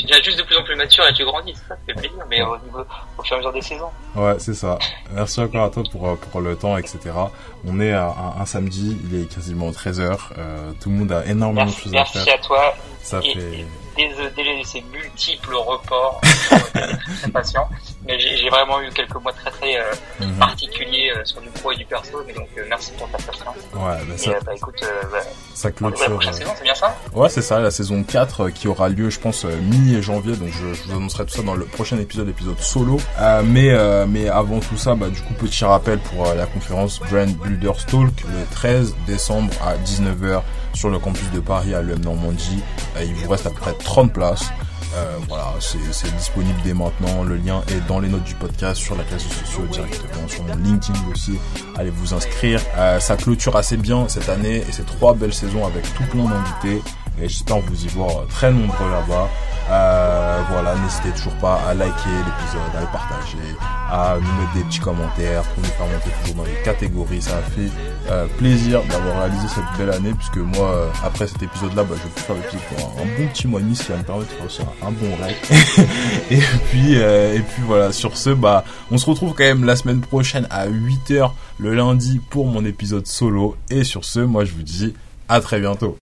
deviens 0.05 0.21
juste 0.23 0.39
de 0.39 0.43
plus 0.43 0.57
en 0.57 0.63
plus 0.63 0.75
mature 0.75 1.03
et 1.07 1.13
tu 1.13 1.23
grandis 1.25 1.53
ça 1.67 1.75
fait 1.85 1.93
plaisir 1.93 2.25
mais 2.29 2.41
au 2.41 2.57
niveau 2.65 2.79
au 3.17 3.23
fur 3.23 3.33
et 3.33 3.35
à 3.35 3.37
mesure 3.37 3.53
des 3.53 3.61
saisons 3.61 3.89
ouais 4.15 4.35
c'est 4.39 4.55
ça 4.55 4.79
merci 5.13 5.39
encore 5.41 5.65
à 5.65 5.69
toi 5.69 5.83
pour, 5.91 6.17
pour 6.17 6.41
le 6.41 6.55
temps 6.55 6.77
etc 6.77 7.11
on 7.65 7.79
est 7.79 7.91
à, 7.91 8.05
un, 8.07 8.41
un 8.41 8.45
samedi 8.45 8.97
il 9.11 9.21
est 9.21 9.25
quasiment 9.33 9.69
13h. 9.71 10.17
Euh, 10.37 10.71
tout 10.81 10.89
le 10.89 10.95
monde 10.95 11.11
a 11.11 11.25
énormément 11.25 11.65
de 11.65 11.71
choses 11.71 11.93
à 11.95 12.05
faire. 12.05 12.23
Merci 12.25 12.29
à 12.31 12.37
toi. 12.37 12.73
Ça 13.01 13.19
et, 13.23 13.33
fait... 13.33 13.56
Désolé 13.95 14.59
de 14.59 14.63
ces 14.65 14.81
multiples 14.81 15.55
reports. 15.55 16.21
très 17.21 17.31
patient. 17.31 17.67
Mais 18.07 18.17
j'ai 18.19 18.49
vraiment 18.49 18.81
eu 18.81 18.89
quelques 18.89 19.15
mois 19.15 19.33
très 19.33 19.51
très 19.51 19.77
euh, 19.77 19.83
mm 20.19 20.25
-hmm. 20.25 20.37
particuliers 20.39 21.11
euh, 21.11 21.25
sur 21.25 21.41
du 21.41 21.49
pro 21.49 21.71
et 21.73 21.75
du 21.75 21.85
perso. 21.85 22.23
Mais 22.25 22.33
donc 22.33 22.47
euh, 22.57 22.63
merci 22.69 22.91
pour 22.97 23.09
ta 23.09 23.17
patience. 23.17 23.57
Ouais, 23.73 23.97
bah 24.07 24.17
ça, 24.17 24.31
et, 24.31 24.43
bah, 24.45 24.53
écoute, 24.55 24.81
bah, 25.11 25.17
ça 25.53 25.71
clôture. 25.71 26.03
La 26.03 26.09
prochaine 26.15 26.33
saison, 26.33 26.51
c'est 26.57 26.63
bien 26.63 26.75
ça? 26.75 26.95
Ouais, 27.13 27.29
c'est 27.29 27.41
ça, 27.41 27.59
la 27.59 27.71
saison 27.71 28.03
4 28.03 28.49
qui 28.49 28.67
aura 28.67 28.87
lieu, 28.89 29.09
je 29.09 29.19
pense, 29.19 29.43
mi-janvier. 29.43 30.35
Donc 30.37 30.49
je, 30.59 30.73
je, 30.73 30.83
vous 30.83 30.93
annoncerai 30.97 31.25
tout 31.25 31.35
ça 31.39 31.43
dans 31.43 31.55
le 31.55 31.65
prochain 31.65 31.97
épisode, 32.05 32.29
épisode 32.29 32.59
solo. 32.59 32.97
mais 33.55 33.69
mais 34.13 34.25
avant 34.29 34.59
tout 34.67 34.77
ça, 34.77 34.95
bah, 34.95 35.09
du 35.09 35.21
coup, 35.25 35.33
petit 35.33 35.65
rappel 35.65 35.99
pour 35.99 36.21
la 36.41 36.45
conférence 36.45 36.93
Brand 37.09 37.31
Builders 37.43 37.85
Talk 37.91 38.15
le 38.35 38.41
13 38.51 38.95
décembre 39.05 39.51
à 39.69 39.71
19h 39.89 40.41
sur 40.73 40.89
le 40.89 40.99
campus 40.99 41.29
de 41.31 41.41
Paris 41.51 41.73
à 41.73 41.81
l'UM 41.81 41.99
Normandie. 41.99 42.61
il 43.01 43.15
vous 43.15 43.29
reste 43.29 43.47
à 43.47 43.49
peu 43.49 43.59
près 43.65 43.73
30 43.73 44.13
places. 44.13 44.47
Euh, 44.95 45.17
voilà, 45.27 45.53
c'est 45.59 46.15
disponible 46.15 46.59
dès 46.63 46.73
maintenant. 46.73 47.23
Le 47.23 47.35
lien 47.35 47.61
est 47.67 47.85
dans 47.87 47.99
les 47.99 48.07
notes 48.07 48.23
du 48.23 48.35
podcast, 48.35 48.79
sur 48.81 48.95
les 48.95 49.03
réseaux 49.03 49.29
sociaux 49.29 49.63
directement, 49.71 50.27
sur 50.27 50.43
mon 50.43 50.55
LinkedIn 50.55 50.99
aussi. 51.11 51.37
Allez 51.75 51.89
vous 51.89 52.13
inscrire. 52.13 52.61
Euh, 52.77 52.99
ça 52.99 53.17
clôture 53.17 53.55
assez 53.55 53.77
bien 53.77 54.07
cette 54.07 54.29
année 54.29 54.57
et 54.57 54.71
c'est 54.71 54.85
trois 54.85 55.13
belles 55.13 55.33
saisons 55.33 55.65
avec 55.65 55.83
tout 55.93 56.03
plein 56.03 56.25
d'invités. 56.25 56.81
Et 57.19 57.27
j'espère 57.27 57.59
vous 57.59 57.85
y 57.85 57.87
voir 57.87 58.27
très 58.29 58.51
nombreux 58.51 58.89
là-bas. 58.91 59.29
Euh, 59.69 60.41
voilà, 60.49 60.75
n'hésitez 60.75 61.09
toujours 61.11 61.35
pas 61.35 61.59
à 61.67 61.73
liker 61.73 62.09
l'épisode, 62.09 62.75
à 62.77 62.81
le 62.81 62.87
partager, 62.87 63.37
à 63.91 64.15
nous 64.15 64.41
mettre 64.41 64.53
des 64.53 64.63
petits 64.63 64.79
commentaires 64.79 65.43
pour 65.43 65.63
nous 65.63 65.69
faire 65.69 65.87
monter 65.87 66.09
toujours 66.21 66.35
dans 66.35 66.43
les 66.45 66.63
catégories. 66.63 67.21
Ça 67.21 67.37
a 67.37 67.41
fait 67.41 67.69
euh, 68.09 68.27
plaisir 68.37 68.81
d'avoir 68.83 69.19
réalisé 69.19 69.47
cette 69.49 69.77
belle 69.77 69.93
année 69.93 70.13
puisque 70.13 70.37
moi, 70.37 70.69
euh, 70.69 70.89
après 71.03 71.27
cet 71.27 71.43
épisode-là, 71.43 71.83
bah, 71.83 71.95
je 71.97 72.03
vais 72.03 72.09
faire 72.15 72.35
l'épisode 72.35 72.61
pour 72.77 73.01
un, 73.01 73.05
bon 73.05 73.27
petit 73.33 73.47
mois 73.47 73.59
et 73.59 73.63
demi, 73.63 73.75
ce 73.75 73.83
qui 73.83 73.91
va 73.91 73.97
me 73.97 74.03
permettre 74.03 74.43
de 74.43 74.47
faire 74.47 74.65
un, 74.83 74.91
bon 74.91 75.15
rec. 75.21 75.35
et 76.31 76.39
puis, 76.69 76.97
euh, 76.97 77.35
et 77.35 77.39
puis 77.39 77.63
voilà, 77.65 77.91
sur 77.91 78.15
ce, 78.15 78.29
bah, 78.29 78.63
on 78.91 78.97
se 78.97 79.05
retrouve 79.05 79.33
quand 79.33 79.43
même 79.43 79.65
la 79.65 79.75
semaine 79.75 80.01
prochaine 80.01 80.47
à 80.49 80.67
8h 80.67 81.31
le 81.59 81.73
lundi 81.73 82.21
pour 82.29 82.45
mon 82.45 82.63
épisode 82.63 83.07
solo. 83.07 83.57
Et 83.69 83.83
sur 83.83 84.05
ce, 84.05 84.19
moi 84.19 84.45
je 84.45 84.53
vous 84.53 84.63
dis 84.63 84.93
à 85.27 85.41
très 85.41 85.59
bientôt. 85.59 85.95